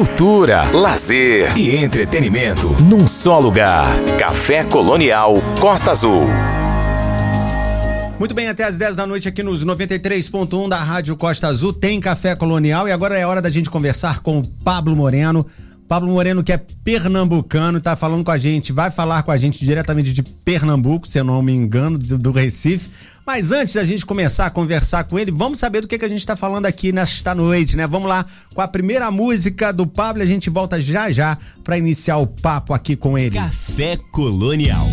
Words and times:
cultura, 0.00 0.62
lazer 0.70 1.54
e 1.58 1.76
entretenimento 1.76 2.68
num 2.82 3.06
só 3.06 3.38
lugar. 3.38 3.86
Café 4.18 4.64
Colonial 4.64 5.34
Costa 5.60 5.90
Azul. 5.90 6.24
Muito 8.18 8.34
bem, 8.34 8.48
até 8.48 8.64
às 8.64 8.78
10 8.78 8.96
da 8.96 9.06
noite 9.06 9.28
aqui 9.28 9.42
nos 9.42 9.62
93.1 9.62 10.70
da 10.70 10.78
Rádio 10.78 11.14
Costa 11.16 11.48
Azul 11.48 11.74
tem 11.74 12.00
Café 12.00 12.34
Colonial 12.34 12.88
e 12.88 12.92
agora 12.92 13.18
é 13.18 13.26
hora 13.26 13.42
da 13.42 13.50
gente 13.50 13.68
conversar 13.68 14.20
com 14.20 14.38
o 14.38 14.48
Pablo 14.64 14.96
Moreno. 14.96 15.46
Pablo 15.90 16.12
Moreno, 16.12 16.44
que 16.44 16.52
é 16.52 16.56
pernambucano, 16.56 17.80
tá 17.80 17.96
falando 17.96 18.22
com 18.22 18.30
a 18.30 18.38
gente, 18.38 18.72
vai 18.72 18.92
falar 18.92 19.24
com 19.24 19.32
a 19.32 19.36
gente 19.36 19.64
diretamente 19.64 20.12
de 20.12 20.22
Pernambuco, 20.22 21.08
se 21.08 21.18
eu 21.18 21.24
não 21.24 21.42
me 21.42 21.52
engano, 21.52 21.98
do, 21.98 22.16
do 22.16 22.30
Recife. 22.30 22.90
Mas 23.26 23.50
antes 23.50 23.74
da 23.74 23.82
gente 23.82 24.06
começar 24.06 24.46
a 24.46 24.50
conversar 24.50 25.02
com 25.02 25.18
ele, 25.18 25.32
vamos 25.32 25.58
saber 25.58 25.80
do 25.80 25.88
que, 25.88 25.98
que 25.98 26.04
a 26.04 26.08
gente 26.08 26.20
está 26.20 26.36
falando 26.36 26.66
aqui 26.66 26.92
nesta 26.92 27.34
noite, 27.34 27.76
né? 27.76 27.88
Vamos 27.88 28.08
lá 28.08 28.24
com 28.54 28.60
a 28.60 28.68
primeira 28.68 29.10
música 29.10 29.72
do 29.72 29.84
Pablo 29.84 30.22
a 30.22 30.26
gente 30.26 30.48
volta 30.48 30.80
já 30.80 31.10
já 31.10 31.36
para 31.64 31.76
iniciar 31.76 32.18
o 32.18 32.26
papo 32.28 32.72
aqui 32.72 32.94
com 32.94 33.18
ele. 33.18 33.34
Café 33.34 33.98
Colonial. 34.12 34.86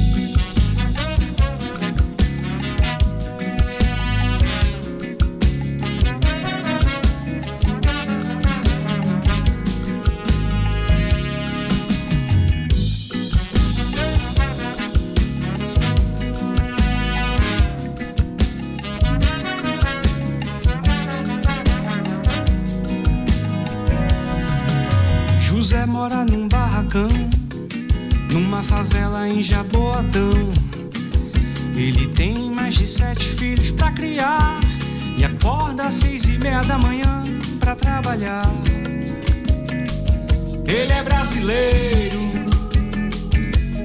Brasileiro, 41.37 42.19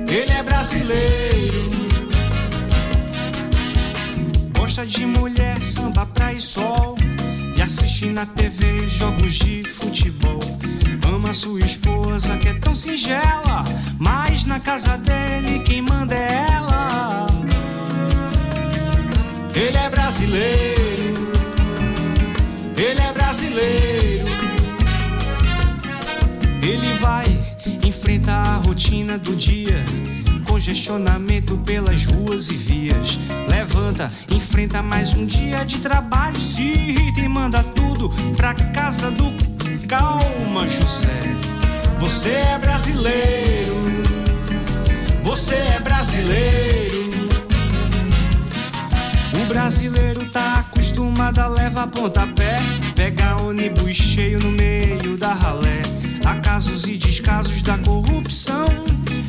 ele 0.08 0.32
é 0.32 0.42
brasileiro. 0.42 1.62
Gosta 4.58 4.86
de 4.86 5.04
mulher, 5.06 5.60
samba, 5.60 6.06
praia 6.06 6.34
e 6.34 6.40
sol. 6.40 6.94
E 7.56 7.60
assiste 7.60 8.06
na 8.06 8.24
TV 8.24 8.88
jogos 8.88 9.34
de 9.34 9.62
futebol 9.64 10.40
ama 11.14 11.34
sua 11.34 11.60
esposa 11.60 12.36
que 12.38 12.48
é 12.48 12.54
tão 12.54 12.74
singela, 12.74 13.64
mas 13.98 14.44
na 14.44 14.58
casa 14.58 14.96
dele 14.96 15.60
quem 15.60 15.82
manda 15.82 16.14
é 16.14 16.46
ela. 16.52 17.26
Ele 19.54 19.76
é 19.76 19.90
brasileiro, 19.90 21.32
ele 22.76 23.00
é 23.00 23.12
brasileiro. 23.12 24.02
Ele 26.62 26.94
vai 26.94 27.41
enfrentar 28.02 28.42
a 28.42 28.56
rotina 28.56 29.16
do 29.16 29.36
dia 29.36 29.84
congestionamento 30.48 31.56
pelas 31.58 32.04
ruas 32.04 32.50
e 32.50 32.54
vias. 32.54 33.18
Levanta, 33.48 34.08
enfrenta 34.28 34.82
mais 34.82 35.14
um 35.14 35.24
dia 35.24 35.64
de 35.64 35.78
trabalho, 35.78 36.38
se 36.38 36.62
irrita 36.62 37.20
e 37.20 37.28
manda 37.28 37.62
tudo 37.62 38.10
pra 38.36 38.54
casa 38.54 39.08
do 39.12 39.32
calma, 39.86 40.68
José. 40.68 41.20
Você 42.00 42.30
é 42.30 42.58
brasileiro. 42.58 43.82
Você 45.22 45.54
é 45.54 45.80
brasileiro. 45.80 47.28
O 49.40 49.46
brasileiro 49.46 50.28
tá 50.30 50.54
acostumado 50.58 51.38
a 51.38 51.46
levar 51.46 51.86
pontapé. 51.86 52.56
Pega 52.96 53.36
ônibus 53.36 53.94
cheio 53.94 54.40
no 54.40 54.50
meio 54.50 55.16
da 55.16 55.32
ralé. 55.32 55.82
Acasos 56.24 56.86
e 56.86 56.96
descasos 56.96 57.62
da 57.62 57.76
corrupção. 57.78 58.66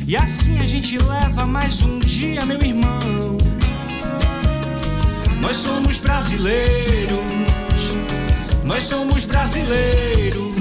E 0.06 0.16
assim 0.16 0.58
a 0.60 0.66
gente 0.66 0.98
leva 0.98 1.46
mais 1.46 1.82
um 1.82 1.98
dia, 1.98 2.44
meu 2.44 2.60
irmão. 2.62 3.38
Nós 5.40 5.56
somos 5.56 5.98
brasileiros. 5.98 7.18
Nós 8.64 8.82
somos 8.84 9.24
brasileiros. 9.24 10.53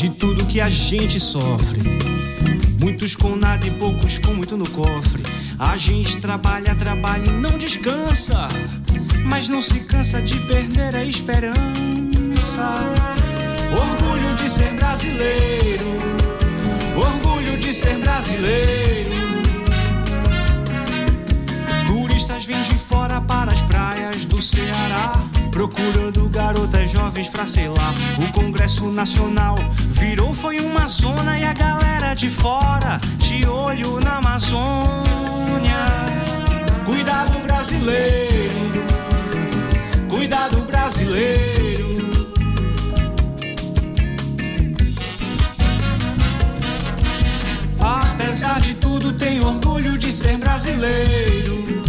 De 0.00 0.08
tudo 0.08 0.46
que 0.46 0.62
a 0.62 0.68
gente 0.70 1.20
sofre, 1.20 1.80
muitos 2.80 3.14
com 3.14 3.36
nada 3.36 3.66
e 3.66 3.70
poucos 3.72 4.18
com 4.18 4.32
muito 4.32 4.56
no 4.56 4.66
cofre. 4.70 5.22
A 5.58 5.76
gente 5.76 6.16
trabalha, 6.16 6.74
trabalha 6.74 7.26
e 7.26 7.30
não 7.30 7.58
descansa 7.58 8.48
mas 9.26 9.46
não 9.46 9.60
se 9.60 9.80
cansa 9.80 10.22
de 10.22 10.36
perder 10.40 10.96
a 10.96 11.04
esperança. 11.04 11.54
Orgulho 13.72 14.34
de 14.36 14.48
ser 14.48 14.72
brasileiro, 14.72 15.84
orgulho 16.96 17.56
de 17.58 17.70
ser 17.72 17.98
brasileiro. 17.98 19.10
Turistas 21.86 22.46
vêm 22.46 22.62
de 22.62 22.74
fora 22.74 23.20
para 23.20 23.52
do 24.24 24.40
Ceará. 24.40 25.12
Procurando 25.50 26.28
garotas 26.28 26.90
jovens 26.90 27.28
pra 27.28 27.46
sei 27.46 27.68
lá. 27.68 27.92
O 28.18 28.32
Congresso 28.32 28.90
Nacional 28.90 29.56
virou, 29.92 30.32
foi 30.32 30.58
uma 30.60 30.86
zona 30.86 31.38
e 31.38 31.44
a 31.44 31.52
galera 31.52 32.14
de 32.14 32.28
fora 32.30 32.98
de 33.18 33.46
olho 33.46 34.00
na 34.00 34.18
Amazônia. 34.18 35.84
Cuidado 36.84 37.38
brasileiro 37.46 38.40
cuidado 40.30 40.56
brasileiro. 40.66 42.10
Apesar 47.80 48.60
de 48.60 48.74
tudo, 48.74 49.12
tenho 49.14 49.46
orgulho 49.46 49.96
de 49.98 50.12
ser 50.12 50.36
brasileiro. 50.36 51.82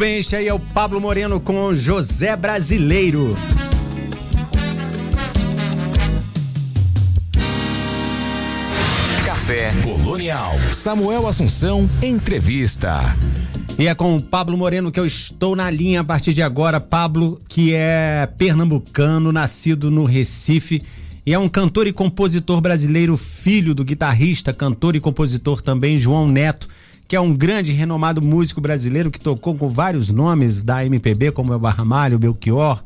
Bem, 0.00 0.20
este 0.20 0.34
aí 0.34 0.48
é 0.48 0.54
o 0.54 0.58
Pablo 0.58 0.98
Moreno 0.98 1.38
com 1.38 1.74
José 1.74 2.34
Brasileiro. 2.34 3.36
Café 9.26 9.74
Colonial. 9.82 10.54
Samuel 10.72 11.26
Assunção, 11.26 11.86
entrevista. 12.00 13.14
E 13.78 13.88
é 13.88 13.94
com 13.94 14.16
o 14.16 14.22
Pablo 14.22 14.56
Moreno 14.56 14.90
que 14.90 14.98
eu 14.98 15.04
estou 15.04 15.54
na 15.54 15.68
linha 15.68 16.00
a 16.00 16.04
partir 16.04 16.32
de 16.32 16.40
agora. 16.40 16.80
Pablo, 16.80 17.38
que 17.46 17.74
é 17.74 18.26
pernambucano, 18.38 19.30
nascido 19.30 19.90
no 19.90 20.06
Recife 20.06 20.82
e 21.26 21.34
é 21.34 21.38
um 21.38 21.48
cantor 21.48 21.86
e 21.86 21.92
compositor 21.92 22.58
brasileiro, 22.62 23.18
filho 23.18 23.74
do 23.74 23.84
guitarrista, 23.84 24.50
cantor 24.54 24.96
e 24.96 25.00
compositor 25.00 25.60
também 25.60 25.98
João 25.98 26.26
Neto 26.26 26.66
que 27.10 27.16
é 27.16 27.20
um 27.20 27.34
grande 27.34 27.72
renomado 27.72 28.22
músico 28.22 28.60
brasileiro 28.60 29.10
que 29.10 29.18
tocou 29.18 29.56
com 29.56 29.68
vários 29.68 30.10
nomes 30.10 30.62
da 30.62 30.86
MPB, 30.86 31.32
como 31.32 31.52
o 31.52 31.58
Ramalho, 31.58 32.20
Belchior, 32.20 32.84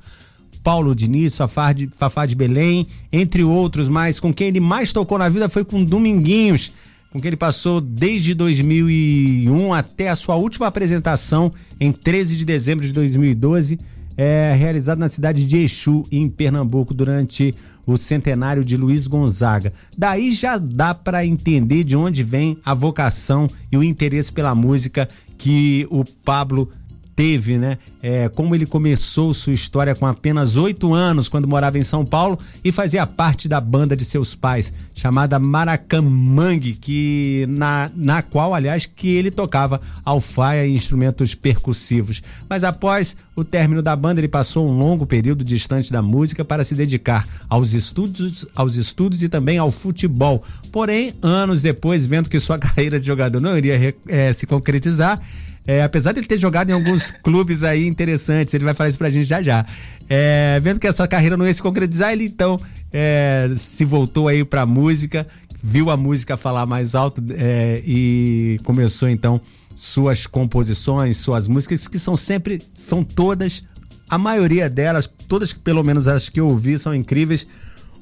Paulo 0.62 0.94
Diniz, 0.94 1.36
Fafá 1.36 1.74
de, 1.74 1.88
Fafá 1.88 2.24
de 2.24 2.34
Belém, 2.34 2.86
entre 3.12 3.44
outros, 3.44 3.86
mas 3.86 4.18
com 4.18 4.32
quem 4.32 4.46
ele 4.46 4.60
mais 4.60 4.94
tocou 4.94 5.18
na 5.18 5.28
vida 5.28 5.46
foi 5.50 5.62
com 5.62 5.84
Dominguinhos, 5.84 6.72
com 7.12 7.20
quem 7.20 7.28
ele 7.28 7.36
passou 7.36 7.82
desde 7.82 8.32
2001 8.32 9.74
até 9.74 10.08
a 10.08 10.16
sua 10.16 10.36
última 10.36 10.68
apresentação 10.68 11.52
em 11.78 11.92
13 11.92 12.38
de 12.38 12.46
dezembro 12.46 12.86
de 12.86 12.94
2012. 12.94 13.78
É, 14.16 14.54
realizado 14.56 14.98
na 14.98 15.08
cidade 15.08 15.46
de 15.46 15.58
Exu, 15.58 16.04
em 16.10 16.28
Pernambuco, 16.28 16.94
durante 16.94 17.54
o 17.86 17.96
centenário 17.96 18.64
de 18.64 18.76
Luiz 18.76 19.06
Gonzaga. 19.06 19.72
Daí 19.96 20.32
já 20.32 20.56
dá 20.56 20.94
para 20.94 21.24
entender 21.24 21.84
de 21.84 21.96
onde 21.96 22.22
vem 22.22 22.56
a 22.64 22.72
vocação 22.72 23.46
e 23.70 23.76
o 23.76 23.82
interesse 23.82 24.32
pela 24.32 24.54
música 24.54 25.08
que 25.36 25.86
o 25.90 26.04
Pablo 26.24 26.68
teve, 27.16 27.58
né? 27.58 27.78
É, 28.02 28.28
como 28.28 28.54
ele 28.54 28.66
começou 28.66 29.32
sua 29.32 29.52
história 29.52 29.94
com 29.94 30.06
apenas 30.06 30.56
oito 30.56 30.92
anos, 30.92 31.28
quando 31.28 31.48
morava 31.48 31.78
em 31.78 31.82
São 31.82 32.04
Paulo 32.04 32.38
e 32.62 32.70
fazia 32.70 33.06
parte 33.06 33.48
da 33.48 33.60
banda 33.60 33.96
de 33.96 34.04
seus 34.04 34.34
pais, 34.34 34.74
chamada 34.94 35.38
Maracamangue, 35.38 36.74
que 36.74 37.46
na, 37.48 37.90
na 37.94 38.22
qual, 38.22 38.54
aliás, 38.54 38.86
que 38.86 39.08
ele 39.08 39.30
tocava 39.30 39.80
alfaia 40.04 40.66
e 40.66 40.74
instrumentos 40.74 41.34
percussivos. 41.34 42.22
Mas 42.48 42.64
após 42.64 43.16
o 43.36 43.42
término 43.42 43.82
da 43.82 43.96
banda, 43.96 44.20
ele 44.20 44.28
passou 44.28 44.68
um 44.68 44.78
longo 44.78 45.06
período 45.06 45.44
distante 45.44 45.92
da 45.92 46.02
música 46.02 46.44
para 46.44 46.64
se 46.64 46.74
dedicar 46.74 47.26
aos 47.48 47.72
estudos, 47.72 48.46
aos 48.54 48.76
estudos 48.76 49.22
e 49.22 49.28
também 49.28 49.58
ao 49.58 49.70
futebol. 49.70 50.42
Porém, 50.70 51.14
anos 51.22 51.62
depois, 51.62 52.06
vendo 52.06 52.28
que 52.28 52.38
sua 52.38 52.58
carreira 52.60 52.98
de 52.98 53.06
jogador 53.06 53.40
não 53.40 53.56
iria 53.56 53.94
é, 54.06 54.32
se 54.32 54.46
concretizar, 54.46 55.20
é, 55.66 55.82
apesar 55.82 56.12
de 56.12 56.20
ele 56.20 56.26
ter 56.26 56.38
jogado 56.38 56.70
em 56.70 56.72
alguns 56.72 57.10
clubes 57.22 57.62
aí 57.62 57.86
interessantes, 57.86 58.52
ele 58.54 58.64
vai 58.64 58.74
falar 58.74 58.88
isso 58.88 58.98
pra 58.98 59.10
gente 59.10 59.26
já 59.26 59.42
já. 59.42 59.64
É, 60.08 60.60
vendo 60.62 60.78
que 60.78 60.86
essa 60.86 61.08
carreira 61.08 61.36
não 61.36 61.46
ia 61.46 61.54
se 61.54 61.62
concretizar, 61.62 62.12
ele 62.12 62.24
então 62.24 62.60
é, 62.92 63.50
se 63.56 63.84
voltou 63.84 64.28
aí 64.28 64.44
pra 64.44 64.66
música, 64.66 65.26
viu 65.62 65.90
a 65.90 65.96
música 65.96 66.36
falar 66.36 66.66
mais 66.66 66.94
alto 66.94 67.22
é, 67.30 67.82
e 67.84 68.60
começou 68.64 69.08
então 69.08 69.40
suas 69.74 70.26
composições, 70.26 71.16
suas 71.16 71.48
músicas, 71.48 71.88
que 71.88 71.98
são 71.98 72.16
sempre, 72.16 72.60
são 72.72 73.02
todas, 73.02 73.64
a 74.08 74.18
maioria 74.18 74.68
delas, 74.68 75.10
todas 75.26 75.52
pelo 75.52 75.82
menos 75.82 76.06
as 76.06 76.28
que 76.28 76.38
eu 76.38 76.48
ouvi, 76.48 76.78
são 76.78 76.94
incríveis. 76.94 77.46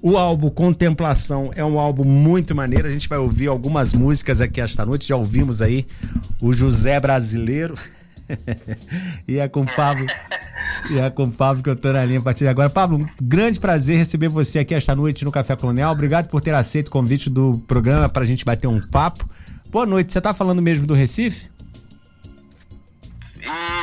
O 0.04 0.16
álbum 0.16 0.50
Contemplação 0.50 1.52
é 1.54 1.64
um 1.64 1.78
álbum 1.78 2.02
muito 2.02 2.56
maneiro. 2.56 2.88
A 2.88 2.90
gente 2.90 3.08
vai 3.08 3.18
ouvir 3.18 3.46
algumas 3.46 3.94
músicas 3.94 4.40
aqui 4.40 4.60
esta 4.60 4.84
noite. 4.84 5.06
Já 5.06 5.14
ouvimos 5.14 5.62
aí 5.62 5.86
o 6.40 6.52
José 6.52 6.98
Brasileiro. 6.98 7.78
e 9.28 9.38
é 9.38 9.48
com 9.48 9.60
o 9.60 9.66
Pablo. 9.66 10.04
E 10.90 10.98
é 10.98 11.08
com 11.08 11.22
o 11.22 11.30
Pablo 11.30 11.62
que 11.62 11.70
eu 11.70 11.76
tô 11.76 11.92
na 11.92 12.04
linha 12.04 12.18
a 12.18 12.22
partir 12.22 12.40
de 12.40 12.48
agora. 12.48 12.68
Pablo, 12.68 12.98
um 12.98 13.08
grande 13.22 13.60
prazer 13.60 13.96
receber 13.96 14.26
você 14.26 14.58
aqui 14.58 14.74
esta 14.74 14.96
noite 14.96 15.24
no 15.24 15.30
Café 15.30 15.54
Colonial. 15.54 15.92
Obrigado 15.92 16.26
por 16.26 16.40
ter 16.40 16.52
aceito 16.52 16.88
o 16.88 16.90
convite 16.90 17.30
do 17.30 17.62
programa 17.68 18.08
para 18.08 18.22
a 18.22 18.26
gente 18.26 18.44
bater 18.44 18.66
um 18.66 18.80
papo. 18.80 19.28
Boa 19.70 19.86
noite. 19.86 20.12
Você 20.12 20.20
tá 20.20 20.34
falando 20.34 20.60
mesmo 20.60 20.84
do 20.84 20.94
Recife? 20.94 21.48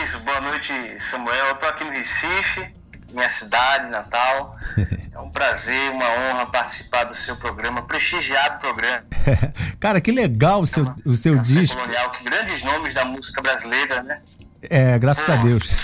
Isso, 0.03 0.19
boa 0.25 0.41
noite, 0.41 0.73
Samuel. 0.97 1.45
Eu 1.47 1.55
tô 1.55 1.65
aqui 1.65 1.85
no 1.85 1.91
Recife, 1.91 2.67
minha 3.11 3.29
cidade 3.29 3.89
natal. 3.89 4.57
É 5.11 5.21
um 5.21 5.29
prazer, 5.29 5.91
uma 5.91 6.05
honra 6.05 6.45
participar 6.45 7.03
do 7.03 7.13
seu 7.13 7.35
programa, 7.35 7.81
prestigiado 7.81 8.57
programa. 8.57 9.03
Cara, 9.77 9.99
que 9.99 10.13
legal 10.13 10.61
o 10.61 10.65
seu, 10.65 10.95
o 11.05 11.13
seu 11.13 11.37
disco. 11.39 11.75
Colonial, 11.75 12.09
que 12.11 12.23
grandes 12.23 12.63
nomes 12.63 12.93
da 12.93 13.03
música 13.03 13.41
brasileira, 13.41 14.01
né? 14.01 14.21
É, 14.61 14.97
graças 14.97 15.25
Pô, 15.25 15.33
a 15.33 15.35
Deus. 15.35 15.67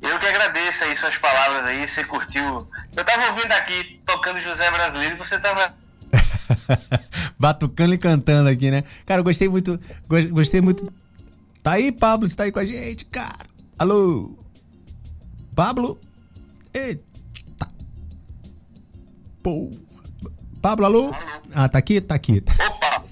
Eu 0.00 0.20
que 0.20 0.26
agradeço 0.26 0.84
aí 0.84 0.96
suas 0.96 1.16
palavras 1.16 1.66
aí, 1.66 1.88
você 1.88 2.04
curtiu. 2.04 2.68
Eu 2.94 3.04
tava 3.04 3.32
ouvindo 3.32 3.52
aqui, 3.52 4.00
tocando 4.06 4.40
José 4.40 4.70
Brasileiro, 4.70 5.16
e 5.16 5.18
você 5.18 5.40
tava 5.40 5.74
Batucando 7.38 7.94
e 7.94 7.98
cantando 7.98 8.48
aqui, 8.48 8.70
né? 8.70 8.84
Cara, 9.04 9.20
eu 9.20 9.24
gostei 9.24 9.48
muito. 9.48 9.80
Gostei 10.30 10.60
muito. 10.60 10.92
Tá 11.62 11.72
aí, 11.72 11.90
Pablo? 11.90 12.28
Você 12.28 12.36
tá 12.36 12.44
aí 12.44 12.52
com 12.52 12.58
a 12.58 12.64
gente, 12.64 13.04
cara? 13.06 13.46
Alô? 13.78 14.38
Pablo? 15.54 16.00
Eita. 16.72 17.70
Porra. 19.42 19.70
Pablo, 20.60 20.86
alô? 20.86 21.14
Ah, 21.54 21.68
tá 21.68 21.78
aqui? 21.78 22.00
Tá 22.00 22.14
aqui. 22.14 22.42
Opa! 22.66 23.04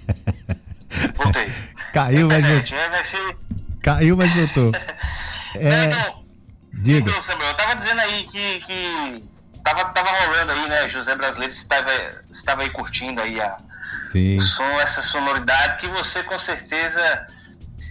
Voltei. 1.17 1.53
Caiu, 1.93 2.29
mas 2.29 2.45
voltou. 2.47 2.79
É, 2.79 3.05
ser... 3.05 3.37
Caiu, 3.83 4.17
mas 4.17 4.35
voltou. 4.35 4.73
É... 5.55 5.87
Não, 5.87 6.23
Diga. 6.73 7.11
Então, 7.11 7.23
Samuel, 7.23 7.49
eu 7.49 7.55
tava 7.55 7.77
dizendo 7.77 8.01
aí 8.01 8.25
que, 8.25 8.59
que 8.61 9.25
tava, 9.63 9.85
tava 9.87 10.11
rolando 10.11 10.53
aí, 10.53 10.69
né? 10.69 10.89
José 10.89 11.15
Brasileiro 11.15 11.53
estava, 11.53 11.91
estava 12.31 12.63
aí 12.63 12.71
curtindo 12.71 13.21
aí 13.21 13.41
a, 13.41 13.57
Sim. 14.11 14.39
o 14.39 14.41
som, 14.41 14.81
essa 14.81 15.03
sonoridade 15.03 15.77
que 15.77 15.89
você 15.89 16.23
com 16.23 16.39
certeza 16.39 17.27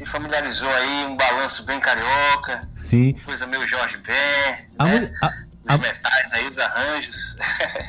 se 0.01 0.05
familiarizou 0.07 0.69
aí, 0.69 1.05
um 1.05 1.15
balanço 1.15 1.63
bem 1.63 1.79
carioca. 1.79 2.67
Sim. 2.73 3.15
Coisa 3.23 3.45
meio 3.45 3.67
Jorge 3.67 3.97
Ben, 3.97 4.65
a 4.79 4.85
né? 4.85 5.13
A... 5.21 5.75
Os 5.75 5.79
metais 5.79 6.33
aí, 6.33 6.47
os 6.47 6.57
arranjos. 6.57 7.37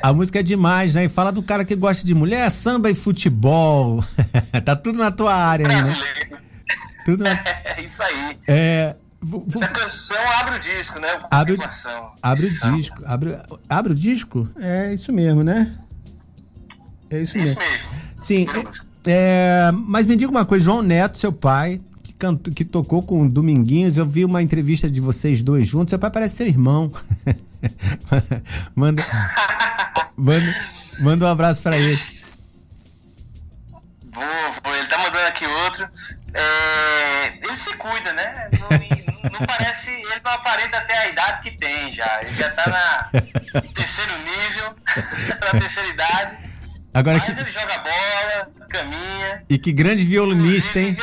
A 0.02 0.12
música 0.12 0.40
é 0.40 0.42
demais, 0.42 0.94
né? 0.94 1.06
E 1.06 1.08
fala 1.08 1.32
do 1.32 1.42
cara 1.42 1.64
que 1.64 1.74
gosta 1.74 2.06
de 2.06 2.14
mulher, 2.14 2.50
samba 2.50 2.90
e 2.90 2.94
futebol. 2.94 4.04
tá 4.62 4.76
tudo 4.76 4.98
na 4.98 5.10
tua 5.10 5.34
área, 5.34 5.66
né? 5.66 5.74
Brasileiro. 5.74 6.30
né? 6.30 6.38
Tudo 7.06 7.24
na... 7.24 7.30
É 7.64 7.82
isso 7.82 8.02
aí. 8.02 8.38
É. 8.46 8.94
Essa 9.56 9.68
canção 9.68 10.32
abre 10.40 10.56
o 10.56 10.60
disco, 10.60 10.98
né? 10.98 11.08
Abre, 11.30 11.56
abre 12.22 12.46
o 12.46 12.76
disco. 12.76 13.02
Abre, 13.06 13.38
abre 13.68 13.92
o 13.92 13.94
disco? 13.94 14.50
É 14.60 14.92
isso 14.92 15.12
mesmo, 15.12 15.42
né? 15.42 15.74
É 17.08 17.20
isso, 17.20 17.38
isso 17.38 17.58
mesmo. 17.58 17.60
mesmo. 17.60 17.88
Sim. 18.18 18.46
É, 19.06 19.70
mas 19.72 20.06
me 20.06 20.14
diga 20.14 20.30
uma 20.30 20.44
coisa, 20.44 20.64
João 20.64 20.82
Neto, 20.82 21.18
seu 21.18 21.32
pai, 21.32 21.80
que, 22.22 22.26
cantou, 22.26 22.54
que 22.54 22.64
tocou 22.64 23.02
com 23.02 23.28
Dominguinhos, 23.28 23.96
eu 23.96 24.06
vi 24.06 24.24
uma 24.24 24.40
entrevista 24.40 24.88
de 24.88 25.00
vocês 25.00 25.42
dois 25.42 25.66
juntos, 25.66 25.90
seu 25.90 25.98
pai 25.98 26.10
parece 26.10 26.36
seu 26.36 26.46
irmão. 26.46 26.92
manda, 28.76 29.02
manda, 30.16 30.56
manda 31.00 31.26
um 31.26 31.28
abraço 31.28 31.60
para 31.60 31.76
ele. 31.76 31.98
Ele 34.64 34.86
tá 34.88 34.98
mandando 34.98 35.26
aqui 35.26 35.44
outro. 35.46 35.88
É, 36.34 37.38
ele 37.42 37.56
se 37.56 37.76
cuida, 37.76 38.12
né? 38.12 38.48
Não, 38.52 39.30
não 39.30 39.46
parece, 39.46 39.90
ele 39.90 40.20
não 40.24 40.32
aparenta 40.32 40.78
até 40.78 40.96
a 40.96 41.08
idade 41.08 41.42
que 41.42 41.58
tem 41.58 41.92
já. 41.92 42.22
Ele 42.22 42.34
já 42.36 42.50
tá 42.50 42.68
na 42.68 43.20
terceiro 43.74 44.12
nível, 44.18 44.76
na 45.52 45.60
terceira 45.60 45.88
idade. 45.88 46.38
Agora 46.94 47.18
mas 47.18 47.24
que... 47.24 47.40
ele 47.40 47.50
joga 47.50 47.78
bola, 47.78 48.50
caminha. 48.68 49.44
E 49.48 49.58
que 49.58 49.72
grande 49.72 50.04
violinista, 50.04 50.78
hein? 50.78 50.96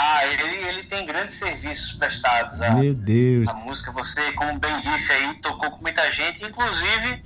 Ah, 0.00 0.20
ele, 0.26 0.68
ele 0.68 0.82
tem 0.84 1.04
grandes 1.04 1.34
serviços 1.34 1.92
prestados. 1.94 2.60
A, 2.62 2.70
Meu 2.70 2.94
Deus. 2.94 3.48
A 3.48 3.54
música, 3.54 3.90
você, 3.90 4.32
como 4.32 4.56
bem 4.58 4.80
disse 4.80 5.10
aí, 5.10 5.34
tocou 5.42 5.72
com 5.72 5.82
muita 5.82 6.12
gente. 6.12 6.44
Inclusive, 6.44 7.22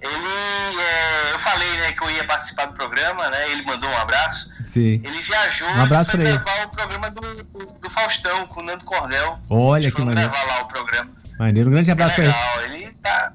ele. 0.00 0.80
É, 0.80 1.32
eu 1.32 1.38
falei 1.38 1.70
né, 1.78 1.92
que 1.92 2.02
eu 2.02 2.10
ia 2.10 2.24
participar 2.24 2.66
do 2.66 2.72
programa, 2.72 3.30
né? 3.30 3.52
Ele 3.52 3.62
mandou 3.62 3.88
um 3.88 3.98
abraço. 3.98 4.50
Sim. 4.64 5.00
Ele 5.04 5.22
viajou 5.22 5.68
um 5.68 5.82
abraço 5.82 6.10
para 6.10 6.22
levar 6.24 6.66
o 6.66 6.68
programa 6.70 7.10
do, 7.10 7.20
do, 7.20 7.66
do, 7.80 7.90
Faustão 7.90 8.46
com 8.48 8.60
o 8.60 8.64
Nando 8.64 8.84
Cordel. 8.84 9.38
Olha 9.48 9.92
que 9.92 10.02
maneiro. 10.02 10.28
levar 10.28 10.44
lá 10.44 10.62
o 10.62 10.64
programa. 10.66 11.10
Maneiro, 11.38 11.68
um 11.68 11.72
grande 11.72 11.90
abraço 11.90 12.16
para 12.16 12.24
ele. 12.64 12.84
Ele 12.84 12.92
tá. 12.94 13.32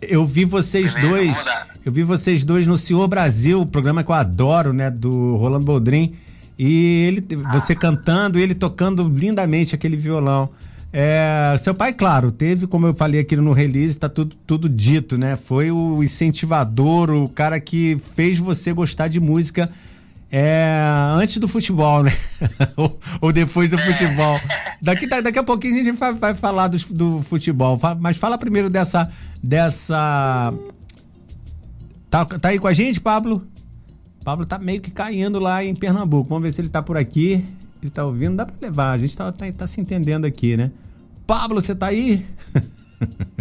Eu 0.00 0.24
vi 0.24 0.44
vocês 0.44 0.94
Beleza, 0.94 1.08
dois. 1.08 1.66
Eu 1.84 1.90
vi 1.90 2.02
vocês 2.04 2.44
dois 2.44 2.66
no 2.66 2.76
Senhor 2.76 3.08
Brasil, 3.08 3.66
programa 3.66 4.04
que 4.04 4.10
eu 4.10 4.14
adoro, 4.14 4.72
né? 4.72 4.88
Do 4.88 5.36
Rolando 5.36 5.64
Boldrin. 5.64 6.16
E 6.58 7.06
ele, 7.08 7.36
você 7.52 7.72
ah. 7.72 7.76
cantando, 7.76 8.38
ele 8.38 8.54
tocando 8.54 9.08
lindamente 9.08 9.74
aquele 9.74 9.96
violão. 9.96 10.50
É, 10.92 11.56
seu 11.58 11.74
pai, 11.74 11.92
claro, 11.92 12.30
teve, 12.30 12.68
como 12.68 12.86
eu 12.86 12.94
falei 12.94 13.20
aqui 13.20 13.34
no 13.36 13.52
release, 13.52 13.98
tá 13.98 14.08
tudo, 14.08 14.36
tudo 14.46 14.68
dito, 14.68 15.18
né? 15.18 15.34
Foi 15.34 15.72
o 15.72 16.02
incentivador, 16.02 17.10
o 17.10 17.28
cara 17.28 17.58
que 17.58 18.00
fez 18.14 18.38
você 18.38 18.72
gostar 18.72 19.08
de 19.08 19.18
música 19.18 19.68
é, 20.30 20.76
antes 21.16 21.38
do 21.38 21.48
futebol, 21.48 22.04
né? 22.04 22.12
ou, 22.76 22.98
ou, 23.20 23.32
depois 23.32 23.70
do 23.70 23.78
futebol. 23.78 24.40
Daqui, 24.80 25.06
daqui 25.06 25.38
a 25.38 25.42
pouquinho 25.42 25.80
a 25.80 25.84
gente 25.84 25.96
vai, 25.96 26.12
vai 26.12 26.34
falar 26.34 26.68
do, 26.68 26.78
do 26.92 27.22
futebol. 27.22 27.78
Mas 28.00 28.16
fala 28.16 28.38
primeiro 28.38 28.70
dessa. 28.70 29.10
dessa... 29.42 30.52
Tá, 32.10 32.24
tá 32.24 32.48
aí 32.48 32.58
com 32.58 32.66
a 32.68 32.72
gente, 32.72 33.00
Pablo? 33.00 33.46
Pablo 34.24 34.46
tá 34.46 34.58
meio 34.58 34.80
que 34.80 34.90
caindo 34.90 35.38
lá 35.38 35.62
em 35.62 35.74
Pernambuco. 35.74 36.30
Vamos 36.30 36.44
ver 36.44 36.52
se 36.52 36.62
ele 36.62 36.70
tá 36.70 36.82
por 36.82 36.96
aqui. 36.96 37.44
Ele 37.82 37.90
tá 37.90 38.06
ouvindo, 38.06 38.36
dá 38.36 38.46
pra 38.46 38.56
levar. 38.60 38.92
A 38.92 38.98
gente 38.98 39.14
tá, 39.14 39.30
tá, 39.30 39.52
tá 39.52 39.66
se 39.66 39.80
entendendo 39.80 40.24
aqui, 40.24 40.56
né? 40.56 40.72
Pablo, 41.26 41.60
você 41.60 41.74
tá 41.74 41.88
aí? 41.88 42.24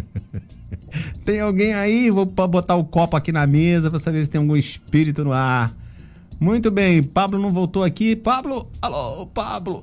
tem 1.23 1.39
alguém 1.39 1.73
aí? 1.73 2.11
Vou 2.11 2.25
botar 2.25 2.75
o 2.75 2.83
copo 2.83 3.15
aqui 3.15 3.31
na 3.31 3.47
mesa 3.47 3.89
pra 3.89 3.97
saber 3.97 4.25
se 4.25 4.29
tem 4.29 4.41
algum 4.41 4.57
espírito 4.57 5.23
no 5.23 5.31
ar. 5.31 5.73
Muito 6.37 6.69
bem, 6.69 7.01
Pablo 7.01 7.39
não 7.39 7.53
voltou 7.53 7.85
aqui. 7.85 8.13
Pablo, 8.13 8.69
alô, 8.81 9.25
Pablo. 9.27 9.81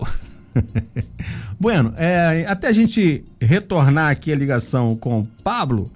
bueno, 1.58 1.94
é, 1.96 2.44
até 2.46 2.68
a 2.68 2.72
gente 2.72 3.24
retornar 3.40 4.10
aqui 4.10 4.30
a 4.30 4.36
ligação 4.36 4.94
com 4.94 5.20
o 5.20 5.28
Pablo, 5.42 5.90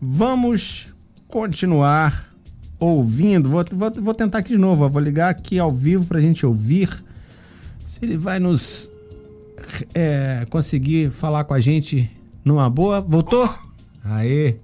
vamos 0.00 0.94
continuar 1.26 2.27
ouvindo. 2.78 3.48
Vou, 3.48 3.64
vou, 3.72 3.92
vou 4.02 4.14
tentar 4.14 4.38
aqui 4.38 4.50
de 4.52 4.58
novo, 4.58 4.88
vou 4.88 5.02
ligar 5.02 5.28
aqui 5.30 5.58
ao 5.58 5.72
vivo 5.72 6.06
para 6.06 6.18
a 6.18 6.20
gente 6.20 6.44
ouvir 6.46 7.04
se 7.84 8.04
ele 8.04 8.16
vai 8.16 8.38
nos 8.38 8.90
é, 9.94 10.46
conseguir 10.50 11.10
falar 11.10 11.44
com 11.44 11.54
a 11.54 11.60
gente 11.60 12.10
numa 12.44 12.68
boa. 12.70 13.00
Voltou? 13.00 13.52
Aê. 14.04 14.56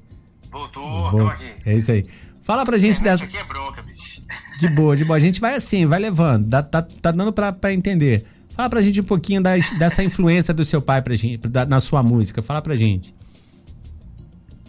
Voltou, 0.51 1.11
tô 1.11 1.27
aqui. 1.27 1.51
É 1.67 1.75
isso 1.77 1.91
aí. 1.91 2.07
Fala 2.43 2.65
pra 2.65 2.79
gente 2.79 3.03
dessa. 3.03 3.25
aqui 3.25 3.37
é 3.37 3.45
bronca, 3.45 3.83
bicho. 3.83 4.23
De 4.61 4.69
boa, 4.69 4.97
de 4.97 5.05
boa. 5.05 5.17
A 5.17 5.21
gente 5.21 5.41
vai 5.41 5.57
assim, 5.57 5.85
vai 5.85 5.99
levando. 5.99 6.47
Dá- 6.47 6.63
tá, 6.63 6.81
tá 6.81 7.11
dando 7.11 7.33
pra, 7.33 7.53
pra 7.53 7.73
entender. 7.75 8.25
Fala 8.51 8.71
pra 8.71 8.81
gente 8.81 9.01
um 9.01 9.05
pouquinho 9.05 9.43
das- 9.43 9.71
dessa 9.79 10.05
influência 10.05 10.55
do 10.55 10.65
seu 10.65 10.81
pai 10.81 11.03
pra 11.03 11.17
gente, 11.17 11.39
da- 11.49 11.67
na 11.67 11.81
sua 11.81 12.03
música. 12.05 12.41
Fala 12.41 12.63
pra 12.63 12.77
gente. 12.77 13.13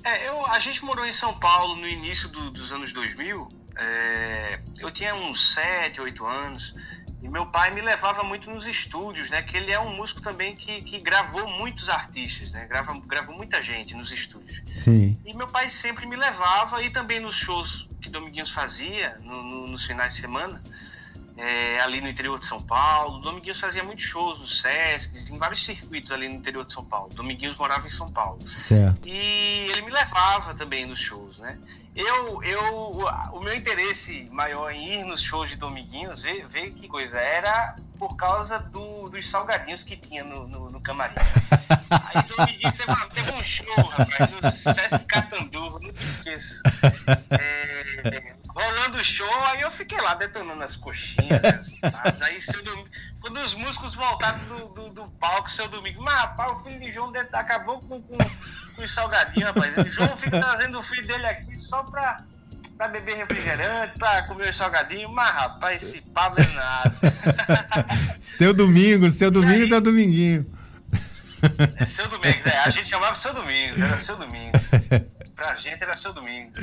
É, 0.03 0.27
eu, 0.27 0.34
a 0.55 0.59
gente 0.59 0.83
morou 0.83 1.05
em 1.05 1.11
São 1.11 1.33
Paulo 1.33 1.75
no 1.75 1.87
início 1.87 2.29
do- 2.29 2.49
dos 2.51 2.71
anos 2.71 2.91
2000. 2.93 3.47
é, 3.77 4.57
eu 4.79 4.89
tinha 4.89 5.13
uns 5.13 5.53
7, 5.53 5.99
8 5.99 6.25
anos. 6.25 6.73
E 7.21 7.27
meu 7.27 7.45
pai 7.47 7.71
me 7.71 7.81
levava 7.81 8.23
muito 8.23 8.49
nos 8.49 8.65
estúdios, 8.67 9.29
né? 9.29 9.41
Que 9.41 9.57
ele 9.57 9.69
é 9.69 9.77
um 9.79 9.93
músico 9.97 10.21
também 10.21 10.55
que, 10.55 10.81
que 10.81 10.97
gravou 10.99 11.45
muitos 11.49 11.89
artistas, 11.89 12.53
né? 12.53 12.65
Grava, 12.67 12.97
gravou 13.05 13.35
muita 13.35 13.61
gente 13.61 13.93
nos 13.93 14.11
estúdios. 14.13 14.61
Sim. 14.73 15.19
E 15.25 15.33
meu 15.33 15.47
pai 15.47 15.69
sempre 15.69 16.05
me 16.05 16.15
levava 16.15 16.81
e 16.83 16.89
também 16.89 17.19
nos 17.19 17.35
shows 17.35 17.89
que 18.01 18.09
Dominguinhos 18.09 18.51
fazia 18.51 19.17
no- 19.23 19.43
no- 19.43 19.67
nos 19.67 19.85
finais 19.85 20.13
de 20.15 20.21
semana, 20.21 20.63
é, 21.37 21.79
ali 21.81 22.01
no 22.01 22.07
interior 22.07 22.39
de 22.39 22.45
São 22.45 22.61
Paulo. 22.61 23.19
Dominguinhos 23.19 23.59
fazia 23.59 23.83
muitos 23.83 24.05
shows 24.05 24.39
no 24.39 24.47
Sesc, 24.47 25.31
em 25.31 25.37
vários 25.37 25.63
circuitos 25.63 26.11
ali 26.11 26.27
no 26.27 26.35
interior 26.35 26.65
de 26.65 26.71
São 26.71 26.83
Paulo. 26.85 27.13
Dominguinhos 27.13 27.57
morava 27.57 27.85
em 27.85 27.89
São 27.89 28.11
Paulo. 28.11 28.39
Certo. 28.49 29.07
E 29.07 29.67
ele 29.69 29.81
me 29.81 29.91
levava 29.91 30.53
também 30.53 30.85
nos 30.85 30.99
shows, 30.99 31.39
né? 31.39 31.57
Eu, 31.95 32.43
eu, 32.43 33.07
o 33.31 33.39
meu 33.39 33.55
interesse 33.55 34.27
maior 34.29 34.69
em 34.69 34.99
ir 34.99 35.03
nos 35.05 35.21
shows 35.21 35.49
de 35.49 35.55
Dominguinhos, 35.55 36.21
vê, 36.21 36.45
vê 36.45 36.69
que 36.69 36.89
coisa, 36.89 37.17
era 37.17 37.77
por 37.97 38.17
causa 38.17 38.59
do, 38.59 39.07
dos 39.07 39.29
salgadinhos 39.29 39.81
que 39.81 39.95
tinha 39.95 40.21
no, 40.21 40.45
no, 40.45 40.69
no 40.69 40.81
camarim. 40.81 41.15
Aí 41.89 42.23
Dominguinhos 42.23 42.75
teve, 42.75 43.05
teve 43.13 43.31
um 43.31 43.43
show, 43.43 43.83
rapaz, 43.85 44.29
no 44.29 44.51
Sesc 44.73 45.05
Catanduva, 45.05 45.79
nunca 45.79 46.03
esqueço. 46.03 46.61
É, 47.31 48.34
rolando 48.55 48.97
o 48.97 49.03
show, 49.03 49.29
aí 49.47 49.61
eu 49.61 49.69
fiquei 49.71 49.99
lá 49.99 50.15
detonando 50.15 50.63
as 50.63 50.77
coxinhas. 50.77 51.41
Aí 52.21 52.39
seu 52.41 52.63
Domingo, 52.63 52.87
quando 53.19 53.37
os 53.41 53.53
músicos 53.53 53.93
voltaram 53.95 54.39
do, 54.45 54.67
do, 54.69 54.89
do 54.93 55.07
palco, 55.19 55.51
seu 55.51 55.67
Domingo, 55.67 56.01
mas 56.01 56.13
rapaz, 56.15 56.51
o 56.53 56.63
filho 56.63 56.79
de 56.79 56.91
João 56.93 57.11
deve- 57.11 57.29
acabou 57.35 57.81
com, 57.81 58.01
com, 58.01 58.17
com 58.17 58.81
os 58.81 58.91
salgadinhos, 58.93 59.49
rapaz. 59.49 59.77
O 59.77 59.89
João 59.89 60.15
fica 60.17 60.39
trazendo 60.39 60.79
o 60.79 60.83
filho 60.83 61.05
dele 61.05 61.25
aqui 61.25 61.57
só 61.57 61.83
pra, 61.83 62.23
pra 62.77 62.87
beber 62.87 63.17
refrigerante, 63.17 63.99
pra 63.99 64.23
comer 64.23 64.49
os 64.49 64.55
salgadinhos, 64.55 65.11
mas 65.11 65.31
rapaz, 65.31 65.83
esse 65.83 66.01
Pablo 66.01 66.41
é 66.41 66.47
nada. 66.53 66.95
Seu 68.21 68.53
domingo, 68.53 69.09
seu 69.09 69.29
domingo, 69.31 69.67
seu 69.67 69.81
dominguinho. 69.81 70.45
É 71.77 71.85
seu 71.85 72.07
Domingos, 72.07 72.45
é, 72.47 72.57
a 72.59 72.69
gente 72.71 72.89
chamava 72.89 73.15
seu 73.15 73.31
Domingos, 73.33 73.79
era 73.79 73.97
seu 73.99 74.17
Domingos. 74.17 74.61
Pra 75.35 75.53
gente 75.55 75.83
era 75.83 75.95
seu 75.95 76.11
Domingos. 76.13 76.59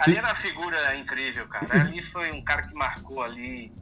Ali 0.00 0.16
era 0.16 0.28
uma 0.28 0.34
figura 0.34 0.96
incrível, 0.96 1.46
cara. 1.46 1.66
Ali 1.82 2.02
foi 2.02 2.32
um 2.32 2.42
cara 2.42 2.62
que 2.62 2.74
marcou 2.74 3.22
ali 3.22 3.72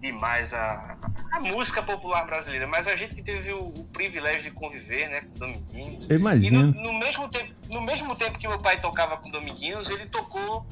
demais 0.00 0.52
a, 0.52 0.96
a 1.30 1.40
música 1.40 1.82
popular 1.82 2.26
brasileira. 2.26 2.66
Mas 2.66 2.88
a 2.88 2.96
gente 2.96 3.14
que 3.14 3.22
teve 3.22 3.52
o, 3.52 3.68
o 3.68 3.84
privilégio 3.92 4.42
de 4.42 4.50
conviver, 4.50 5.08
né, 5.08 5.20
com 5.20 5.38
Dominguinhos. 5.38 6.06
E 6.10 6.50
no, 6.50 6.64
no 6.64 6.98
mesmo 6.98 7.28
tempo, 7.28 7.54
no 7.70 7.80
mesmo 7.82 8.16
tempo 8.16 8.38
que 8.38 8.48
meu 8.48 8.58
pai 8.58 8.80
tocava 8.80 9.16
com 9.16 9.30
Dominguinhos, 9.30 9.88
ele 9.88 10.06
tocou 10.06 10.66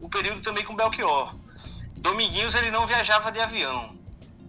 o 0.00 0.08
período 0.08 0.40
também 0.40 0.64
com 0.64 0.76
Belchior. 0.76 1.34
Dominguinhos 1.98 2.54
ele 2.54 2.70
não 2.70 2.86
viajava 2.86 3.32
de 3.32 3.40
avião, 3.40 3.96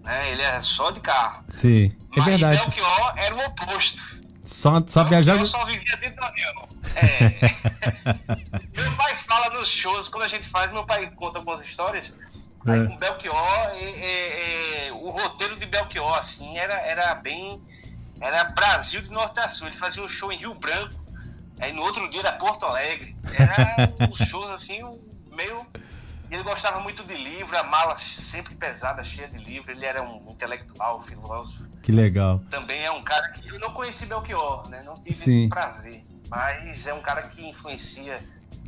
né? 0.04 0.32
Ele 0.32 0.44
era 0.44 0.62
só 0.62 0.92
de 0.92 1.00
carro. 1.00 1.44
Sim. 1.48 1.98
É 2.16 2.20
Mas 2.20 2.26
verdade. 2.26 2.62
Belchior 2.62 3.14
era 3.18 3.36
o 3.36 3.46
oposto. 3.46 4.17
Só, 4.48 4.82
só 4.88 5.02
Eu- 5.02 5.06
viajava. 5.06 5.40
Eu 5.42 5.46
só 5.48 5.66
vivia 5.66 5.98
dentro 5.98 6.16
do 6.18 6.24
avião. 6.26 6.68
É. 6.98 7.30
meu 8.74 8.96
pai 8.96 9.16
fala 9.28 9.50
nos 9.52 9.68
shows, 9.70 10.10
quando 10.10 10.24
a 10.24 10.28
gente 10.28 10.48
faz, 10.50 10.72
meu 10.72 10.84
pai 10.84 11.12
conta 11.12 11.38
algumas 11.38 11.64
histórias. 11.64 12.12
Aí 12.66 12.80
É. 12.82 12.86
com 12.88 12.98
Belchior, 12.98 13.70
é, 13.76 14.90
o 14.92 15.10
roteiro 15.10 15.56
de 15.58 15.66
Belchior, 15.68 16.18
assim, 16.18 16.58
era, 16.58 16.74
era 16.82 17.14
bem. 17.16 17.62
Era 18.20 18.46
Brasil 18.46 19.02
de 19.02 19.10
norte 19.12 19.40
a 19.40 19.50
sul. 19.50 19.68
Ele 19.68 19.78
fazia 19.78 20.02
um 20.04 20.08
show 20.08 20.32
em 20.32 20.38
Rio 20.38 20.56
Branco, 20.56 20.96
aí 21.60 21.72
no 21.72 21.84
outro 21.84 22.10
dia 22.10 22.22
era 22.22 22.32
Porto 22.34 22.66
Alegre. 22.66 23.16
Era 23.32 24.10
uns 24.10 24.18
shows 24.28 24.50
assim, 24.50 24.84
um 24.84 25.00
meio. 25.32 25.68
e 26.32 26.34
Ele 26.34 26.42
gostava 26.44 26.80
muito 26.80 27.04
de 27.04 27.14
livro, 27.14 27.56
a 27.58 27.64
mala 27.64 27.96
sempre 28.00 28.56
pesada, 28.56 29.04
cheia 29.04 29.28
de 29.28 29.38
livro. 29.38 29.72
Ele 29.72 29.86
era 29.86 30.02
um 30.02 30.32
intelectual, 30.32 31.00
filósofo 31.02 31.64
Que 31.88 31.92
legal. 31.94 32.42
também 32.52 32.84
é 32.84 32.92
um 32.92 33.02
cara 33.02 33.30
que 33.30 33.48
eu 33.48 33.58
não 33.62 33.72
conheci 33.72 34.06
Belchior, 34.06 34.68
né? 34.68 34.82
Não 34.86 34.96
tive 34.96 35.14
Sim. 35.14 35.40
esse 35.44 35.48
prazer. 35.50 36.04
Mas 36.30 36.86
é 36.86 36.94
um 36.94 37.02
cara 37.02 37.22
que 37.22 37.48
influencia. 37.48 38.22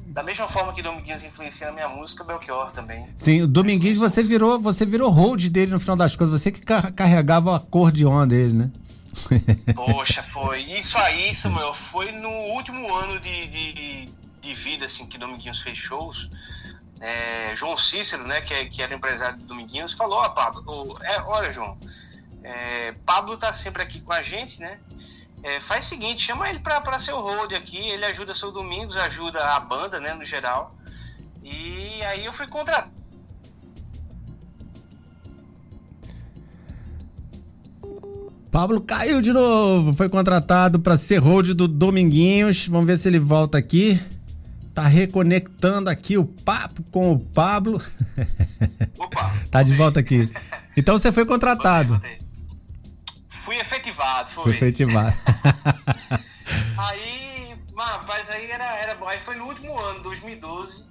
Da 0.08 0.24
mesma 0.24 0.48
forma 0.48 0.74
que 0.74 0.82
Dominguinhos 0.82 1.22
influencia 1.22 1.68
na 1.68 1.74
minha 1.74 1.90
música, 1.90 2.24
Belchior 2.24 2.72
também. 2.72 3.06
Sim, 3.18 3.42
o 3.42 3.48
Dominguinhos 3.48 3.98
você 3.98 4.24
virou, 4.24 4.58
você 4.58 4.86
virou 4.86 5.12
hold 5.12 5.50
dele 5.50 5.74
no 5.74 5.82
final 5.82 5.98
das 5.98 6.16
contas. 6.16 6.32
Você 6.42 6.50
que 6.50 6.62
car- 6.62 6.94
carregava 6.94 7.52
o 7.52 7.56
acordeon 7.56 8.26
dele, 8.26 8.54
né? 8.54 8.72
Poxa, 9.76 10.24
foi. 10.32 10.62
Isso 10.62 10.98
aí, 10.98 11.36
Samuel, 11.36 11.74
foi 11.74 12.14
no 12.14 12.30
último 12.30 12.94
ano 12.96 13.20
de, 13.20 13.48
de, 13.48 14.10
de 14.42 14.54
vida, 14.54 14.86
assim, 14.86 15.06
que 15.06 15.18
Dominguinhos 15.18 15.60
fez 15.62 15.78
shows. 15.78 16.30
É, 17.02 17.54
João 17.56 17.76
Cícero, 17.78 18.26
né, 18.26 18.40
que, 18.42 18.54
é- 18.54 18.66
que 18.66 18.82
era 18.82 18.94
empresário 18.96 19.38
do 19.40 19.46
Dominguinhos, 19.46 19.94
falou, 19.94 20.20
ó, 20.20 20.30
Pablo, 20.30 20.98
é, 21.02 21.22
olha, 21.22 21.52
João, 21.52 21.78
é, 22.44 22.94
Pablo 23.06 23.38
tá 23.38 23.52
sempre 23.52 23.82
aqui 23.82 24.02
com 24.02 24.14
a 24.14 24.22
gente, 24.22 24.60
né? 24.60 24.80
É, 25.42 25.60
faz 25.60 25.86
o 25.86 25.90
seguinte, 25.90 26.22
chama 26.22 26.50
ele 26.50 26.60
pra, 26.60 26.82
pra 26.82 27.00
ser 27.00 27.14
o 27.14 27.22
hold 27.22 27.54
aqui, 27.54 27.78
ele 27.78 28.06
ajuda 28.06 28.36
seu 28.36 28.52
Domingos, 28.52 28.98
ajuda 28.98 29.40
a 29.56 29.60
banda, 29.60 30.00
né, 30.00 30.14
no 30.14 30.26
geral. 30.26 30.76
E 31.44 32.02
aí 32.04 32.26
eu 32.26 32.34
fui 32.34 32.48
contratado. 32.48 33.00
Pablo 38.52 38.82
caiu 38.82 39.22
de 39.22 39.32
novo, 39.32 39.94
foi 39.94 40.10
contratado 40.10 40.80
para 40.80 40.98
ser 40.98 41.20
hold 41.20 41.54
do 41.54 41.68
Dominguinhos. 41.68 42.68
Vamos 42.68 42.88
ver 42.88 42.98
se 42.98 43.08
ele 43.08 43.20
volta 43.20 43.58
aqui. 43.58 44.00
Tá 44.74 44.88
reconectando 44.88 45.90
aqui 45.90 46.18
o 46.18 46.26
papo 46.26 46.84
com 46.92 47.12
o 47.12 47.20
Pablo. 47.20 47.82
Opa! 48.98 49.32
tá 49.52 49.62
de 49.62 49.76
volta 49.76 50.00
aqui. 50.00 50.30
Então 50.76 50.98
você 50.98 51.12
foi 51.12 51.26
contratado. 51.26 51.96
Botei, 51.96 52.12
botei. 52.12 52.29
Fui 53.44 53.56
efetivado, 53.58 54.32
Foi 54.32 54.44
foi. 54.44 54.56
efetivado. 54.56 55.16
Aí, 56.78 57.58
mas, 57.74 57.88
rapaz, 57.88 58.30
aí 58.30 58.50
era, 58.50 58.78
era 58.78 58.96
bom. 58.96 59.08
Aí 59.08 59.20
foi 59.20 59.36
no 59.36 59.46
último 59.46 59.78
ano, 59.78 60.02
2012. 60.02 60.88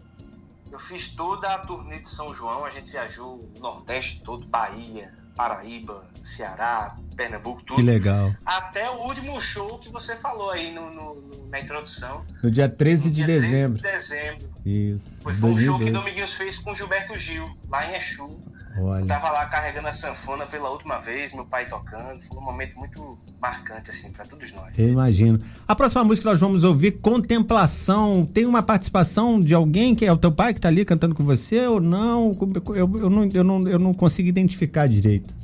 Eu 0.71 0.79
fiz 0.79 1.09
toda 1.15 1.49
a 1.55 1.59
turnê 1.59 1.99
de 2.01 2.09
São 2.09 2.33
João. 2.35 2.65
A 2.65 2.71
gente 2.71 2.91
viajou 2.91 3.37
o 3.37 3.59
Nordeste 3.59 4.21
todo, 4.23 4.47
Bahia, 4.47 5.13
Paraíba, 5.35 6.07
Ceará, 6.23 6.97
Pernambuco, 7.19 7.63
tudo. 7.65 7.77
que 7.77 7.83
legal. 7.83 8.33
Até 8.47 8.89
o 8.89 9.03
último 9.03 9.41
show 9.41 9.79
que 9.81 9.91
você 9.91 10.15
falou 10.17 10.51
aí 10.51 10.73
no, 10.73 10.89
no- 10.95 11.49
na 11.51 11.59
introdução. 11.61 12.23
No 12.43 12.49
dia 12.51 12.69
13 12.69 13.09
no 13.09 13.15
de 13.15 13.25
dia 13.25 13.41
dezembro. 13.41 13.83
13 13.83 13.99
de 14.09 14.15
dezembro. 14.15 14.49
Isso. 14.65 15.21
Foi, 15.21 15.33
foi 15.33 15.51
um 15.51 15.59
show 15.59 15.79
que 15.79 15.91
2012. 15.91 15.93
Dominguinhos 15.93 16.33
fez 16.35 16.59
com 16.61 16.75
Gilberto 16.77 17.19
Gil, 17.19 17.51
lá 17.69 17.91
em 17.91 17.97
Exu. 17.97 18.39
Eu 18.77 18.85
Olha. 18.85 19.05
tava 19.07 19.31
lá 19.31 19.45
carregando 19.47 19.89
a 19.89 19.93
sanfona 19.93 20.47
pela 20.47 20.71
última 20.71 21.01
vez, 21.01 21.33
meu 21.33 21.45
pai 21.45 21.67
tocando. 21.69 22.21
Foi 22.29 22.39
um 22.39 22.43
momento 22.45 22.79
muito 22.79 23.19
marcante, 23.41 23.91
assim, 23.91 24.13
pra 24.13 24.25
todos 24.25 24.53
nós. 24.53 24.79
Eu 24.79 24.89
imagino. 24.89 25.41
A 25.67 25.75
próxima 25.75 26.05
música 26.05 26.23
que 26.29 26.31
nós 26.31 26.41
vamos 26.41 26.63
ouvir, 26.63 26.93
Contemplação. 27.01 28.25
Tem 28.33 28.47
uma 28.47 28.63
participação 28.63 29.41
de 29.41 29.53
alguém 29.55 29.95
que 29.97 30.05
é 30.07 30.13
o 30.13 30.17
teu 30.17 30.31
pai 30.31 30.55
que 30.55 30.61
tá 30.61 30.69
ali 30.69 30.85
cantando 30.85 31.15
com 31.15 31.25
você 31.25 31.67
ou 31.67 31.81
não? 31.81 32.37
Eu, 32.77 32.77
eu, 32.99 33.11
não, 33.11 33.25
eu, 33.33 33.43
não, 33.43 33.69
eu 33.69 33.79
não 33.81 33.93
consigo 33.93 34.29
identificar 34.29 34.87
direito. 34.87 35.35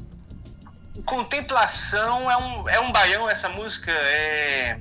Contemplação 1.05 2.31
é 2.31 2.37
um, 2.37 2.69
é 2.69 2.81
um 2.81 2.93
baião, 2.93 3.29
essa 3.29 3.49
música. 3.49 3.91
É... 3.91 4.79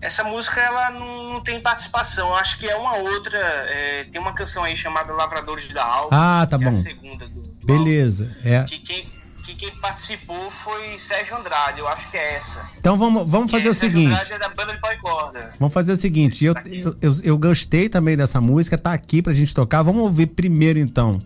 Essa 0.00 0.22
música 0.22 0.60
ela 0.60 0.90
não, 0.90 1.32
não 1.32 1.40
tem 1.40 1.58
participação. 1.60 2.28
Eu 2.28 2.34
acho 2.34 2.58
que 2.58 2.68
é 2.68 2.76
uma 2.76 2.96
outra. 2.96 3.38
é, 3.38 4.04
Tem 4.04 4.20
uma 4.20 4.34
canção 4.34 4.62
aí 4.62 4.76
chamada 4.76 5.12
Lavradores 5.14 5.66
da 5.72 5.82
Alma. 5.82 6.08
Ah, 6.12 6.46
tá 6.46 6.58
que 6.58 6.64
é 6.64 6.70
bom. 6.70 6.76
a 6.76 6.80
segunda 6.80 7.26
do, 7.26 7.40
do 7.40 7.66
Beleza. 7.66 8.36
É. 8.44 8.56
álbum, 8.58 8.68
Que 8.68 8.78
quem, 8.80 9.04
que 9.44 9.54
quem 9.54 9.70
participou 9.76 10.50
foi 10.50 10.98
Sérgio 10.98 11.36
Andrade. 11.38 11.80
Eu 11.80 11.88
acho 11.88 12.10
que 12.10 12.18
é 12.18 12.34
essa. 12.34 12.68
Então 12.78 12.98
vamos, 12.98 13.30
vamos 13.30 13.50
fazer 13.50 13.62
Que 13.64 13.68
o 13.70 13.74
Sérgio 13.74 13.98
seguinte. 13.98 14.12
Andrade 14.12 14.32
é 14.34 14.38
da 14.38 14.48
banda 14.50 14.74
de 14.74 15.00
corda. 15.00 15.52
Vamos 15.58 15.72
fazer 15.72 15.92
o 15.92 15.96
seguinte, 15.96 16.44
eu, 16.44 16.54
eu, 16.66 16.96
eu, 17.00 17.14
eu 17.22 17.38
gostei 17.38 17.88
também 17.88 18.14
dessa 18.14 18.42
música, 18.42 18.76
tá 18.76 18.92
aqui 18.92 19.22
pra 19.22 19.32
gente 19.32 19.54
tocar. 19.54 19.82
Vamos 19.82 20.02
ouvir 20.02 20.26
primeiro 20.26 20.78
então. 20.78 21.18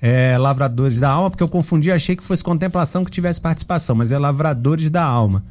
É, 0.00 0.38
Lavradores 0.38 1.00
da 1.00 1.10
Alma, 1.10 1.30
porque 1.30 1.42
eu 1.42 1.48
confundi, 1.48 1.90
achei 1.90 2.14
que 2.14 2.22
fosse 2.22 2.42
contemplação 2.44 3.04
que 3.04 3.10
tivesse 3.10 3.40
participação, 3.40 3.96
mas 3.96 4.12
é 4.12 4.18
Lavradores 4.18 4.90
da 4.90 5.02
Alma. 5.04 5.44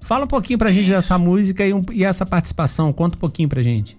Fala 0.00 0.24
um 0.24 0.28
pouquinho 0.28 0.58
pra 0.58 0.70
gente 0.70 0.90
dessa 0.90 1.16
música 1.16 1.64
e, 1.66 1.72
um- 1.72 1.84
e 1.90 2.04
essa 2.04 2.26
participação, 2.26 2.92
conta 2.92 3.16
um 3.16 3.20
pouquinho 3.20 3.48
pra 3.48 3.62
gente. 3.62 3.96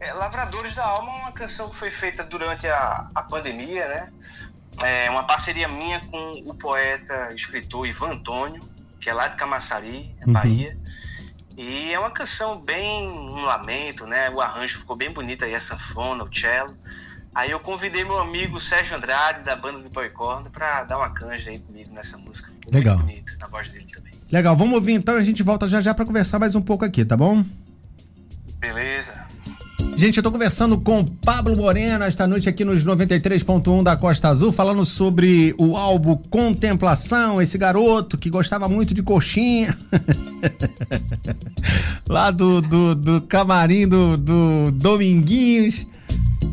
É, 0.00 0.12
Lavradores 0.12 0.74
da 0.74 0.84
Alma 0.84 1.12
é 1.12 1.20
uma 1.22 1.32
canção 1.32 1.68
que 1.70 1.76
foi 1.76 1.90
feita 1.92 2.24
durante 2.24 2.66
a, 2.66 3.06
a 3.14 3.22
pandemia, 3.22 3.86
né? 3.86 4.08
É 4.82 5.08
uma 5.08 5.22
parceria 5.22 5.68
minha 5.68 6.00
com 6.00 6.42
o 6.44 6.52
poeta, 6.54 7.28
escritor 7.34 7.86
Ivan 7.86 8.10
Antônio, 8.14 8.60
que 9.00 9.08
é 9.08 9.14
lá 9.14 9.28
de 9.28 9.36
Camaçari, 9.36 10.12
uhum. 10.26 10.32
Bahia. 10.32 10.76
E 11.56 11.92
é 11.92 11.98
uma 11.98 12.10
canção 12.10 12.58
bem 12.60 13.08
um 13.08 13.42
lamento, 13.44 14.06
né? 14.06 14.28
O 14.30 14.40
arranjo 14.40 14.78
ficou 14.80 14.94
bem 14.96 15.10
bonito 15.10 15.44
aí, 15.44 15.54
a 15.54 15.60
sanfona, 15.60 16.24
o 16.24 16.36
cello. 16.36 16.74
Aí 17.36 17.50
eu 17.50 17.60
convidei 17.60 18.02
meu 18.02 18.18
amigo 18.18 18.58
Sérgio 18.58 18.96
Andrade, 18.96 19.42
da 19.42 19.54
banda 19.54 19.78
do 19.80 19.90
Boycorn, 19.90 20.48
para 20.48 20.84
dar 20.84 20.96
uma 20.96 21.10
canja 21.10 21.50
aí 21.50 21.58
comigo 21.58 21.92
nessa 21.92 22.16
música. 22.16 22.50
Legal. 22.72 22.96
bonito, 22.96 23.30
na 23.38 23.46
voz 23.46 23.68
dele 23.68 23.84
também. 23.94 24.14
Legal, 24.32 24.56
vamos 24.56 24.74
ouvir 24.74 24.94
então, 24.94 25.16
a 25.16 25.22
gente 25.22 25.42
volta 25.42 25.68
já 25.68 25.78
já 25.82 25.92
para 25.92 26.06
conversar 26.06 26.38
mais 26.38 26.54
um 26.54 26.62
pouco 26.62 26.82
aqui, 26.82 27.04
tá 27.04 27.14
bom? 27.14 27.44
Beleza. 28.58 29.26
Gente, 29.98 30.16
eu 30.16 30.22
tô 30.22 30.32
conversando 30.32 30.80
com 30.80 31.04
Pablo 31.04 31.54
Moreno 31.54 32.04
esta 32.04 32.26
noite 32.26 32.48
aqui 32.48 32.64
nos 32.64 32.86
93.1 32.86 33.82
da 33.82 33.98
Costa 33.98 34.28
Azul, 34.28 34.50
falando 34.50 34.82
sobre 34.86 35.54
o 35.58 35.76
álbum 35.76 36.16
Contemplação, 36.30 37.42
esse 37.42 37.58
garoto 37.58 38.16
que 38.16 38.30
gostava 38.30 38.66
muito 38.66 38.94
de 38.94 39.02
coxinha. 39.02 39.76
Lá 42.08 42.30
do, 42.30 42.62
do, 42.62 42.94
do 42.94 43.20
camarim 43.20 43.86
do, 43.86 44.16
do 44.16 44.70
Dominguinhos. 44.70 45.86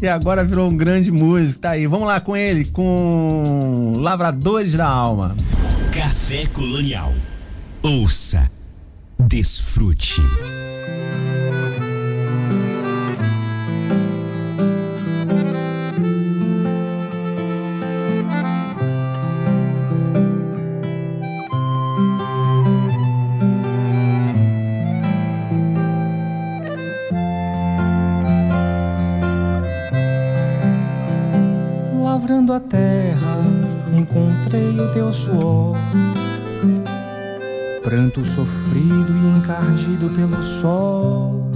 E 0.01 0.07
agora 0.07 0.43
virou 0.43 0.69
um 0.69 0.75
grande 0.75 1.11
músico. 1.11 1.61
Tá 1.61 1.71
aí, 1.71 1.87
vamos 1.87 2.07
lá 2.07 2.19
com 2.19 2.35
ele, 2.35 2.65
com 2.65 3.93
Lavradores 3.97 4.73
da 4.73 4.87
Alma. 4.87 5.35
Café 5.91 6.45
Colonial. 6.47 7.13
Ouça, 7.81 8.49
desfrute. 9.19 10.21
A 32.51 32.59
terra, 32.59 33.37
encontrei 33.95 34.77
o 34.77 34.91
teu 34.91 35.11
suor. 35.11 35.77
Pranto 37.83 38.25
sofrido 38.25 39.13
e 39.15 39.37
encardido 39.37 40.09
pelo 40.09 40.41
sol. 40.41 41.51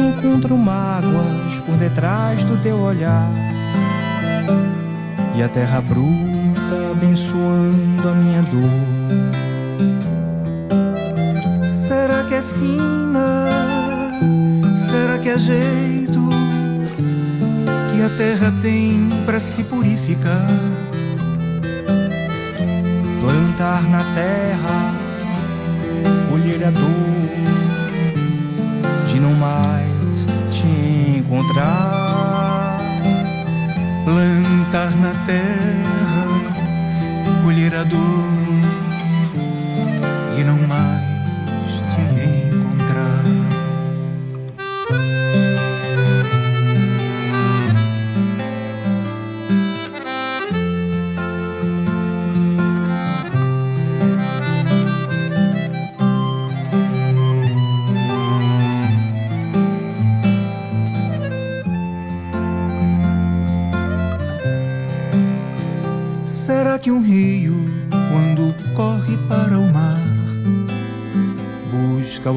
Encontro 0.00 0.56
mágoas 0.56 1.60
por 1.66 1.76
detrás 1.76 2.42
do 2.44 2.56
teu 2.62 2.78
olhar. 2.78 3.30
E 5.36 5.42
a 5.42 5.48
terra 5.48 5.80
bruta 5.80 6.92
abençoando 6.92 8.08
a 8.08 8.14
minha 8.14 8.42
dor. 8.42 8.70
Será 11.86 12.24
que 12.24 12.34
é 12.34 12.42
sina? 12.42 13.46
Será 14.90 15.18
que 15.18 15.28
é 15.28 15.38
jeito? 15.38 16.21
A 18.04 18.08
terra 18.16 18.52
tem 18.60 19.08
para 19.24 19.38
se 19.38 19.62
purificar. 19.62 20.48
Plantar 23.20 23.82
na 23.84 24.02
terra, 24.12 24.94
colher 26.28 26.64
a 26.64 26.70
dor 26.70 26.90
de 29.06 29.20
não 29.20 29.34
mais 29.34 30.26
te 30.50 31.18
encontrar. 31.18 32.80
Plantar 34.04 34.90
na 34.96 35.14
terra, 35.24 36.24
colher 37.44 37.74
a 37.74 37.84
dor 37.84 38.32
de 40.34 40.42
não 40.42 40.58
mais 40.66 41.01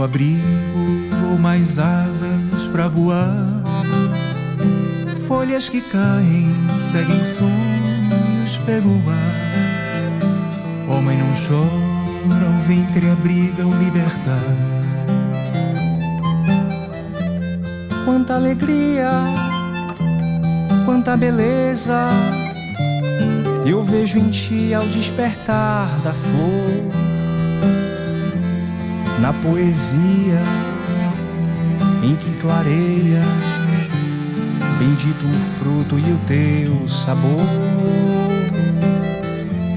abrigo 0.06 0.80
ou 1.32 1.38
mais 1.38 1.78
asas 1.80 2.68
para 2.72 2.88
voar. 2.88 3.46
Folhas 5.28 5.68
que 5.68 5.82
caem, 5.82 6.54
seguem 6.92 7.24
sonhos 7.24 8.58
pelo 8.66 8.94
ar. 9.10 10.96
Homem 10.96 11.18
não 11.18 11.34
chora, 11.34 12.50
o 12.50 12.60
ventre 12.60 13.10
abriga 13.10 13.66
o 13.66 13.76
libertar. 13.78 14.40
Quanta 18.06 18.36
alegria, 18.36 19.10
quanta 20.86 21.18
beleza 21.18 22.08
eu 23.66 23.82
vejo 23.84 24.20
em 24.20 24.30
ti 24.30 24.76
ao 24.76 24.86
despertar 24.86 25.88
da 26.04 26.14
flor, 26.14 26.95
na 29.20 29.34
poesia 29.34 30.42
em 32.04 32.16
que 32.16 32.32
clareia, 32.38 33.24
bendito 34.78 35.26
o 35.26 35.40
fruto 35.58 35.98
e 35.98 36.12
o 36.12 36.18
teu 36.26 36.88
sabor. 36.88 37.46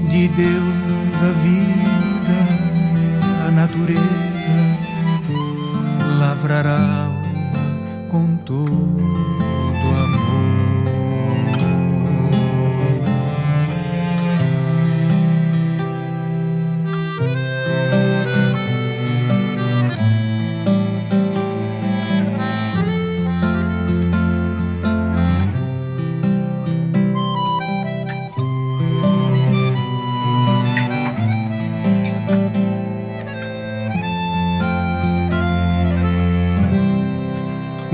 De 0.09 0.27
Deus 0.27 1.23
a 1.23 1.31
vida, 1.43 2.37
a 3.47 3.51
natureza, 3.51 3.99
lavrará 6.19 7.08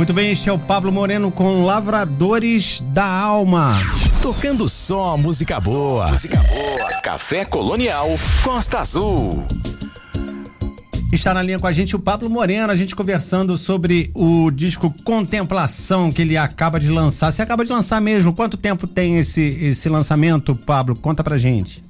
Muito 0.05 0.13
bem, 0.13 0.33
este 0.33 0.47
é 0.49 0.53
o 0.53 0.59
Pablo 0.59 0.91
Moreno 0.91 1.31
com 1.31 1.65
Lavradores 1.65 2.79
da 2.89 3.07
Alma. 3.07 3.73
Tocando 4.21 4.69
só 4.69 5.17
música 5.17 5.59
boa. 5.59 6.05
Só 6.05 6.11
música 6.11 6.43
boa. 6.43 7.01
Café 7.01 7.43
Colonial 7.43 8.09
Costa 8.43 8.81
Azul. 8.81 9.43
Está 11.11 11.33
na 11.33 11.41
linha 11.41 11.57
com 11.57 11.65
a 11.65 11.71
gente 11.71 11.95
o 11.95 11.99
Pablo 11.99 12.29
Moreno, 12.29 12.71
a 12.71 12.75
gente 12.75 12.95
conversando 12.95 13.57
sobre 13.57 14.11
o 14.13 14.51
disco 14.51 14.93
Contemplação 15.03 16.11
que 16.11 16.21
ele 16.21 16.37
acaba 16.37 16.79
de 16.79 16.91
lançar. 16.91 17.31
Você 17.31 17.41
acaba 17.41 17.65
de 17.65 17.71
lançar 17.71 17.99
mesmo? 17.99 18.31
Quanto 18.31 18.57
tempo 18.57 18.85
tem 18.85 19.17
esse, 19.17 19.41
esse 19.41 19.89
lançamento, 19.89 20.55
Pablo? 20.55 20.95
Conta 20.95 21.23
pra 21.23 21.35
gente. 21.35 21.83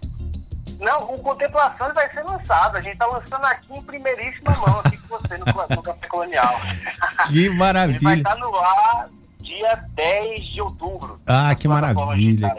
Não, 0.85 1.15
o 1.15 1.19
Contemplações 1.19 1.95
vai 1.95 2.07
ser 2.11 2.21
lançado. 2.21 2.77
A 2.77 2.81
gente 2.81 2.93
está 2.93 3.07
lançando 3.07 3.43
aqui 3.43 3.73
em 3.73 3.81
primeiríssima 3.81 4.55
mão, 4.65 4.81
aqui 4.83 4.95
com 4.97 5.17
você, 5.17 5.35
no, 5.35 5.45
no 5.45 5.81
Café 5.81 6.07
Colonial. 6.07 6.55
Que 7.27 7.49
maravilha. 7.49 7.95
Ele 7.95 8.03
vai 8.03 8.17
estar 8.17 8.35
no 8.35 8.55
ar 8.55 9.07
dia 9.41 9.83
10 9.95 10.53
de 10.53 10.61
outubro. 10.61 11.19
Ah, 11.25 11.55
que 11.55 11.67
maravilha. 11.67 12.55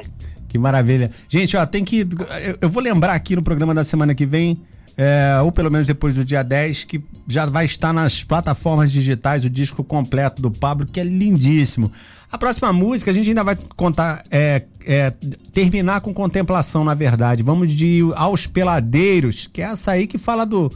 Que 0.49 0.59
maravilha. 0.59 1.11
Gente, 1.29 1.57
ó, 1.57 1.65
tem 1.65 1.85
que. 1.85 2.01
Eu, 2.01 2.59
eu 2.62 2.69
vou 2.69 2.83
lembrar 2.83 3.12
aqui 3.12 3.37
no 3.37 3.43
programa 3.43 3.73
da 3.73 3.85
semana 3.85 4.15
que 4.15 4.27
vem. 4.27 4.61
É, 4.99 5.39
ou 5.43 5.53
pelo 5.53 5.71
menos 5.71 5.87
depois 5.87 6.15
do 6.15 6.25
dia 6.25 6.43
10, 6.43 6.85
que 6.85 7.05
já 7.29 7.45
vai 7.45 7.67
estar 7.67 7.93
nas 7.93 8.25
plataformas 8.25 8.91
digitais 8.91 9.45
o 9.45 9.51
disco 9.51 9.85
completo 9.85 10.41
do 10.41 10.51
Pablo, 10.51 10.87
que 10.87 10.99
é 10.99 11.05
lindíssimo. 11.05 11.93
A 12.31 12.39
próxima 12.39 12.73
música 12.73 13.11
a 13.11 13.15
gente 13.15 13.29
ainda 13.29 13.45
vai 13.45 13.57
contar, 13.77 14.25
é, 14.31 14.63
é, 14.85 15.11
terminar 15.53 16.01
com 16.01 16.15
contemplação, 16.15 16.83
na 16.83 16.95
verdade. 16.95 17.43
Vamos 17.43 17.73
de 17.73 18.01
Aos 18.17 18.47
Peladeiros, 18.47 19.47
que 19.47 19.63
é 19.63 19.67
essa 19.67 19.93
aí 19.93 20.07
que 20.07 20.19
fala 20.19 20.45
do, 20.45 20.73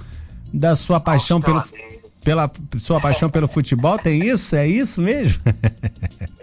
da 0.52 0.76
sua 0.76 1.00
paixão 1.00 1.40
pelo, 1.40 1.62
pela 2.22 2.50
sua 2.78 3.00
paixão 3.00 3.30
pelo 3.30 3.48
futebol. 3.48 3.98
Tem 3.98 4.22
isso? 4.22 4.54
É 4.54 4.66
isso 4.66 5.00
mesmo? 5.00 5.42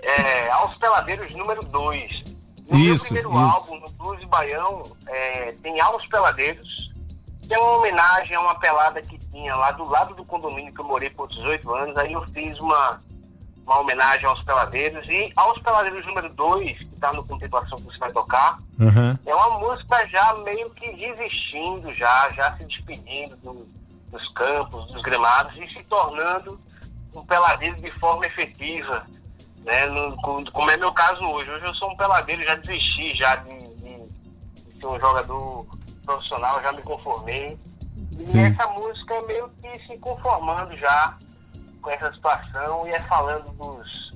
é, 0.04 0.50
Aos 0.52 0.76
Peladeiros 0.78 1.32
número 1.36 1.64
2. 1.64 2.38
No 2.70 2.80
isso, 2.80 3.14
meu 3.14 3.24
primeiro 3.24 3.48
isso. 3.48 3.74
álbum, 3.74 3.80
no 3.80 3.94
Blues 3.94 4.24
Baião, 4.26 4.84
é, 5.08 5.54
tem 5.64 5.80
Aos 5.80 6.06
Peladeiros, 6.08 6.87
que 7.48 7.54
é 7.54 7.60
uma 7.60 7.78
homenagem 7.78 8.36
a 8.36 8.42
uma 8.42 8.56
pelada 8.56 9.02
que 9.02 9.18
tinha 9.18 9.56
lá 9.56 9.72
do 9.72 9.86
lado 9.86 10.14
do 10.14 10.26
condomínio 10.26 10.74
que 10.74 10.82
eu 10.82 10.86
morei 10.86 11.10
por 11.10 11.28
18 11.28 11.74
anos. 11.74 11.98
Aí 11.98 12.12
eu 12.14 12.22
fiz 12.34 12.60
uma, 12.60 13.02
uma 13.66 13.80
homenagem 13.80 14.26
aos 14.26 14.44
peladeiros. 14.44 15.08
E 15.08 15.32
aos 15.36 15.58
peladeiros 15.62 16.06
número 16.06 16.30
2, 16.34 16.78
que 16.78 16.84
está 16.94 17.14
no 17.14 17.24
Contemplação 17.26 17.78
que 17.78 17.86
você 17.86 17.98
vai 17.98 18.12
tocar, 18.12 18.60
Uhum. 18.80 19.18
é 19.26 19.34
uma 19.36 19.60
música 19.60 20.08
já 20.10 20.34
meio 20.44 20.70
que 20.72 20.92
desistindo, 20.94 21.94
já, 21.96 22.30
já 22.32 22.56
se 22.58 22.66
despedindo 22.66 23.36
do- 23.38 23.68
dos 24.12 24.28
campos, 24.30 24.86
dos 24.92 25.02
gramados 25.02 25.58
e 25.58 25.66
se 25.74 25.84
tornando 25.86 26.60
um 27.14 27.26
peladeiro 27.26 27.76
de 27.78 27.92
forma 28.00 28.26
efetiva, 28.26 29.06
né? 29.66 29.86
No- 29.88 30.16
co- 30.22 30.44
como 30.52 30.70
é 30.70 30.78
meu 30.78 30.92
caso 30.92 31.24
hoje. 31.26 31.50
Hoje 31.50 31.66
eu 31.66 31.74
sou 31.76 31.92
um 31.92 31.96
peladeiro, 31.98 32.44
já 32.44 32.56
desisti 32.56 33.16
já 33.18 33.36
de, 33.38 33.50
de- 33.76 34.08
de 34.66 34.80
ser 34.80 34.86
um 34.86 35.00
jogador 35.00 35.66
profissional, 36.08 36.62
já 36.64 36.72
me 36.72 36.82
conformei. 36.82 37.58
E 38.18 38.22
Sim. 38.22 38.42
essa 38.42 38.66
música 38.68 39.14
é 39.14 39.22
meio 39.28 39.50
que 39.62 39.78
se 39.86 39.98
conformando 40.00 40.76
já 40.78 41.18
com 41.82 41.92
essa 41.92 42.12
situação 42.14 42.88
e 42.88 42.92
é 42.92 43.00
falando 43.04 43.52
dos, 43.52 44.14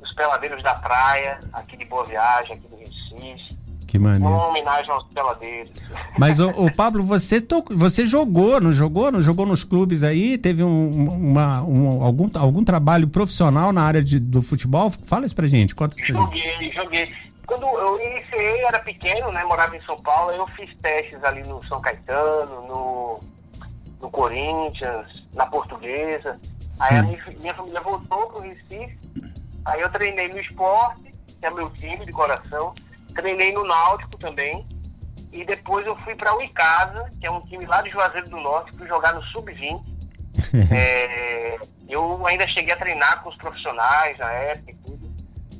dos 0.00 0.14
peladeiros 0.14 0.62
da 0.62 0.74
praia, 0.76 1.40
aqui 1.52 1.76
de 1.76 1.84
Boa 1.84 2.06
Viagem, 2.06 2.56
aqui 2.56 2.68
do 2.68 2.76
Recife. 2.76 3.60
Que 3.86 3.98
maneiro. 3.98 4.24
Uma 4.24 4.46
homenagem 4.48 4.90
aos 4.90 5.04
peladeiros. 5.08 5.70
Mas, 6.18 6.40
ô, 6.40 6.48
ô, 6.48 6.70
Pablo, 6.74 7.02
você, 7.04 7.42
to... 7.42 7.62
você 7.72 8.06
jogou, 8.06 8.58
não 8.58 8.72
jogou? 8.72 9.12
Não 9.12 9.20
jogou 9.20 9.44
nos 9.44 9.64
clubes 9.64 10.02
aí? 10.02 10.38
Teve 10.38 10.64
um, 10.64 10.88
uma, 10.90 11.62
um- 11.62 12.02
algum, 12.02 12.30
algum 12.38 12.64
trabalho 12.64 13.06
profissional 13.08 13.70
na 13.70 13.82
área 13.82 14.02
de, 14.02 14.18
do 14.18 14.40
futebol? 14.40 14.88
Fala 14.90 15.26
isso 15.26 15.34
pra 15.36 15.46
gente. 15.46 15.74
Conta 15.74 15.94
isso 16.00 16.10
pra 16.10 16.22
gente. 16.22 16.42
Joguei, 16.42 16.72
joguei. 16.72 17.31
Quando 17.52 17.66
eu 17.66 18.00
iniciei, 18.00 18.64
era 18.64 18.78
pequeno, 18.78 19.30
né? 19.30 19.44
Morava 19.44 19.76
em 19.76 19.82
São 19.82 19.98
Paulo, 19.98 20.32
eu 20.32 20.46
fiz 20.56 20.74
testes 20.78 21.22
ali 21.22 21.42
no 21.46 21.62
São 21.66 21.82
Caetano, 21.82 22.66
no, 22.66 23.20
no 24.00 24.10
Corinthians, 24.10 25.22
na 25.34 25.44
Portuguesa. 25.44 26.40
Aí 26.80 26.96
a 26.96 27.02
minha, 27.02 27.22
minha 27.40 27.52
família 27.52 27.82
voltou 27.82 28.26
pro 28.28 28.40
Recife. 28.40 28.98
Aí 29.66 29.82
eu 29.82 29.90
treinei 29.90 30.28
no 30.28 30.40
esporte, 30.40 31.14
que 31.38 31.44
é 31.44 31.50
meu 31.50 31.68
time 31.74 32.06
de 32.06 32.12
coração. 32.12 32.72
Treinei 33.14 33.52
no 33.52 33.64
Náutico 33.64 34.16
também. 34.16 34.66
E 35.30 35.44
depois 35.44 35.86
eu 35.86 35.94
fui 35.96 36.14
para 36.14 36.34
o 36.34 36.40
Icasa, 36.40 37.10
que 37.20 37.26
é 37.26 37.30
um 37.30 37.42
time 37.42 37.66
lá 37.66 37.82
de 37.82 37.90
Juazeiro 37.90 38.30
do 38.30 38.38
Norte, 38.38 38.72
fui 38.78 38.88
jogar 38.88 39.12
no 39.12 39.22
Sub-20. 39.24 39.92
É, 40.70 41.58
eu 41.88 42.26
ainda 42.26 42.46
cheguei 42.48 42.72
a 42.72 42.76
treinar 42.76 43.22
com 43.22 43.28
os 43.28 43.36
profissionais 43.36 44.16
na 44.18 44.30
época 44.32 44.70
e 44.70 44.74
tudo. 44.74 45.11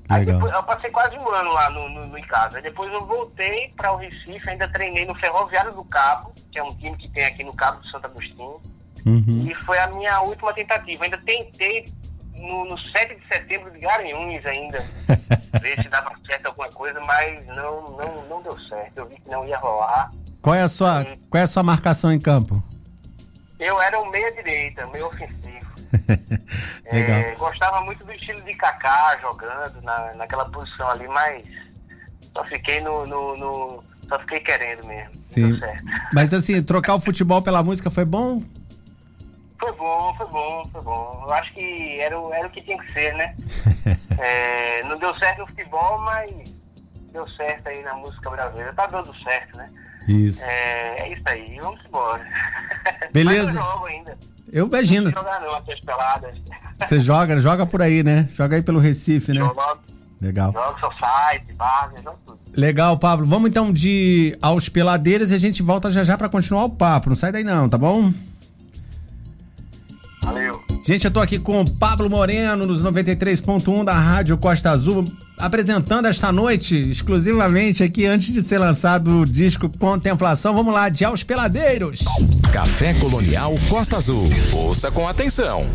Aí 0.09 0.25
depois, 0.27 0.53
eu 0.53 0.62
passei 0.65 0.91
quase 0.91 1.17
um 1.17 1.29
ano 1.31 1.53
lá 1.53 1.71
no, 1.71 1.88
no, 1.88 2.07
no 2.07 2.19
Icasa. 2.19 2.61
Depois 2.61 2.93
eu 2.93 3.07
voltei 3.07 3.73
para 3.77 3.93
o 3.93 3.97
Recife, 3.97 4.51
ainda 4.51 4.69
treinei 4.69 5.07
no 5.07 5.15
Ferroviário 5.15 5.73
do 5.73 5.85
Cabo, 5.85 6.33
que 6.51 6.59
é 6.59 6.62
um 6.62 6.75
time 6.77 6.97
que 6.97 7.09
tem 7.09 7.25
aqui 7.25 7.45
no 7.45 7.55
Cabo 7.55 7.81
de 7.81 7.91
Santo 7.91 8.07
Agostinho. 8.07 8.61
Uhum. 9.07 9.45
E 9.49 9.55
foi 9.65 9.79
a 9.79 9.87
minha 9.88 10.21
última 10.21 10.53
tentativa. 10.53 11.05
Ainda 11.05 11.19
tentei 11.19 11.87
no, 12.35 12.65
no 12.65 12.79
7 12.79 13.15
de 13.15 13.27
setembro 13.27 13.71
de 13.71 13.79
Garanhuns 13.79 14.45
ainda, 14.45 14.85
ver 15.61 15.81
se 15.81 15.88
dava 15.88 16.12
certo 16.27 16.47
alguma 16.47 16.69
coisa, 16.71 17.01
mas 17.01 17.47
não, 17.47 17.97
não, 17.97 18.29
não 18.29 18.43
deu 18.43 18.59
certo. 18.61 18.99
Eu 18.99 19.07
vi 19.07 19.17
que 19.17 19.31
não 19.31 19.47
ia 19.47 19.59
rolar. 19.59 20.11
Qual 20.41 20.55
é 20.55 20.62
a 20.62 20.69
sua, 20.69 21.05
qual 21.31 21.41
é 21.41 21.45
a 21.45 21.47
sua 21.47 21.62
marcação 21.62 22.12
em 22.12 22.21
campo? 22.21 22.62
Eu 23.59 23.81
era 23.81 24.01
o 24.01 24.11
meia-direita, 24.11 24.83
meio 24.91 25.07
ofensivo. 25.07 25.62
Legal. 26.92 27.18
É, 27.20 27.35
gostava 27.37 27.81
muito 27.83 28.05
do 28.05 28.12
estilo 28.12 28.40
de 28.42 28.55
Kaká 28.55 29.18
jogando 29.20 29.81
na, 29.83 30.14
naquela 30.14 30.44
posição 30.50 30.88
ali, 30.90 31.07
mas 31.09 31.44
só 32.33 32.44
fiquei 32.46 32.81
no, 32.81 33.07
no- 33.07 33.37
no- 33.37 33.85
só 34.09 34.18
fiquei 34.20 34.40
querendo 34.40 34.87
mesmo. 34.87 35.12
Sim. 35.14 35.61
Mas 36.12 36.33
assim, 36.35 36.62
trocar 36.62 36.94
o 36.94 37.00
futebol 37.00 37.40
pela 37.42 37.62
música 37.62 37.90
foi 37.90 38.05
bom? 38.05 38.42
Foi 39.59 39.72
bom, 39.76 40.14
foi 40.16 40.26
bom, 40.26 40.68
foi 40.72 40.81
bom. 40.83 41.24
Eu 41.26 41.33
acho 41.35 41.52
que 41.55 42.00
era, 42.00 42.18
o- 42.18 42.33
era 42.35 42.46
o 42.46 42.50
que 42.50 42.62
tinha 42.62 42.78
que 42.83 42.92
ser, 42.92 43.14
né? 43.14 43.35
É, 44.18 44.83
não 44.85 44.98
deu 44.98 45.16
certo 45.16 45.38
no 45.38 45.46
futebol, 45.46 45.98
mas 46.00 46.31
deu 47.12 47.26
certo 47.31 47.66
aí 47.68 47.83
na 47.83 47.94
música 47.94 48.31
brasileira. 48.31 48.72
Tá 48.74 48.87
dando 48.87 49.12
certo, 49.22 49.57
né? 49.57 49.68
Isso. 50.07 50.44
É, 50.44 50.98
é 51.00 51.12
isso 51.14 51.22
aí, 51.26 51.59
vamos 51.61 51.81
embora. 51.87 52.24
Beleza. 53.12 53.46
Mas 53.46 53.55
eu 53.55 53.62
jogo 53.62 53.87
ainda. 53.87 54.18
Eu 54.53 54.67
imagino. 54.67 55.05
Não 55.05 55.12
jogar 55.12 55.41
não, 55.41 55.57
essas 55.57 55.81
peladas. 55.81 56.37
Você 56.79 57.01
joga, 57.01 57.41
joga 57.41 57.65
por 57.65 57.81
aí, 57.81 58.03
né? 58.03 58.29
Joga 58.35 58.57
aí 58.57 58.62
pelo 58.62 58.79
Recife, 58.79 59.33
né? 59.33 59.41
Jogo, 59.41 59.61
Legal. 60.21 60.53
jogo 60.53 60.79
society, 60.79 61.55
bar, 61.55 61.91
jogo 62.05 62.19
tudo. 62.27 62.38
Legal, 62.55 62.99
Pablo. 62.99 63.25
Vamos 63.25 63.49
então 63.49 63.73
de 63.73 64.37
aos 64.43 64.69
peladeiros 64.69 65.31
e 65.31 65.35
a 65.35 65.38
gente 65.38 65.62
volta 65.62 65.91
já 65.91 66.05
já 66.05 66.19
pra 66.19 66.29
continuar 66.29 66.65
o 66.65 66.71
papo. 66.71 67.09
Não 67.09 67.17
sai 67.17 67.33
daí 67.33 67.43
não, 67.43 67.67
tá 67.67 67.79
bom? 67.79 68.12
Valeu. 70.23 70.62
Gente, 70.85 71.05
eu 71.05 71.12
tô 71.12 71.21
aqui 71.21 71.38
com 71.38 71.64
Pablo 71.64 72.11
Moreno 72.11 72.66
nos 72.66 72.83
93.1 72.83 73.85
da 73.85 73.92
Rádio 73.92 74.37
Costa 74.37 74.73
Azul, 74.73 75.05
apresentando 75.38 76.09
esta 76.09 76.33
noite 76.33 76.77
exclusivamente 76.90 77.85
aqui 77.85 78.05
antes 78.05 78.33
de 78.33 78.42
ser 78.42 78.59
lançado 78.59 79.21
o 79.21 79.25
disco 79.25 79.71
Contemplação. 79.79 80.53
Vamos 80.55 80.75
lá, 80.75 80.88
de 80.88 81.05
aos 81.05 81.23
peladeiros. 81.23 82.01
Café 82.53 82.95
Colonial 82.95 83.55
Costa 83.68 83.99
Azul. 83.99 84.25
Ouça 84.53 84.90
com 84.90 85.07
atenção. 85.07 85.66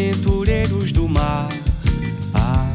Aventureiros 0.00 0.92
do 0.92 1.06
mar, 1.06 1.48
ah, 2.32 2.72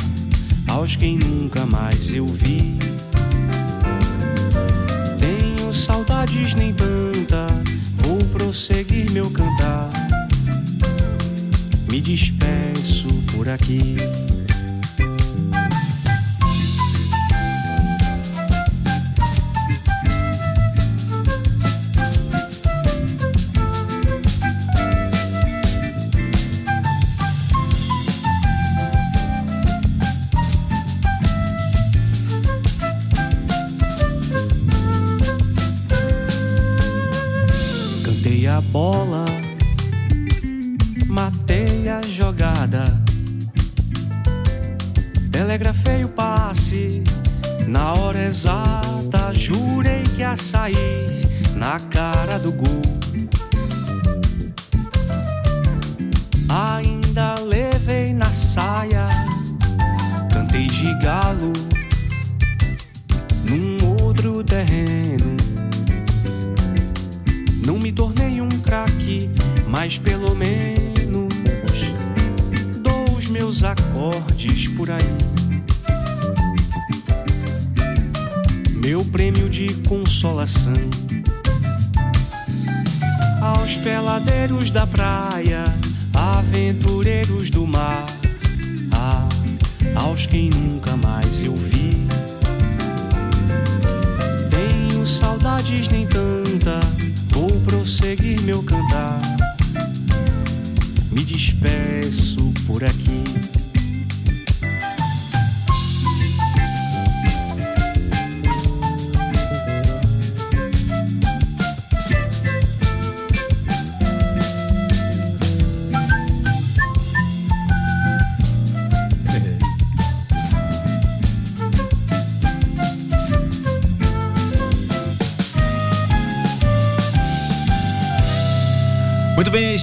aos 0.68 0.96
quem 0.96 1.18
nunca 1.18 1.66
mais 1.66 2.14
eu 2.14 2.28
vi. 2.28 2.78
Tenho 5.20 5.74
saudades 5.74 6.54
nem 6.54 6.72
tanta, 6.72 7.48
vou 7.98 8.18
prosseguir 8.26 9.10
meu 9.12 9.32
cantar. 9.32 9.92
Me 11.90 12.00
despeço 12.00 13.08
por 13.34 13.50
aqui. 13.50 13.96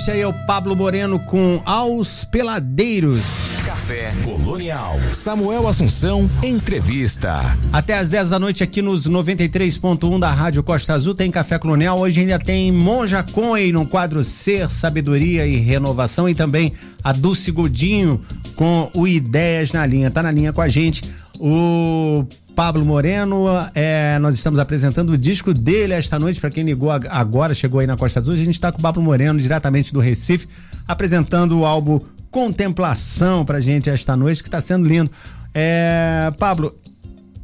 Este 0.03 0.11
aí 0.11 0.21
é 0.21 0.27
o 0.27 0.33
Pablo 0.33 0.75
Moreno 0.75 1.21
com 1.21 1.63
Aos 1.65 2.25
Peladeiros. 2.25 3.61
Café 3.65 4.13
Colonial. 4.25 4.99
Samuel 5.13 5.69
Assunção, 5.69 6.29
entrevista. 6.43 7.57
Até 7.73 7.97
às 7.97 8.11
10 8.11 8.31
da 8.31 8.39
noite 8.41 8.65
aqui 8.65 8.83
nos 8.83 9.09
93.1 9.09 10.19
da 10.19 10.29
Rádio 10.29 10.61
Costa 10.65 10.95
Azul 10.95 11.15
tem 11.15 11.31
Café 11.31 11.57
Colonial. 11.57 12.01
Hoje 12.01 12.19
ainda 12.19 12.37
tem 12.37 12.73
Monja 12.73 13.23
Coen 13.23 13.71
no 13.71 13.87
quadro 13.87 14.25
Ser, 14.25 14.69
Sabedoria 14.69 15.47
e 15.47 15.55
Renovação 15.55 16.29
e 16.29 16.35
também 16.35 16.73
a 17.05 17.13
Dulce 17.13 17.53
Godinho 17.53 18.21
com 18.57 18.91
o 18.93 19.07
Ideias 19.07 19.71
na 19.71 19.87
Linha. 19.87 20.11
Tá 20.11 20.21
na 20.21 20.33
linha 20.33 20.53
com 20.53 20.61
a 20.61 20.69
gente 20.69 21.05
o 21.39 22.25
Pablo 22.55 22.85
Moreno, 22.85 23.47
é, 23.75 24.19
nós 24.19 24.35
estamos 24.35 24.59
apresentando 24.59 25.11
o 25.11 25.19
disco 25.19 25.55
dele 25.55 25.95
esta 25.95 26.19
noite. 26.19 26.41
Para 26.41 26.51
quem 26.51 26.65
ligou 26.65 26.91
agora, 26.91 27.55
chegou 27.55 27.81
aí 27.81 27.87
na 27.87 27.97
Costa 27.97 28.21
Azul, 28.21 28.35
a 28.35 28.37
gente 28.37 28.51
está 28.51 28.71
com 28.71 28.79
o 28.79 28.83
Pablo 28.83 29.03
Moreno, 29.03 29.39
diretamente 29.39 29.93
do 29.93 30.01
Recife, 30.01 30.47
apresentando 30.87 31.59
o 31.59 31.65
álbum 31.65 32.01
Contemplação 32.31 33.45
pra 33.45 33.61
gente 33.61 33.91
esta 33.91 34.17
noite, 34.17 34.43
que 34.43 34.49
está 34.49 34.59
sendo 34.59 34.89
lindo. 34.89 35.11
É, 35.55 36.33
Pablo, 36.39 36.75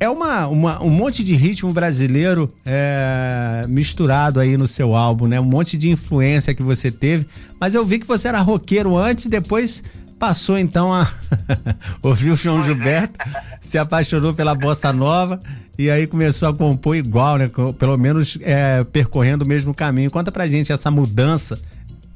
é 0.01 0.09
uma, 0.09 0.47
uma, 0.47 0.83
um 0.83 0.89
monte 0.89 1.23
de 1.23 1.35
ritmo 1.35 1.73
brasileiro 1.73 2.51
é, 2.65 3.67
misturado 3.69 4.41
aí 4.41 4.57
no 4.57 4.67
seu 4.67 4.95
álbum, 4.95 5.27
né? 5.27 5.39
Um 5.41 5.45
monte 5.45 5.77
de 5.77 5.91
influência 5.91 6.55
que 6.55 6.63
você 6.63 6.91
teve. 6.91 7.27
Mas 7.61 7.75
eu 7.75 7.85
vi 7.85 7.99
que 7.99 8.07
você 8.07 8.29
era 8.29 8.41
roqueiro 8.41 8.97
antes 8.97 9.27
e 9.27 9.29
depois 9.29 9.85
passou 10.19 10.59
então 10.59 10.93
a 10.93 11.07
ouvir 12.03 12.31
o 12.31 12.37
João 12.37 12.63
Gilberto, 12.63 13.19
se 13.61 13.79
apaixonou 13.79 14.35
pela 14.35 14.55
bossa 14.55 14.93
nova 14.93 15.41
e 15.79 15.91
aí 15.91 16.07
começou 16.07 16.49
a 16.49 16.55
compor 16.55 16.97
igual, 16.97 17.37
né? 17.37 17.49
Pelo 17.79 17.97
menos 17.97 18.39
é, 18.43 18.83
percorrendo 18.85 19.45
o 19.45 19.49
mesmo 19.49 19.73
caminho. 19.73 20.11
Conta 20.11 20.33
pra 20.33 20.47
gente 20.47 20.73
essa 20.73 20.91
mudança 20.91 21.59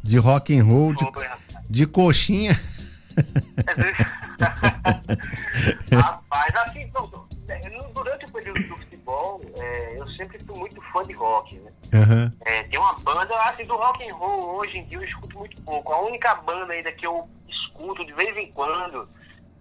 de 0.02 0.18
rock 0.18 0.58
and 0.58 0.64
roll, 0.64 0.94
de, 0.94 1.06
de 1.70 1.86
coxinha. 1.86 2.60
Rapaz, 5.92 6.54
assim, 6.56 6.90
durante 7.94 8.26
o 8.26 8.32
período 8.32 8.62
do 8.62 8.76
futebol, 8.76 9.40
é, 9.56 9.98
eu 9.98 10.08
sempre 10.12 10.38
fui 10.44 10.58
muito 10.58 10.80
fã 10.92 11.04
de 11.04 11.12
rock, 11.12 11.56
né? 11.60 11.70
Uhum. 11.94 12.32
É, 12.46 12.62
tem 12.64 12.80
uma 12.80 12.94
banda, 13.00 13.34
assim, 13.42 13.64
do 13.66 13.76
rock 13.76 14.10
and 14.10 14.14
roll 14.14 14.56
hoje 14.56 14.78
em 14.78 14.84
dia 14.86 14.98
eu 14.98 15.04
escuto 15.04 15.38
muito 15.38 15.62
pouco. 15.62 15.92
A 15.92 16.00
única 16.02 16.34
banda 16.36 16.72
ainda 16.72 16.90
que 16.90 17.06
eu 17.06 17.28
escuto 17.83 18.05
de 18.05 18.12
vez 18.12 18.37
em 18.37 18.47
quando, 18.53 19.09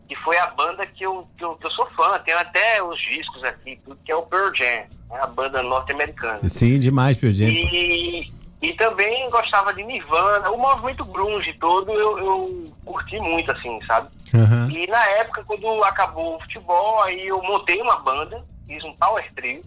que 0.08 0.16
foi 0.18 0.38
a 0.38 0.48
banda 0.48 0.86
que 0.86 1.04
eu, 1.04 1.28
que 1.38 1.44
eu, 1.44 1.56
que 1.56 1.66
eu 1.66 1.72
sou 1.72 1.88
fã, 1.92 2.20
tenho 2.20 2.38
até 2.38 2.82
os 2.84 3.00
discos 3.02 3.44
aqui, 3.44 3.80
que 4.06 4.12
é 4.12 4.16
o 4.16 4.24
Pearl 4.24 4.54
Jam, 4.56 4.86
né, 5.10 5.20
a 5.20 5.28
banda 5.28 5.64
norte-americana. 5.64 6.48
Sim, 6.48 6.80
demais 6.80 7.18
Pearl 7.18 7.34
Jam. 7.34 7.48
E, 7.48 8.32
e 8.62 8.74
também 8.74 9.30
gostava 9.30 9.74
de 9.74 9.84
Nirvana, 9.84 10.52
o 10.52 10.58
movimento 10.58 11.04
grunge 11.06 11.54
todo 11.60 11.92
eu, 11.92 12.20
eu 12.20 12.64
curti 12.86 13.20
muito, 13.20 13.52
assim, 13.52 13.80
sabe? 13.88 14.10
Uhum. 14.34 14.70
E 14.70 14.88
na 14.88 15.04
época, 15.18 15.44
quando 15.44 15.84
acabou 15.84 16.36
o 16.36 16.42
futebol, 16.42 17.02
aí 17.04 17.28
eu 17.28 17.42
montei 17.42 17.82
uma 17.82 17.98
banda, 18.00 18.44
fiz 18.68 18.84
um 18.84 18.94
power 18.94 19.28
trio, 19.34 19.64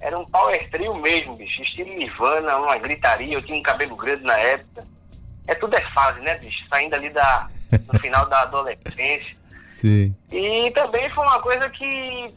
era 0.00 0.18
um 0.18 0.24
power 0.26 0.70
trio 0.70 0.94
mesmo, 0.94 1.36
bicho, 1.36 1.62
estilo 1.62 1.94
Nirvana, 1.94 2.56
uma 2.58 2.76
gritaria, 2.78 3.34
eu 3.34 3.42
tinha 3.42 3.58
um 3.58 3.62
cabelo 3.62 3.96
grande 3.96 4.22
na 4.22 4.36
época. 4.36 4.86
É 5.46 5.54
tudo 5.54 5.76
é 5.76 5.80
fase, 5.92 6.20
né, 6.20 6.36
bicho? 6.36 6.66
Saindo 6.70 6.94
ali 6.94 7.10
da, 7.10 7.48
no 7.92 7.98
final 8.00 8.26
da 8.26 8.42
adolescência. 8.42 9.36
Sim. 9.66 10.14
E 10.30 10.70
também 10.70 11.10
foi 11.10 11.24
uma 11.24 11.40
coisa 11.40 11.68
que. 11.70 12.34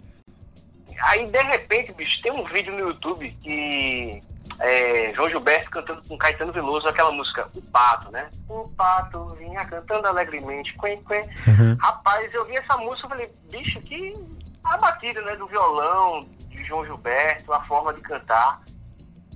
Aí, 0.99 1.27
de 1.27 1.43
repente, 1.43 1.93
bicho, 1.93 2.19
tem 2.21 2.31
um 2.31 2.45
vídeo 2.45 2.73
no 2.73 2.79
YouTube 2.79 3.29
que. 3.41 4.23
É, 4.59 5.13
João 5.13 5.29
Gilberto 5.29 5.69
cantando 5.69 6.01
com 6.07 6.17
Caetano 6.17 6.51
Veloso 6.51 6.87
aquela 6.87 7.11
música, 7.11 7.47
O 7.53 7.61
Pato, 7.61 8.11
né? 8.11 8.27
O 8.49 8.67
Pato 8.69 9.37
vinha 9.39 9.63
cantando 9.65 10.07
alegremente. 10.07 10.73
Quen, 10.77 11.03
quen. 11.03 11.21
Uhum. 11.47 11.77
Rapaz, 11.79 12.33
eu 12.33 12.45
vi 12.45 12.57
essa 12.57 12.75
música 12.77 13.07
e 13.07 13.09
falei, 13.09 13.31
bicho, 13.51 13.79
que 13.81 14.15
a 14.63 14.77
batida 14.77 15.21
né, 15.21 15.35
do 15.35 15.45
violão 15.45 16.27
de 16.49 16.63
João 16.65 16.85
Gilberto, 16.85 17.53
a 17.53 17.63
forma 17.65 17.93
de 17.93 18.01
cantar 18.01 18.61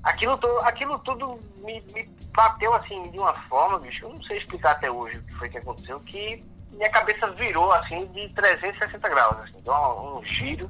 aquilo, 0.04 0.38
to, 0.38 0.48
aquilo 0.64 0.98
tudo 1.00 1.40
me, 1.64 1.84
me, 1.94 2.10
bateu 2.34 2.74
assim 2.74 3.10
de 3.12 3.20
uma 3.20 3.34
forma, 3.48 3.80
bicho, 3.80 4.06
eu 4.06 4.14
não 4.14 4.24
sei 4.24 4.38
explicar 4.38 4.72
até 4.72 4.90
hoje 4.90 5.18
o 5.18 5.24
que 5.24 5.34
foi 5.36 5.50
que 5.50 5.58
aconteceu, 5.58 6.00
que 6.02 6.44
minha 6.72 6.90
cabeça 6.90 7.28
virou 7.32 7.72
assim 7.74 8.06
de 8.08 8.30
360 8.30 9.10
graus, 9.10 9.38
assim, 9.44 9.58
deu 9.64 9.74
um, 9.74 10.20
um 10.20 10.26
giro. 10.26 10.70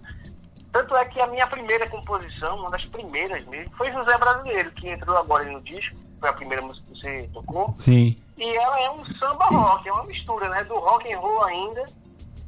Tanto 0.71 0.95
é 0.95 1.03
que 1.05 1.19
a 1.19 1.27
minha 1.27 1.45
primeira 1.47 1.87
composição, 1.89 2.57
uma 2.57 2.69
das 2.69 2.85
primeiras 2.87 3.45
mesmo, 3.45 3.75
foi 3.75 3.91
José 3.91 4.17
Brasileiro, 4.17 4.71
que 4.71 4.91
entrou 4.91 5.17
agora 5.17 5.43
no 5.45 5.61
disco, 5.61 5.95
foi 6.19 6.29
a 6.29 6.33
primeira 6.33 6.61
música 6.61 6.85
que 6.87 6.99
você 6.99 7.29
tocou. 7.33 7.67
Sim. 7.71 8.17
E 8.37 8.55
ela 8.55 8.79
é 8.79 8.89
um 8.89 9.03
samba 9.05 9.45
rock, 9.45 9.87
é 9.87 9.93
uma 9.93 10.05
mistura, 10.05 10.49
né, 10.49 10.63
do 10.63 10.75
rock 10.75 11.11
and 11.11 11.19
roll 11.19 11.43
ainda 11.43 11.85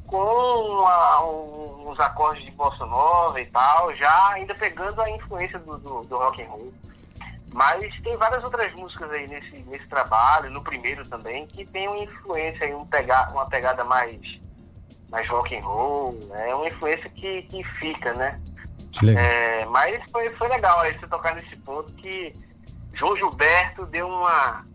com 0.08 0.86
a, 0.86 1.26
um, 1.26 1.90
uns 1.90 2.00
acordes 2.00 2.46
de 2.46 2.52
bossa 2.52 2.86
nova 2.86 3.40
e 3.42 3.46
tal, 3.48 3.96
já 3.96 4.30
ainda 4.30 4.54
pegando 4.54 5.02
a 5.02 5.10
influência 5.10 5.58
do, 5.60 5.78
do, 5.80 6.02
do, 6.04 6.18
rock 6.18 6.42
and 6.42 6.50
roll. 6.50 6.74
Mas 7.54 8.02
tem 8.02 8.18
várias 8.18 8.44
outras 8.44 8.74
músicas 8.74 9.12
aí 9.12 9.28
nesse, 9.28 9.58
nesse 9.68 9.88
trabalho, 9.88 10.50
no 10.50 10.64
primeiro 10.64 11.08
também, 11.08 11.46
que 11.46 11.64
tem 11.66 11.88
uma 11.88 12.04
influência 12.04 12.66
aí, 12.66 12.74
um 12.74 12.86
pega, 12.86 13.30
uma 13.32 13.46
pegada 13.46 13.84
mais, 13.84 14.20
mais 15.10 15.28
rock 15.28 15.56
and 15.56 15.62
roll, 15.62 16.18
né? 16.30 16.50
é 16.50 16.56
uma 16.56 16.68
influência 16.68 17.08
que, 17.12 17.44
que 17.44 17.64
fica, 17.80 18.14
né? 18.14 18.40
É, 19.18 19.66
mas 19.66 20.00
foi, 20.12 20.30
foi 20.36 20.48
legal 20.50 20.80
aí 20.82 20.98
você 20.98 21.08
tocar 21.08 21.36
nesse 21.36 21.56
ponto 21.58 21.94
que 21.94 22.36
João 22.94 23.18
Gilberto 23.18 23.86
deu 23.88 24.08
uma. 24.08 24.66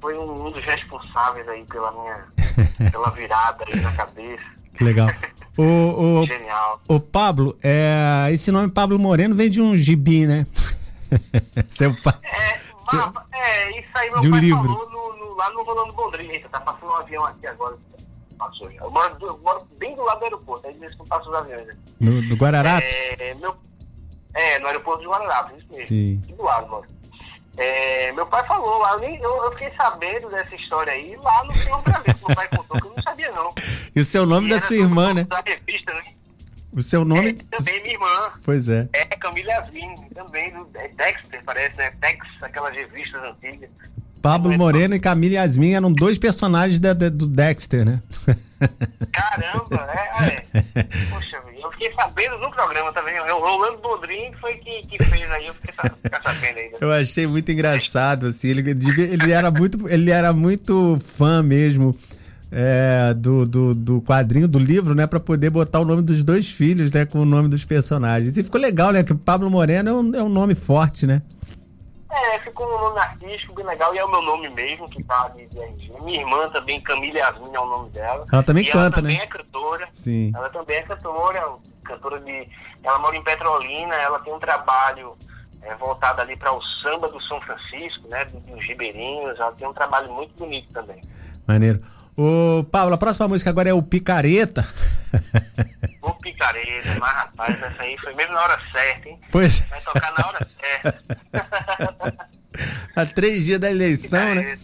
Foi 0.00 0.16
um, 0.16 0.46
um 0.46 0.50
dos 0.50 0.64
responsáveis 0.64 1.48
aí 1.48 1.64
pela 1.64 1.90
minha 1.90 2.26
pela 2.90 3.10
virada 3.10 3.64
aí 3.66 3.80
na 3.80 3.92
cabeça. 3.92 4.44
Que 4.74 4.84
legal. 4.84 5.08
O, 5.58 6.20
o, 6.20 6.26
Genial. 6.26 6.82
O 6.86 7.00
Pablo, 7.00 7.56
é, 7.64 8.28
esse 8.30 8.52
nome 8.52 8.70
Pablo 8.70 8.98
Moreno 8.98 9.34
vem 9.34 9.48
de 9.48 9.62
um 9.62 9.74
gibi, 9.74 10.26
né? 10.26 10.46
Seu 11.70 11.94
pai. 12.02 12.14
É, 12.22 12.58
Seu... 12.78 13.00
é, 13.32 13.80
isso 13.80 13.88
aí 13.94 14.10
meu 14.10 14.20
de 14.20 14.28
um 14.28 14.30
pai 14.30 14.40
livro. 14.40 14.62
falou 14.62 14.90
no, 14.90 15.16
no, 15.16 15.34
lá 15.34 15.50
no 15.50 15.62
Rolando 15.62 15.92
Bondrinha. 15.92 16.48
Tá 16.48 16.60
passando 16.60 16.90
um 16.90 16.96
avião 16.96 17.24
aqui 17.24 17.46
agora. 17.46 17.76
Passou. 18.38 18.70
Eu 18.70 18.90
moro, 18.90 19.16
eu 19.20 19.38
moro 19.38 19.66
bem 19.78 19.94
do 19.96 20.04
lado 20.04 20.18
do 20.18 20.24
aeroporto, 20.24 20.66
aí 20.66 20.74
de 20.74 20.80
vez 20.80 20.94
que 20.94 21.08
passam 21.08 21.30
os 21.30 21.38
aviões. 21.38 21.66
Né? 21.66 21.74
No, 22.00 22.20
no 22.22 22.36
Guararapes? 22.36 23.16
É, 23.18 23.32
meu, 23.34 23.56
é, 24.34 24.58
no 24.58 24.66
aeroporto 24.66 25.00
de 25.00 25.08
Guararapes, 25.08 25.56
isso 25.58 25.66
mesmo. 25.70 25.86
Sim. 25.86 26.34
do 26.36 26.42
lado, 26.42 26.68
mano. 26.68 26.86
É, 27.56 28.12
meu 28.12 28.26
pai 28.26 28.46
falou 28.46 28.78
lá, 28.78 28.92
eu, 28.92 28.98
nem, 29.00 29.16
eu, 29.16 29.44
eu, 29.44 29.52
fiquei 29.52 29.72
sabendo 29.78 30.28
dessa 30.28 30.54
história 30.54 30.92
aí 30.92 31.16
lá 31.16 31.44
no 31.44 31.54
Senhor 31.54 31.82
ver, 31.82 32.14
meu 32.18 32.36
pai 32.36 32.48
contou 32.48 32.78
que 32.78 32.86
eu 32.86 32.92
não 32.94 33.02
sabia 33.02 33.32
não. 33.32 33.54
E 33.96 34.00
o 34.00 34.04
seu 34.04 34.26
nome 34.26 34.48
e 34.48 34.50
da 34.50 34.60
sua 34.60 34.76
irmã, 34.76 35.14
né? 35.14 35.24
Da 35.24 35.40
revista, 35.40 35.94
né? 35.94 36.04
O 36.76 36.82
seu 36.82 37.06
nome? 37.06 37.30
É, 37.30 37.56
também 37.56 37.82
minha 37.82 37.94
irmã. 37.94 38.32
Pois 38.44 38.68
é. 38.68 38.86
É 38.92 39.04
Camila 39.16 39.50
Yasmin, 39.50 39.94
também 40.14 40.52
do 40.52 40.68
é 40.74 40.88
Dexter, 40.88 41.42
parece, 41.42 41.78
né? 41.78 41.90
Dex, 41.98 42.18
aquelas 42.42 42.74
revistas 42.74 43.22
antigas. 43.24 43.70
Pablo 44.20 44.52
Moreno 44.58 44.94
e 44.94 45.00
Camila 45.00 45.36
Yasmin 45.36 45.72
eram 45.72 45.90
dois 45.90 46.18
personagens 46.18 46.78
da, 46.78 46.92
da, 46.92 47.08
do 47.08 47.26
Dexter, 47.26 47.86
né? 47.86 48.02
Caramba, 49.10 49.88
é, 49.90 50.26
é. 50.26 50.82
Poxa, 51.10 51.40
eu 51.62 51.70
fiquei 51.72 51.92
sabendo 51.92 52.36
no 52.38 52.50
programa 52.50 52.92
também. 52.92 53.18
O 53.20 53.38
Rolando 53.38 53.78
Bodrin 53.78 54.32
foi 54.38 54.56
que, 54.56 54.82
que 54.86 55.02
fez 55.04 55.30
aí, 55.30 55.46
eu 55.46 55.54
fiquei 55.54 55.74
sabendo 55.74 56.58
aí. 56.58 56.72
Eu 56.78 56.92
achei 56.92 57.26
muito 57.26 57.50
engraçado, 57.50 58.26
assim. 58.26 58.48
Ele, 58.48 58.70
ele, 58.70 59.32
era, 59.32 59.50
muito, 59.50 59.88
ele 59.88 60.10
era 60.10 60.32
muito 60.32 60.98
fã 61.00 61.42
mesmo. 61.42 61.98
É, 62.50 63.12
do, 63.14 63.44
do, 63.44 63.74
do, 63.74 64.00
quadrinho, 64.00 64.46
do 64.46 64.58
livro, 64.58 64.94
né? 64.94 65.06
Pra 65.06 65.18
poder 65.18 65.50
botar 65.50 65.80
o 65.80 65.84
nome 65.84 66.02
dos 66.02 66.22
dois 66.22 66.50
filhos, 66.50 66.92
né? 66.92 67.04
Com 67.04 67.20
o 67.20 67.24
nome 67.24 67.48
dos 67.48 67.64
personagens. 67.64 68.36
E 68.36 68.44
ficou 68.44 68.60
legal, 68.60 68.92
né? 68.92 69.02
Que 69.02 69.14
Pablo 69.14 69.50
Moreno 69.50 69.88
é 69.88 69.92
um, 69.92 70.14
é 70.14 70.22
um 70.22 70.28
nome 70.28 70.54
forte, 70.54 71.06
né? 71.06 71.22
É, 72.16 72.38
ficou 72.38 72.66
um 72.66 72.80
nome 72.80 72.98
artístico 72.98 73.52
bem 73.52 73.66
legal 73.66 73.94
e 73.94 73.98
é 73.98 74.04
o 74.04 74.10
meu 74.10 74.22
nome 74.22 74.48
mesmo 74.48 74.88
que 74.88 75.02
tá 75.02 75.26
ali 75.26 75.46
de 75.48 75.58
RG. 75.58 75.92
Minha 76.02 76.20
irmã 76.20 76.48
também, 76.48 76.80
Camila 76.80 77.18
Yasmin 77.18 77.54
é 77.54 77.60
o 77.60 77.66
nome 77.66 77.90
dela. 77.90 78.24
Ela 78.32 78.42
também 78.42 78.64
e 78.64 78.66
canta, 78.66 78.78
ela 78.78 78.90
também 78.90 79.18
né? 79.18 79.24
é 79.24 79.26
cantora. 79.26 79.88
Sim. 79.92 80.32
Ela 80.34 80.48
também 80.48 80.76
é 80.76 80.82
cantora, 80.82 81.52
cantora 81.84 82.20
de. 82.20 82.48
Ela 82.82 82.98
mora 83.00 83.16
em 83.16 83.22
Petrolina, 83.22 83.94
ela 83.96 84.18
tem 84.20 84.32
um 84.32 84.38
trabalho 84.38 85.14
é, 85.60 85.74
voltado 85.74 86.22
ali 86.22 86.36
para 86.36 86.52
o 86.52 86.62
samba 86.82 87.08
do 87.08 87.20
São 87.24 87.40
Francisco, 87.40 88.08
né? 88.08 88.24
Dos 88.24 88.64
Ribeirinhos. 88.64 89.38
Ela 89.38 89.52
tem 89.52 89.68
um 89.68 89.74
trabalho 89.74 90.10
muito 90.12 90.32
bonito 90.38 90.72
também. 90.72 91.02
Maneiro. 91.46 91.80
Ô, 92.16 92.64
Paulo, 92.64 92.94
a 92.94 92.98
próxima 92.98 93.28
música 93.28 93.50
agora 93.50 93.68
é 93.68 93.74
o 93.74 93.82
Picareta. 93.82 94.66
O 96.02 96.14
Picareta, 96.14 96.96
mas 97.00 97.12
rapaz, 97.12 97.60
essa 97.60 97.82
aí 97.82 97.96
foi 97.98 98.14
mesmo 98.14 98.32
na 98.32 98.40
hora 98.40 98.60
certa, 98.70 99.08
hein? 99.08 99.18
Pois. 99.32 99.60
Vai 99.68 99.80
tocar 99.80 100.14
na 100.16 100.26
hora 100.28 100.48
certa. 100.60 101.02
Há 102.94 103.06
três 103.06 103.44
dias 103.44 103.58
da 103.58 103.68
eleição, 103.68 104.34
né? 104.36 104.56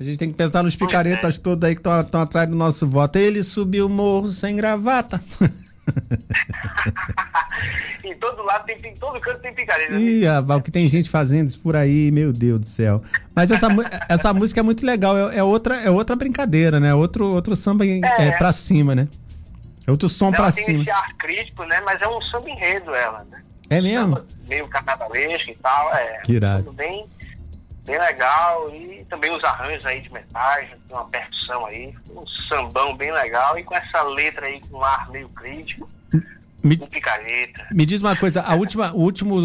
A 0.00 0.04
gente 0.04 0.16
tem 0.16 0.30
que 0.30 0.36
pensar 0.36 0.62
nos 0.62 0.74
picaretas 0.76 1.36
é. 1.36 1.40
todos 1.40 1.68
aí 1.68 1.74
que 1.74 1.80
estão 1.80 2.22
atrás 2.22 2.48
do 2.48 2.56
nosso 2.56 2.88
voto. 2.88 3.16
Ele 3.16 3.42
subiu 3.42 3.86
o 3.86 3.90
morro 3.90 4.28
sem 4.28 4.56
gravata. 4.56 5.20
em 8.04 8.14
todo 8.16 8.42
lado 8.42 8.66
tem, 8.66 8.76
em 8.84 8.94
todo 8.94 9.20
canto 9.20 9.40
tem 9.40 9.54
picareta. 9.54 9.94
Ih, 9.94 10.24
o 10.28 10.62
que 10.62 10.70
tem 10.70 10.88
gente 10.88 11.10
fazendo 11.10 11.48
isso 11.48 11.60
por 11.60 11.76
aí, 11.76 12.10
meu 12.10 12.32
Deus 12.32 12.60
do 12.60 12.66
céu. 12.66 13.02
Mas 13.34 13.50
essa, 13.50 13.68
essa 14.08 14.32
música 14.32 14.60
é 14.60 14.62
muito 14.62 14.84
legal, 14.84 15.30
é, 15.30 15.38
é, 15.38 15.42
outra, 15.42 15.80
é 15.80 15.90
outra 15.90 16.16
brincadeira, 16.16 16.80
né? 16.80 16.94
Outro, 16.94 17.32
outro 17.32 17.56
samba 17.56 17.86
é, 17.86 18.00
é 18.18 18.32
pra 18.32 18.52
cima, 18.52 18.94
né? 18.94 19.08
É 19.86 19.90
outro 19.90 20.08
som 20.08 20.26
ela 20.26 20.36
pra 20.36 20.52
tem 20.52 20.64
cima. 20.64 20.82
Esse 20.82 20.90
ar 20.90 21.16
crítico, 21.16 21.64
né? 21.64 21.80
Mas 21.80 22.00
é 22.02 22.08
um 22.08 22.20
samba 22.22 22.50
enredo 22.50 22.94
ela, 22.94 23.24
né? 23.30 23.42
É 23.70 23.80
mesmo? 23.80 24.22
Meio 24.48 24.66
carnavalesco 24.68 25.50
e 25.50 25.56
tal, 25.56 25.94
é. 25.94 26.20
Que 26.22 26.34
irado. 26.34 26.64
Tudo 26.64 26.74
bem, 26.74 27.04
bem 27.88 27.98
legal. 27.98 28.70
E 28.74 29.04
também 29.08 29.34
os 29.34 29.42
arranjos 29.42 29.84
aí 29.86 30.02
de 30.02 30.12
metais, 30.12 30.68
tem 30.68 30.78
uma 30.90 31.08
percussão 31.08 31.66
aí, 31.66 31.94
um 32.10 32.24
sambão 32.48 32.94
bem 32.94 33.10
legal. 33.10 33.58
E 33.58 33.64
com 33.64 33.74
essa 33.74 34.02
letra 34.02 34.46
aí 34.46 34.60
com 34.60 34.76
um 34.76 34.84
ar 34.84 35.10
meio 35.10 35.28
crítico. 35.30 35.88
Me, 36.62 36.74
um 36.74 36.86
picareta. 36.86 37.66
Me 37.72 37.86
diz 37.86 38.02
uma 38.02 38.16
coisa, 38.16 38.42
a 38.42 38.54
última, 38.56 38.92
o 38.92 39.00
último, 39.00 39.36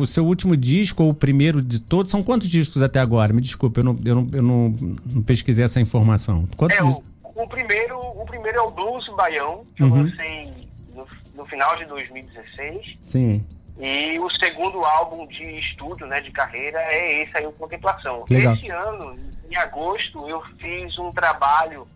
o 0.00 0.06
seu 0.06 0.24
último 0.24 0.56
disco 0.56 1.02
ou 1.02 1.10
o 1.10 1.14
primeiro 1.14 1.60
de 1.60 1.80
todos, 1.80 2.10
são 2.10 2.22
quantos 2.22 2.48
discos 2.48 2.80
até 2.80 3.00
agora? 3.00 3.32
Me 3.32 3.40
desculpe, 3.40 3.80
eu 3.80 3.84
não, 3.84 3.98
eu 4.04 4.14
não, 4.14 4.26
eu 4.32 4.42
não, 4.42 4.72
não 5.04 5.22
pesquisei 5.22 5.64
essa 5.64 5.80
informação. 5.80 6.46
Quantos 6.56 6.78
é, 6.78 6.82
o, 6.82 7.02
o, 7.24 7.48
primeiro, 7.48 7.98
o 7.98 8.24
primeiro 8.24 8.58
é 8.58 8.62
o 8.62 8.70
Blues 8.70 9.04
Baião, 9.16 9.64
que 9.74 9.82
uhum. 9.82 9.96
eu 9.96 10.04
lancei 10.04 10.68
no, 10.94 11.06
no, 11.34 11.46
final 11.46 11.76
de 11.76 11.86
2016. 11.86 12.98
Sim. 13.00 13.44
E 13.80 14.18
o 14.20 14.28
segundo 14.30 14.84
álbum 14.84 15.26
de 15.26 15.58
estúdio, 15.58 16.06
né, 16.06 16.20
de 16.20 16.30
carreira, 16.30 16.78
é 16.80 17.22
esse 17.22 17.38
aí, 17.38 17.46
o 17.46 17.52
Contemplação. 17.52 18.24
Legal. 18.28 18.54
Esse 18.54 18.68
ano, 18.68 19.18
em 19.50 19.56
agosto, 19.56 20.28
eu 20.28 20.42
fiz 20.58 20.98
um 20.98 21.10
trabalho 21.12 21.88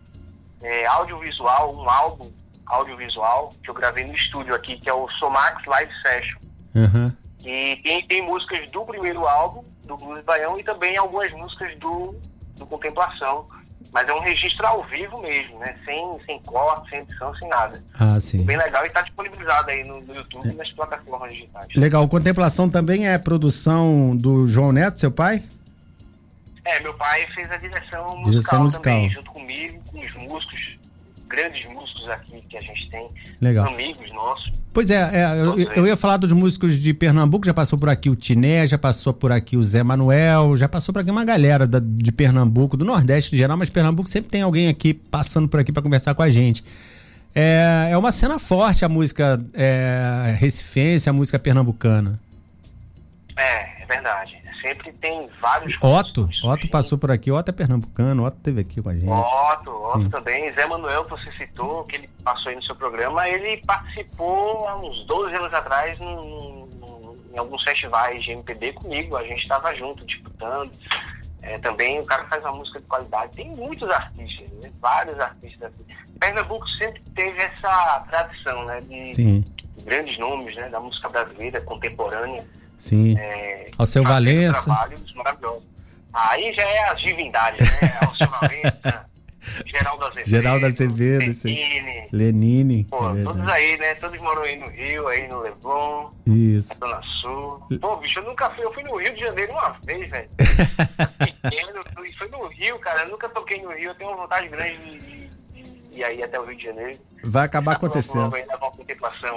é, 0.63 0.87
audiovisual, 0.87 1.75
um 1.75 1.87
álbum 1.87 2.31
audiovisual 2.65 3.49
que 3.63 3.69
eu 3.69 3.73
gravei 3.75 4.05
no 4.05 4.15
estúdio 4.15 4.55
aqui, 4.55 4.79
que 4.79 4.89
é 4.89 4.93
o 4.93 5.07
Somax 5.19 5.63
Live 5.67 5.91
Session. 6.01 6.39
Uhum. 6.73 7.15
E 7.45 7.75
tem, 7.83 8.07
tem 8.07 8.21
músicas 8.23 8.71
do 8.71 8.83
primeiro 8.83 9.27
álbum, 9.27 9.63
do 9.83 9.95
Blues 9.95 10.23
Baião, 10.23 10.59
e 10.59 10.63
também 10.63 10.97
algumas 10.97 11.31
músicas 11.33 11.77
do, 11.77 12.15
do 12.57 12.65
Contemplação. 12.65 13.47
Mas 13.91 14.07
é 14.07 14.13
um 14.13 14.19
registro 14.19 14.65
ao 14.65 14.83
vivo 14.83 15.21
mesmo, 15.21 15.57
né? 15.59 15.75
Sem, 15.85 16.19
sem 16.25 16.41
corte, 16.43 16.89
sem 16.89 16.99
edição, 16.99 17.33
sem 17.35 17.47
nada. 17.47 17.81
Ah, 17.99 18.19
sim. 18.19 18.43
Bem 18.43 18.57
legal 18.57 18.83
e 18.83 18.87
está 18.87 19.01
disponibilizado 19.01 19.69
aí 19.71 19.83
no, 19.83 20.01
no 20.01 20.15
YouTube 20.15 20.47
é. 20.47 20.51
e 20.51 20.55
nas 20.55 20.69
plataformas 20.71 21.31
digitais. 21.31 21.67
Legal. 21.75 22.07
Contemplação 22.07 22.69
também 22.69 23.07
é 23.07 23.17
produção 23.17 24.15
do 24.15 24.47
João 24.47 24.71
Neto, 24.71 24.99
seu 24.99 25.11
pai? 25.11 25.43
É, 26.65 26.79
meu 26.79 26.93
pai 26.95 27.25
fez 27.33 27.49
a 27.51 27.57
direção 27.57 28.03
musical, 28.03 28.23
direção 28.23 28.63
musical. 28.63 28.83
também, 28.83 29.09
junto 29.11 29.31
comigo, 29.31 29.83
com 29.91 29.99
os 29.99 30.13
músicos 30.15 30.79
grandes 31.35 31.65
músicos 31.69 32.07
aqui 32.09 32.41
que 32.49 32.57
a 32.57 32.61
gente 32.61 32.89
tem, 32.89 33.09
Legal. 33.41 33.67
amigos 33.67 34.09
nossos. 34.13 34.51
Pois 34.73 34.89
é, 34.89 34.95
é 34.95 35.41
eu, 35.41 35.59
eu, 35.75 35.87
ia 35.87 35.95
falar 35.95 36.17
dos 36.17 36.31
músicos 36.31 36.79
de 36.79 36.93
Pernambuco, 36.93 37.45
já 37.45 37.53
passou 37.53 37.77
por 37.77 37.89
aqui 37.89 38.09
o 38.09 38.15
Tiné, 38.15 38.65
já 38.65 38.77
passou 38.77 39.13
por 39.13 39.31
aqui 39.31 39.57
o 39.57 39.63
Zé 39.63 39.83
Manuel, 39.83 40.55
já 40.55 40.67
passou 40.67 40.93
por 40.93 40.99
aqui 40.99 41.11
uma 41.11 41.25
galera 41.25 41.67
da, 41.67 41.79
de 41.79 42.11
Pernambuco, 42.11 42.77
do 42.77 42.85
Nordeste 42.85 43.35
em 43.35 43.37
geral, 43.37 43.57
mas 43.57 43.69
Pernambuco 43.69 44.09
sempre 44.09 44.29
tem 44.29 44.41
alguém 44.41 44.67
aqui 44.67 44.93
passando 44.93 45.47
por 45.47 45.59
aqui 45.59 45.71
para 45.71 45.83
conversar 45.83 46.15
com 46.15 46.23
a 46.23 46.29
gente. 46.29 46.63
É, 47.33 47.89
é 47.91 47.97
uma 47.97 48.11
cena 48.11 48.39
forte 48.39 48.85
a 48.85 48.89
música 48.89 49.43
é, 49.53 50.35
recifense, 50.37 51.09
a 51.09 51.13
música 51.13 51.37
pernambucana. 51.37 52.17
É, 53.35 53.81
é 53.81 53.85
verdade 53.85 54.44
sempre 54.65 54.91
tem 54.93 55.29
vários. 55.39 55.77
Otto, 55.79 56.27
Otto 56.43 56.67
passou 56.69 56.97
por 56.97 57.11
aqui, 57.11 57.31
Otto 57.31 57.49
é 57.49 57.51
pernambucano, 57.51 58.25
Otto 58.25 58.37
teve 58.37 58.61
aqui 58.61 58.81
com 58.81 58.89
a 58.89 58.95
gente. 58.95 59.07
Otto, 59.07 59.69
Otto 59.69 60.03
Sim. 60.03 60.09
também. 60.09 60.51
Zé 60.53 60.65
Manuel, 60.65 61.03
que 61.05 61.11
você 61.11 61.31
citou, 61.33 61.83
que 61.83 61.97
ele 61.97 62.09
passou 62.23 62.49
aí 62.49 62.55
no 62.55 62.63
seu 62.63 62.75
programa, 62.75 63.29
ele 63.29 63.57
participou 63.65 64.67
há 64.67 64.75
uns 64.77 65.05
12 65.05 65.35
anos 65.35 65.53
atrás 65.53 65.99
em, 66.01 66.69
em 67.33 67.37
alguns 67.37 67.63
festivais 67.63 68.23
de 68.23 68.31
MPB 68.31 68.73
comigo. 68.73 69.15
A 69.15 69.23
gente 69.23 69.43
estava 69.43 69.75
junto, 69.75 70.03
disputando. 70.05 70.71
É, 71.43 71.59
também 71.59 71.99
o 71.99 72.05
cara 72.05 72.25
faz 72.25 72.43
uma 72.43 72.53
música 72.53 72.79
de 72.79 72.87
qualidade. 72.87 73.35
Tem 73.35 73.47
muitos 73.49 73.87
artistas, 73.87 74.49
né? 74.63 74.71
vários 74.81 75.19
artistas 75.19 75.71
aqui. 75.71 75.95
Pernambuco 76.19 76.67
sempre 76.71 77.03
teve 77.13 77.39
essa 77.39 78.03
tradição 78.09 78.65
né? 78.65 78.81
de 78.81 79.05
Sim. 79.05 79.45
grandes 79.83 80.17
nomes 80.17 80.55
né? 80.55 80.69
da 80.69 80.79
música 80.79 81.07
brasileira 81.07 81.61
contemporânea. 81.61 82.43
Sim. 82.77 83.17
É, 83.17 83.65
Ao 83.77 83.85
seu 83.85 84.03
Valença. 84.03 84.65
Trabalhos 84.65 85.13
maravilhosos. 85.13 85.63
Aí 86.13 86.53
já 86.53 86.63
é 86.63 86.89
as 86.89 87.01
divindades, 87.01 87.59
né? 87.81 87.97
Ao 88.05 88.13
seu 88.15 88.27
Valença, 88.27 89.05
Geraldo 89.65 90.05
Azevedo. 90.05 90.29
Geraldo 90.29 90.65
Azevedo, 90.65 91.31
Lenine. 91.43 92.07
Lenine. 92.11 92.83
Pô, 92.85 93.15
é 93.15 93.23
todos 93.23 93.47
aí, 93.47 93.77
né? 93.77 93.95
Todos 93.95 94.19
moram 94.19 94.41
aí 94.41 94.57
no 94.57 94.67
Rio, 94.69 95.07
aí 95.07 95.27
no 95.27 95.41
Leblon. 95.41 96.09
Isso. 96.25 96.79
Na 96.79 96.87
Zona 96.87 97.01
Sul. 97.21 97.79
Pô, 97.79 97.95
bicho, 97.97 98.19
eu 98.19 98.23
nunca 98.23 98.49
fui. 98.51 98.65
Eu 98.65 98.73
fui 98.73 98.83
no 98.83 98.97
Rio 98.97 99.13
de 99.13 99.21
Janeiro 99.21 99.51
uma 99.51 99.69
vez, 99.85 100.09
velho. 100.09 100.29
Pequeno, 101.19 101.81
foi 102.17 102.29
no 102.29 102.47
Rio, 102.47 102.79
cara. 102.79 103.03
Eu 103.03 103.09
nunca 103.09 103.29
toquei 103.29 103.61
no 103.61 103.71
Rio. 103.71 103.89
Eu 103.91 103.95
tenho 103.95 104.09
uma 104.09 104.21
vontade 104.21 104.47
grande 104.47 104.77
de, 104.99 105.14
ir 105.99 106.03
aí 106.03 106.23
até 106.23 106.39
o 106.39 106.45
Rio 106.45 106.57
de 106.57 106.63
Janeiro. 106.63 106.97
Vai 107.23 107.45
acabar 107.45 107.73
acontecendo. 107.73 108.33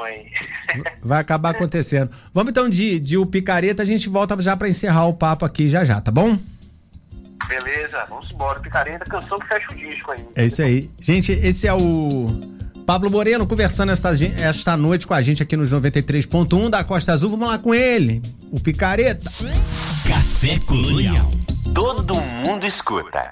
Aí. 0.05 0.27
Vai 1.03 1.21
acabar 1.21 1.51
acontecendo. 1.51 2.11
Vamos 2.33 2.51
então 2.51 2.68
de, 2.68 3.01
de 3.01 3.16
o 3.16 3.27
Picareta, 3.27 3.83
a 3.83 3.87
gente 3.87 4.09
volta 4.09 4.40
já 4.40 4.57
para 4.57 4.68
encerrar 4.68 5.07
o 5.07 5.14
papo 5.14 5.44
aqui 5.44 5.68
já 5.68 5.85
já, 5.85 6.01
tá 6.01 6.11
bom? 6.11 6.38
Beleza, 7.49 8.05
vamos 8.09 8.31
embora. 8.31 8.61
Picareta, 8.61 9.05
canção 9.07 9.38
que 9.38 9.47
fecha 9.47 9.73
o 9.73 9.75
disco 9.75 10.11
aí. 10.11 10.27
É 10.35 10.44
isso 10.44 10.61
aí. 10.61 10.90
Gente, 11.01 11.33
esse 11.33 11.66
é 11.66 11.73
o 11.73 12.27
Pablo 12.85 13.11
Moreno 13.11 13.47
conversando 13.47 13.92
esta, 13.92 14.11
esta 14.42 14.77
noite 14.77 15.07
com 15.07 15.14
a 15.14 15.23
gente 15.23 15.42
aqui 15.42 15.57
nos 15.57 15.73
93.1 15.73 16.68
da 16.68 16.85
Costa 16.85 17.12
Azul. 17.12 17.31
Vamos 17.31 17.49
lá 17.49 17.59
com 17.59 17.75
ele, 17.75 18.21
o 18.51 18.61
Picareta. 18.61 19.31
Café 20.07 20.59
Colonial. 20.61 21.31
Todo 21.75 22.14
mundo 22.14 22.66
escuta. 22.66 23.31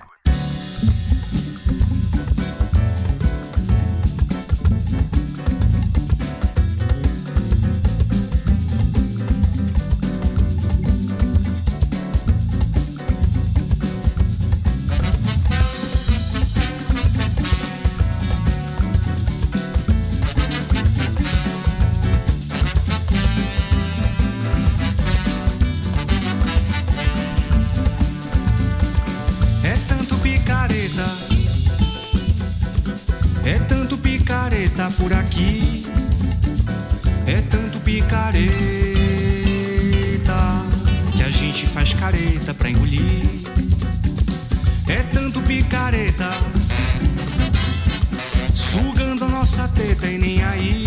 Nossa 49.57 49.68
teta 49.68 50.07
e 50.07 50.18
nem 50.18 50.44
aí. 50.44 50.84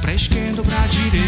Pra 0.00 0.14
esquerda 0.14 0.62
ou 0.62 0.64
pra 0.64 0.86
direita. 0.86 1.22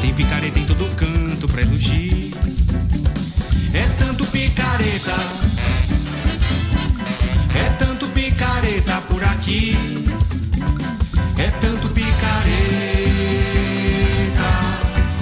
Tem 0.00 0.14
picareta 0.14 0.58
em 0.58 0.64
todo 0.64 0.86
canto 0.96 1.46
pra 1.46 1.60
iludir. 1.60 2.32
É 3.74 3.86
tanto 3.98 4.24
picareta. 4.26 5.14
É 7.54 7.68
tanto 7.78 8.06
picareta 8.08 9.02
por 9.02 9.22
aqui. 9.22 9.76
É 11.38 11.50
tanto 11.60 11.88
picareta 11.88 12.10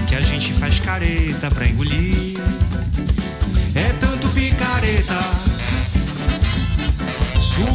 que 0.07 0.15
a 0.15 0.21
gente 0.21 0.53
faz 0.53 0.79
careta 0.79 1.51
pra 1.51 1.67
engolir. 1.67 2.39
É 3.75 3.93
tanto 3.99 4.29
picareta 4.29 5.38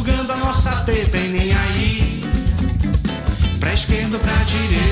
sugando 0.03 0.33
a 0.33 0.37
nossa 0.37 0.69
teta 0.81 1.17
e 1.17 1.29
nem 1.29 1.53
aí. 1.53 2.21
Pra 3.57 3.73
esquerda 3.73 4.19
pra 4.19 4.33
direita. 4.43 4.83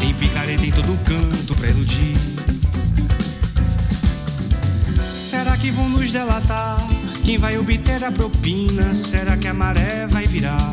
Tem 0.00 0.14
picareta 0.14 0.64
em 0.64 0.70
todo 0.70 0.98
canto 1.04 1.54
pra 1.54 1.68
iludir. 1.68 2.16
Será 5.14 5.54
que 5.58 5.70
vão 5.70 5.86
nos 5.90 6.10
delatar? 6.10 6.78
Quem 7.24 7.36
vai 7.36 7.58
obter 7.58 8.02
a 8.02 8.10
propina? 8.10 8.94
Será 8.94 9.36
que 9.36 9.48
a 9.48 9.52
maré 9.52 10.06
vai 10.06 10.26
virar? 10.26 10.72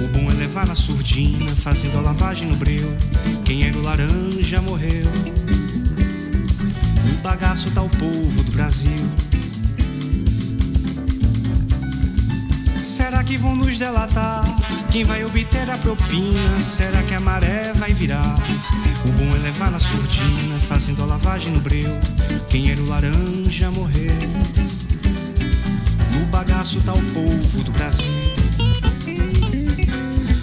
O 0.00 0.06
bom 0.08 0.30
é 0.30 0.34
levar 0.34 0.68
na 0.68 0.76
surdina, 0.76 1.50
fazendo 1.56 1.98
a 1.98 2.00
lavagem 2.00 2.46
no 2.46 2.54
breu. 2.54 2.96
Quem 3.44 3.64
era 3.64 3.76
o 3.76 3.82
laranja 3.82 4.60
morreu. 4.60 5.10
No 7.04 7.14
bagaço 7.22 7.72
tá 7.72 7.82
o 7.82 7.88
povo 7.88 8.44
do 8.44 8.52
Brasil. 8.52 9.27
Será 12.98 13.22
que 13.22 13.38
vão 13.38 13.54
nos 13.54 13.78
delatar? 13.78 14.42
Quem 14.90 15.04
vai 15.04 15.24
obter 15.24 15.70
a 15.70 15.78
propina? 15.78 16.60
Será 16.60 17.00
que 17.04 17.14
a 17.14 17.20
maré 17.20 17.72
vai 17.76 17.92
virar? 17.92 18.34
O 19.04 19.12
bom 19.12 19.36
é 19.36 19.38
levar 19.38 19.70
na 19.70 19.78
surdina, 19.78 20.58
fazendo 20.58 21.04
a 21.04 21.06
lavagem 21.06 21.52
no 21.52 21.60
breu. 21.60 21.88
Quem 22.48 22.72
era 22.72 22.80
o 22.80 22.86
laranja 22.86 23.70
morreu. 23.70 24.12
No 26.12 26.26
bagaço 26.26 26.80
tá 26.80 26.92
o 26.92 27.00
povo 27.14 27.62
do 27.62 27.70
Brasil. 27.70 28.12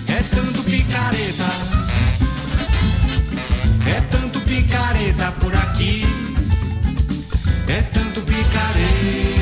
É 0.07 0.23
tanto 0.33 0.63
picareta, 0.63 1.43
é 3.85 4.01
tanto 4.09 4.39
picareta 4.39 5.31
por 5.41 5.53
aqui, 5.53 6.03
é 7.67 7.81
tanto 7.81 8.21
picareta 8.21 9.34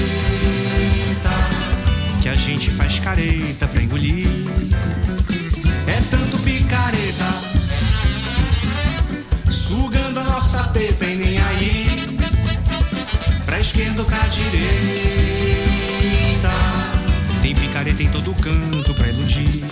a 2.33 2.35
gente 2.35 2.71
faz 2.71 2.97
careta 2.97 3.67
pra 3.67 3.83
engolir. 3.83 4.27
É 5.85 6.01
tanto 6.09 6.39
picareta, 6.39 7.29
sugando 9.51 10.19
a 10.19 10.23
nossa 10.23 10.63
teta 10.69 11.05
e 11.05 11.15
nem 11.15 11.37
aí, 11.37 12.17
pra 13.45 13.59
esquerda 13.59 14.01
ou 14.01 14.07
pra 14.07 14.17
direita. 14.29 14.49
Tem 17.43 17.53
picareta 17.53 18.01
em 18.01 18.09
todo 18.09 18.33
canto 18.33 18.95
pra 18.95 19.07
iludir. 19.09 19.62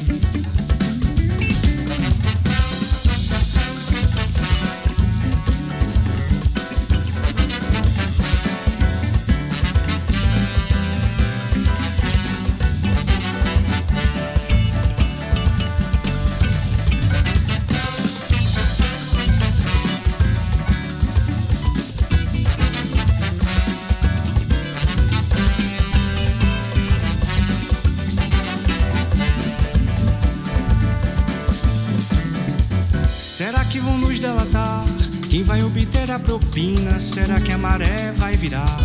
Propina? 36.39 36.97
Será 36.97 37.41
que 37.41 37.51
a 37.51 37.57
maré 37.57 38.13
vai 38.15 38.37
virar? 38.37 38.77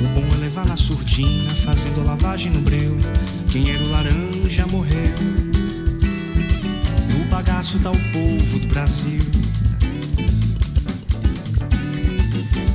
O 0.00 0.06
bom 0.14 0.36
é 0.36 0.38
levar 0.38 0.64
na 0.66 0.76
surdina, 0.76 1.50
fazendo 1.64 2.06
lavagem 2.06 2.52
no 2.52 2.60
breu. 2.60 2.96
Quem 3.50 3.72
era 3.72 3.82
o 3.82 3.90
laranja 3.90 4.66
morreu. 4.68 5.14
No 7.18 7.24
bagaço 7.24 7.80
tá 7.80 7.90
o 7.90 7.98
povo 8.12 8.58
do 8.60 8.66
Brasil. 8.68 9.18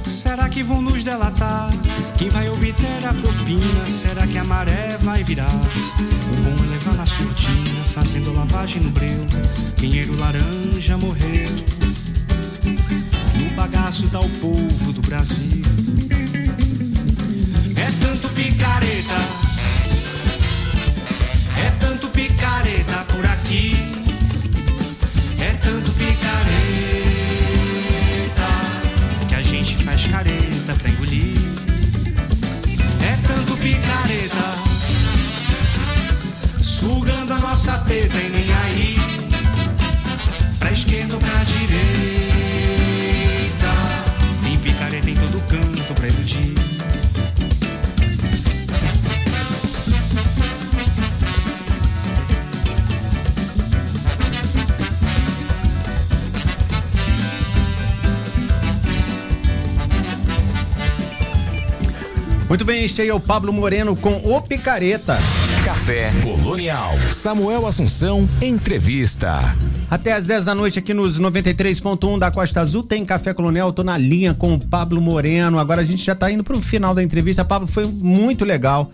Será 0.06 0.50
que 0.50 0.62
vão 0.62 0.82
nos 0.82 1.06
delatar? 1.06 1.70
Quem 2.18 2.28
vai 2.28 2.50
obter 2.50 3.06
a 3.08 3.14
propina? 3.14 3.86
Será 3.86 4.28
que 4.28 4.38
a 4.38 4.44
maré 4.44 4.98
vai 5.04 5.24
virar? 5.24 5.48
O 5.48 6.42
bom 6.42 6.64
é 6.66 6.68
levar 6.68 6.96
na 6.96 7.06
surdina, 7.06 7.86
fazendo 7.86 8.34
lavagem 8.34 8.82
no 8.82 8.90
breu. 8.90 9.26
Quem 9.78 10.00
era 10.00 10.12
o 10.12 10.18
laranja 10.18 10.98
morreu. 10.98 11.81
Bagaço 13.62 14.10
tá 14.10 14.20
o 14.20 14.28
povo 14.28 14.92
do 14.92 15.02
Brasil. 15.04 15.61
Muito 62.52 62.66
bem, 62.66 62.84
este 62.84 63.02
aí 63.02 63.08
é 63.08 63.14
o 63.14 63.20
Pablo 63.20 63.54
Moreno 63.54 63.96
com 63.96 64.12
O 64.26 64.42
Picareta. 64.42 65.18
Café 65.64 66.12
Colonial. 66.22 66.92
Samuel 67.14 67.66
Assunção, 67.66 68.28
entrevista. 68.42 69.56
Até 69.90 70.12
às 70.12 70.26
10 70.26 70.44
da 70.44 70.54
noite 70.54 70.78
aqui 70.78 70.94
nos 70.94 71.18
93.1 71.18 72.20
da 72.20 72.30
Costa 72.30 72.60
Azul 72.60 72.84
tem 72.84 73.06
Café 73.06 73.34
Colonial. 73.34 73.72
Tô 73.72 73.86
na 73.86 73.98
linha 73.98 74.34
com 74.34 74.56
o 74.56 74.60
Pablo 74.60 75.02
Moreno. 75.02 75.60
Agora 75.60 75.80
a 75.80 75.84
gente 75.86 76.04
já 76.04 76.14
tá 76.14 76.30
indo 76.30 76.44
pro 76.44 76.60
final 76.60 76.94
da 76.94 77.02
entrevista. 77.02 77.46
Pablo, 77.46 77.70
foi 77.70 77.86
muito 77.86 78.44
legal 78.44 78.92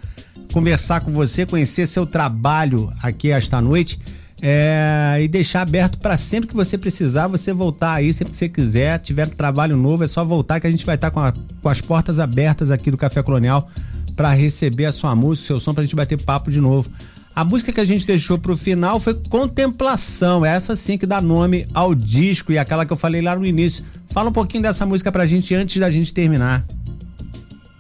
conversar 0.54 1.02
com 1.02 1.12
você, 1.12 1.44
conhecer 1.44 1.88
seu 1.88 2.06
trabalho 2.06 2.94
aqui 3.02 3.32
esta 3.32 3.60
noite. 3.60 4.00
É, 4.42 5.18
e 5.22 5.28
deixar 5.28 5.62
aberto 5.62 5.98
para 5.98 6.16
sempre 6.16 6.48
que 6.48 6.56
você 6.56 6.78
precisar, 6.78 7.28
você 7.28 7.52
voltar 7.52 7.94
aí, 7.94 8.14
sempre 8.14 8.32
que 8.32 8.38
você 8.38 8.48
quiser, 8.48 9.00
tiver 9.00 9.28
trabalho 9.30 9.76
novo, 9.76 10.04
é 10.04 10.08
só 10.08 10.24
voltar 10.24 10.60
que 10.60 10.68
a 10.68 10.70
gente 10.70 10.86
vai 10.86 10.94
estar 10.96 11.10
com, 11.10 11.20
a- 11.20 11.34
com 11.62 11.70
as 11.70 11.82
portas 11.82 12.20
abertas 12.20 12.70
aqui 12.70 12.92
do 12.92 12.98
Café 12.98 13.24
Colonial 13.24 13.68
para 14.16 14.32
receber 14.32 14.86
a 14.86 14.92
sua 14.92 15.16
música, 15.16 15.48
seu 15.48 15.60
som, 15.60 15.74
pra 15.74 15.84
gente 15.84 15.96
bater 15.96 16.22
papo 16.22 16.52
de 16.52 16.62
novo. 16.62 16.90
A 17.36 17.44
música 17.44 17.72
que 17.72 17.80
a 17.80 17.86
gente 17.86 18.06
deixou 18.06 18.38
pro 18.38 18.56
final 18.58 19.00
foi 19.00 19.14
Contemplação, 19.14 20.46
é 20.46 20.56
essa 20.56 20.76
sim 20.76 20.98
que 21.00 21.06
dá 21.06 21.20
nome 21.22 21.68
ao 21.74 21.94
disco 21.96 22.52
e 22.52 22.58
aquela 22.60 22.86
que 22.86 22.94
eu 22.94 22.98
falei 22.98 23.22
lá 23.22 23.36
no 23.36 23.46
início. 23.46 23.84
Fala 24.12 24.30
um 24.30 24.34
pouquinho 24.34 24.64
dessa 24.64 24.86
música 24.86 25.12
pra 25.12 25.26
gente 25.26 25.54
antes 25.56 25.80
da 25.80 25.90
gente 25.90 26.14
terminar. 26.14 26.64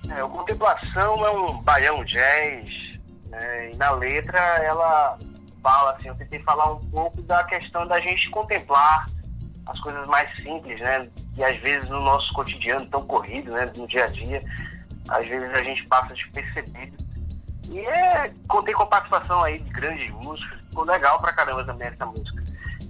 É, 0.10 0.24
o 0.24 0.30
Contemplação 0.30 1.26
é 1.26 1.30
um 1.32 1.62
baião 1.62 2.03
jazz, 2.05 2.66
né, 3.30 3.72
e 3.74 3.78
na 3.78 3.91
letra 3.91 4.39
ela 4.64 5.18
fala 5.68 5.91
assim, 5.91 6.07
eu 6.07 6.15
tentei 6.15 6.41
falar 6.43 6.72
um 6.72 6.80
pouco 6.89 7.22
da 7.24 7.43
questão 7.43 7.86
da 7.86 7.99
gente 7.99 8.30
contemplar 8.30 9.05
as 9.65 9.78
coisas 9.82 10.07
mais 10.07 10.34
simples, 10.38 10.80
né, 10.80 11.09
e 11.36 11.43
às 11.43 11.59
vezes 11.59 11.89
no 11.89 11.99
nosso 11.99 12.32
cotidiano 12.34 12.86
tão 12.86 13.05
corrido, 13.05 13.51
né, 13.51 13.70
no 13.76 13.86
dia 13.86 14.05
a 14.05 14.07
dia, 14.07 14.41
às 15.09 15.28
vezes 15.28 15.49
a 15.49 15.61
gente 15.61 15.86
passa 15.88 16.13
despercebido. 16.13 16.95
E 17.70 17.80
é, 17.80 18.34
contei 18.47 18.74
com 18.74 18.84
a 18.84 18.88
participação 18.88 19.43
aí 19.43 19.59
de 19.59 19.70
grandes 19.72 20.09
músicos, 20.11 20.57
ficou 20.70 20.86
legal 20.86 21.20
pra 21.20 21.34
caramba 21.34 21.65
também 21.65 21.89
essa 21.89 22.05
música. 22.05 22.43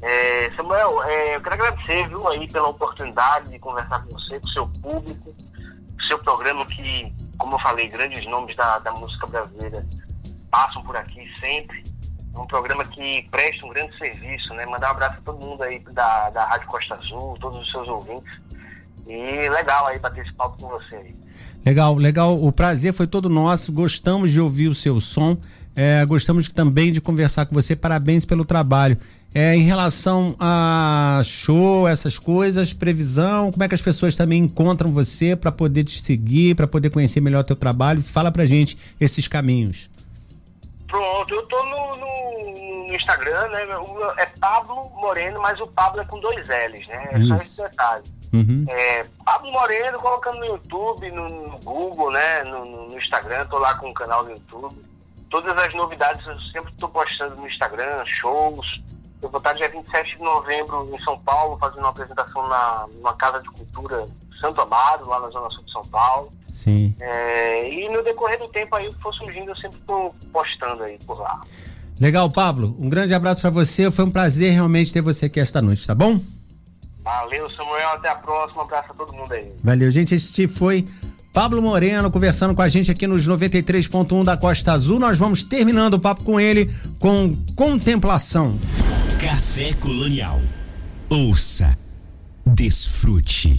É, 0.04 0.52
Samuel, 0.56 1.04
é, 1.04 1.36
eu 1.36 1.42
quero 1.42 1.56
agradecer, 1.56 2.08
viu, 2.08 2.28
aí 2.28 2.48
pela 2.48 2.68
oportunidade 2.68 3.50
de 3.50 3.58
conversar 3.58 4.04
com 4.04 4.14
você, 4.14 4.40
com 4.40 4.48
o 4.48 4.52
seu 4.52 4.68
público, 4.68 5.36
seu 6.08 6.20
programa 6.20 6.64
que 6.68 7.12
como 7.38 7.56
eu 7.56 7.60
falei, 7.60 7.88
grandes 7.88 8.26
nomes 8.26 8.56
da, 8.56 8.80
da 8.80 8.92
música 8.92 9.28
brasileira 9.28 9.86
passam 10.50 10.82
por 10.82 10.96
aqui 10.96 11.30
sempre. 11.40 11.84
Um 12.38 12.48
programa 12.48 12.86
que 12.86 13.28
presta 13.32 13.66
um 13.66 13.70
grande 13.70 13.98
serviço, 13.98 14.54
né? 14.54 14.66
Mandar 14.66 14.90
um 14.90 14.92
abraço 14.92 15.18
a 15.18 15.22
todo 15.22 15.46
mundo 15.46 15.64
aí 15.64 15.80
da, 15.92 16.30
da 16.30 16.46
Rádio 16.46 16.68
Costa 16.68 16.96
Azul, 16.96 17.36
todos 17.40 17.62
os 17.62 17.72
seus 17.72 17.88
ouvintes. 17.88 18.32
E 19.08 19.50
legal 19.50 19.88
aí 19.88 20.00
bater 20.00 20.24
esse 20.24 20.34
papo 20.34 20.62
com 20.62 20.68
você 20.68 20.96
aí. 20.96 21.16
Legal, 21.66 21.96
legal. 21.96 22.42
O 22.42 22.52
prazer 22.52 22.94
foi 22.94 23.08
todo 23.08 23.30
nosso. 23.30 23.72
Gostamos 23.72 24.32
de 24.32 24.40
ouvir 24.40 24.68
o 24.68 24.76
seu 24.76 25.00
som. 25.00 25.38
É, 25.76 26.06
gostamos 26.06 26.52
também 26.52 26.92
de 26.92 27.00
conversar 27.00 27.46
com 27.46 27.56
você. 27.56 27.76
Parabéns 27.76 28.26
pelo 28.26 28.44
trabalho. 28.44 28.98
É, 29.34 29.56
em 29.56 29.62
relação 29.62 30.36
a 30.40 31.22
show, 31.24 31.88
essas 31.88 32.18
coisas, 32.18 32.74
previsão, 32.74 33.52
como 33.52 33.64
é 33.64 33.68
que 33.68 33.76
as 33.76 33.82
pessoas 33.82 34.16
também 34.16 34.44
encontram 34.44 34.92
você 34.92 35.36
para 35.36 35.52
poder 35.52 35.84
te 35.84 36.02
seguir, 36.02 36.56
para 36.56 36.66
poder 36.66 36.90
conhecer 36.90 37.22
melhor 37.22 37.42
o 37.42 37.44
teu 37.44 37.56
trabalho? 37.56 38.02
Fala 38.02 38.32
pra 38.32 38.46
gente 38.46 38.78
esses 39.00 39.28
caminhos. 39.28 39.90
Pronto, 41.28 41.34
eu 41.36 41.48
tô 41.48 41.64
no, 41.66 41.96
no, 41.98 42.86
no 42.88 42.96
Instagram, 42.96 43.48
né? 43.50 43.66
É 44.18 44.26
Pablo 44.40 44.90
Moreno, 44.96 45.40
mas 45.42 45.60
o 45.60 45.68
Pablo 45.68 46.02
é 46.02 46.06
com 46.06 46.20
dois 46.20 46.48
L's, 46.48 46.88
né? 46.88 47.10
É 47.12 47.20
só 47.20 47.36
esse 47.36 47.62
detalhe. 47.62 48.04
Uhum. 48.34 48.66
É, 48.70 49.04
Pablo 49.26 49.52
Moreno, 49.52 50.00
colocando 50.00 50.40
no 50.40 50.46
YouTube, 50.46 51.12
no, 51.12 51.30
no 51.50 51.58
Google, 51.60 52.12
né? 52.12 52.44
No, 52.44 52.66
no- 52.66 52.98
Instagram, 52.98 53.46
tô 53.46 53.58
lá 53.60 53.76
com 53.76 53.90
o 53.90 53.94
canal 53.94 54.24
no 54.24 54.32
YouTube. 54.32 54.76
Todas 55.30 55.56
as 55.58 55.74
novidades 55.74 56.26
eu 56.26 56.40
sempre 56.52 56.72
estou 56.72 56.90
postando 56.90 57.36
no 57.36 57.48
Instagram, 57.48 58.06
shows. 58.06 58.82
Eu 59.22 59.30
vou 59.30 59.40
estar 59.40 59.54
dia 59.54 59.68
27 59.70 60.16
de 60.18 60.24
novembro 60.24 60.90
em 60.94 61.04
São 61.04 61.18
Paulo, 61.20 61.58
fazendo 61.58 61.80
uma 61.80 61.90
apresentação 61.90 62.48
na, 62.48 62.88
numa 62.94 63.14
Casa 63.16 63.42
de 63.42 63.50
Cultura 63.50 64.08
Santo 64.40 64.62
Amaro, 64.62 65.08
lá 65.08 65.20
na 65.20 65.30
Zona 65.30 65.50
Sul 65.50 65.64
de 65.64 65.72
São 65.72 65.82
Paulo. 65.84 66.32
Sim. 66.50 66.96
É, 67.00 67.70
e 67.70 67.90
no 67.90 68.04
decorrer 68.04 68.40
do 68.40 68.48
tempo 68.48 68.76
aí, 68.76 68.88
o 68.88 68.94
que 68.94 69.02
for 69.02 69.14
surgindo, 69.14 69.52
eu 69.52 69.56
sempre 69.56 69.78
estou 69.78 70.16
postando 70.32 70.84
aí 70.84 70.98
por 71.06 71.20
lá. 71.20 71.40
Legal, 72.00 72.30
Pablo. 72.30 72.76
Um 72.80 72.90
grande 72.90 73.14
abraço 73.14 73.42
para 73.42 73.50
você. 73.50 73.90
Foi 73.90 74.06
um 74.06 74.12
prazer 74.12 74.54
realmente 74.54 74.94
ter 74.94 75.02
você 75.02 75.26
aqui 75.26 75.40
esta 75.40 75.62
noite, 75.62 75.86
tá 75.86 75.96
bom? 75.96 76.20
Valeu, 77.04 77.50
Samuel. 77.50 77.90
Até 77.90 78.10
a 78.10 78.16
próxima. 78.16 78.62
Um 78.62 78.66
abraço 78.66 78.92
a 78.92 78.94
todo 78.94 79.14
mundo 79.14 79.32
aí. 79.32 79.52
Valeu, 79.64 79.90
gente. 79.90 80.14
Este 80.14 80.48
foi 80.48 80.86
Pablo 81.34 81.62
Moreno 81.62 82.12
conversando 82.12 82.54
com 82.54 82.62
a 82.62 82.68
gente 82.68 82.92
aqui 82.92 83.08
nos 83.08 83.28
93.1 83.28 84.24
da 84.24 84.38
Costa 84.38 84.74
Azul. 84.74 85.00
Nós 85.00 85.18
vamos 85.18 85.44
terminando 85.44 85.96
o 85.96 86.00
papo 86.00 86.24
com 86.24 86.40
ele 86.40 86.72
com 87.00 87.32
contemplação. 87.56 88.60
Café 89.20 89.74
Colonial. 89.74 90.40
Ouça, 91.10 91.78
desfrute. 92.48 93.56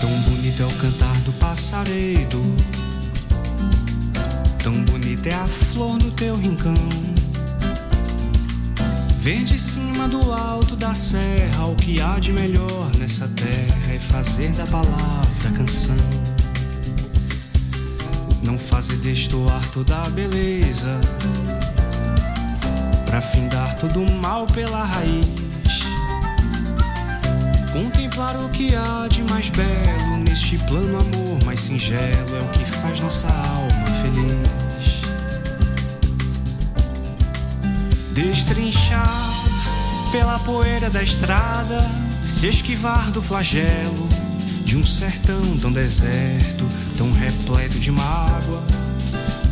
Tão 0.00 0.10
bonito 0.22 0.62
é 0.62 0.66
o 0.66 0.70
cantar 0.78 1.16
do 1.20 1.32
passaredo. 1.34 2.40
Tão 4.62 4.72
bonita 4.84 5.28
é 5.28 5.34
a 5.34 5.46
flor 5.46 5.98
no 5.98 6.10
teu 6.12 6.36
rincão. 6.36 7.19
Ver 9.20 9.44
de 9.44 9.58
cima 9.58 10.08
do 10.08 10.32
alto 10.32 10.74
da 10.74 10.94
serra 10.94 11.66
o 11.66 11.76
que 11.76 12.00
há 12.00 12.18
de 12.18 12.32
melhor 12.32 12.90
nessa 12.98 13.28
terra 13.28 13.92
é 13.92 13.96
fazer 13.96 14.50
da 14.54 14.66
palavra 14.66 15.50
canção. 15.54 15.94
Não 18.42 18.56
fazer 18.56 18.96
destoar 18.96 19.60
toda 19.72 20.00
a 20.00 20.08
beleza, 20.08 20.98
pra 23.04 23.20
findar 23.20 23.78
todo 23.78 24.02
o 24.02 24.10
mal 24.10 24.46
pela 24.46 24.86
raiz. 24.86 25.28
Contemplar 27.74 28.36
o 28.36 28.48
que 28.48 28.74
há 28.74 29.06
de 29.06 29.22
mais 29.24 29.50
belo 29.50 30.16
neste 30.24 30.56
plano 30.60 30.98
amor 30.98 31.44
mais 31.44 31.60
singelo 31.60 32.36
é 32.36 32.42
o 32.42 32.48
que 32.52 32.64
faz 32.64 32.98
nossa 33.02 33.28
alma 33.28 33.86
feliz. 34.00 34.69
Destrinchar 38.20 39.32
pela 40.12 40.38
poeira 40.40 40.90
da 40.90 41.02
estrada, 41.02 41.90
se 42.20 42.48
esquivar 42.48 43.10
do 43.12 43.22
flagelo 43.22 44.10
de 44.62 44.76
um 44.76 44.84
sertão 44.84 45.40
tão 45.58 45.72
deserto, 45.72 46.68
tão 46.98 47.10
repleto 47.12 47.80
de 47.80 47.90
mágoa, 47.90 48.62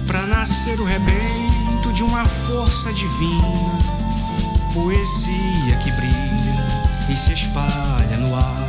pra 0.06 0.26
nascer 0.26 0.78
o 0.80 0.84
rebento 0.84 1.94
de 1.94 2.02
uma 2.02 2.26
força 2.26 2.92
divina, 2.92 3.80
poesia 4.74 5.76
que 5.82 5.90
brilha 5.92 7.08
e 7.08 7.14
se 7.14 7.32
espalha 7.32 8.18
no 8.18 8.36
ar. 8.36 8.67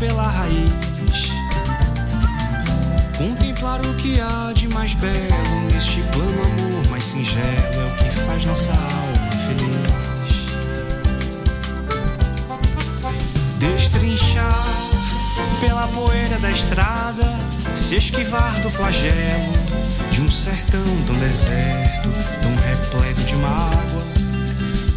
Pela 0.00 0.28
raiz. 0.30 1.30
Contemplar 3.18 3.82
o 3.82 3.94
que 3.96 4.18
há 4.18 4.50
de 4.54 4.66
mais 4.66 4.94
belo 4.94 5.70
neste 5.70 6.00
plano 6.04 6.42
amor 6.42 6.88
mais 6.88 7.04
singelo 7.04 7.44
é 7.46 7.84
o 7.84 7.96
que 7.98 8.20
faz 8.20 8.46
nossa 8.46 8.72
alma 8.72 9.30
feliz. 9.46 9.90
Destrinchar 13.58 14.66
pela 15.60 15.86
poeira 15.88 16.38
da 16.38 16.50
estrada, 16.50 17.36
se 17.76 17.96
esquivar 17.96 18.58
do 18.62 18.70
flagelo 18.70 19.52
de 20.10 20.22
um 20.22 20.30
sertão 20.30 20.82
tão 21.06 21.16
deserto, 21.16 22.08
tão 22.40 22.56
repleto 22.56 23.20
de 23.20 23.36
mágoa, 23.36 24.02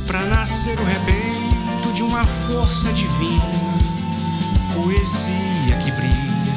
pra 0.08 0.22
nascer 0.22 0.80
o 0.80 0.86
rebento 0.86 1.92
de 1.94 2.04
uma 2.04 2.26
força 2.26 2.94
divina, 2.94 4.03
poesia 4.74 5.76
que 5.84 5.92
brilha 5.92 6.54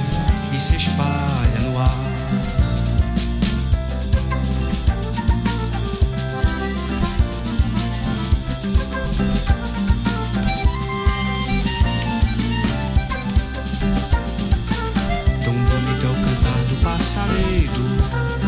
e 0.53 0.57
se 0.59 0.77
espalha 0.77 1.61
no 1.61 1.79
ar. 1.79 1.91
Tão 15.45 15.53
bonito 15.53 16.07
é 16.07 16.09
o 16.09 16.15
cantar 16.15 16.65
do 16.65 16.77
passaredo. 16.83 18.46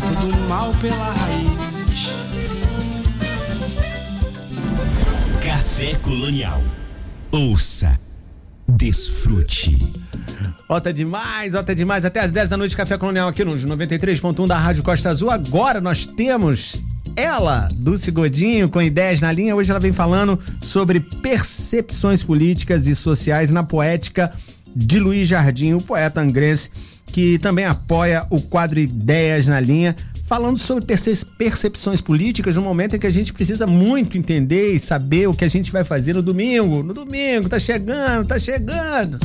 Findar 0.00 0.22
todo 0.22 0.34
o 0.34 0.48
mal 0.48 0.72
pela 0.80 1.12
raiz. 1.12 1.50
Café 5.44 5.94
Colonial. 6.02 6.62
Ouça, 7.30 7.98
desfrute. 8.68 9.78
Ó, 10.68 10.80
tá 10.80 10.92
demais, 10.92 11.54
ó, 11.54 11.62
tá 11.62 11.74
demais. 11.74 12.04
Até 12.04 12.20
às 12.20 12.32
10 12.32 12.48
da 12.48 12.56
noite, 12.56 12.76
Café 12.76 12.96
Colonial 12.96 13.28
aqui 13.28 13.44
nos 13.44 13.64
93.1 13.64 14.46
da 14.46 14.56
Rádio 14.56 14.82
Costa 14.82 15.10
Azul. 15.10 15.30
Agora 15.30 15.80
nós 15.80 16.06
temos 16.06 16.82
ela, 17.16 17.68
Dulce 17.74 18.10
Godinho, 18.10 18.68
com 18.68 18.80
ideias 18.80 19.20
na 19.20 19.32
linha. 19.32 19.54
Hoje 19.54 19.70
ela 19.70 19.80
vem 19.80 19.92
falando 19.92 20.38
sobre 20.60 21.00
percepções 21.00 22.22
políticas 22.22 22.86
e 22.86 22.94
sociais 22.94 23.50
na 23.50 23.62
poética 23.62 24.32
de 24.74 25.00
Luiz 25.00 25.26
Jardim, 25.26 25.72
o 25.72 25.80
poeta 25.80 26.20
angrense, 26.20 26.70
que 27.10 27.38
também 27.38 27.64
apoia 27.64 28.26
o 28.30 28.40
quadro 28.40 28.78
Ideias 28.78 29.46
na 29.46 29.60
Linha, 29.60 29.94
falando 30.26 30.58
sobre 30.58 30.84
percepções 31.36 32.00
políticas 32.00 32.54
no 32.54 32.62
momento 32.62 32.94
em 32.94 32.98
que 32.98 33.06
a 33.06 33.10
gente 33.10 33.32
precisa 33.32 33.66
muito 33.66 34.16
entender 34.16 34.72
e 34.74 34.78
saber 34.78 35.28
o 35.28 35.34
que 35.34 35.44
a 35.44 35.48
gente 35.48 35.72
vai 35.72 35.82
fazer 35.82 36.14
no 36.14 36.22
domingo. 36.22 36.82
No 36.82 36.94
domingo, 36.94 37.48
tá 37.48 37.58
chegando, 37.58 38.26
tá 38.26 38.38
chegando. 38.38 39.18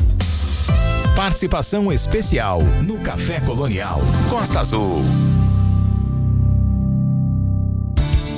Participação 1.16 1.94
especial 1.94 2.60
no 2.82 2.98
Café 2.98 3.40
Colonial 3.40 4.02
Costa 4.30 4.60
Azul. 4.60 5.04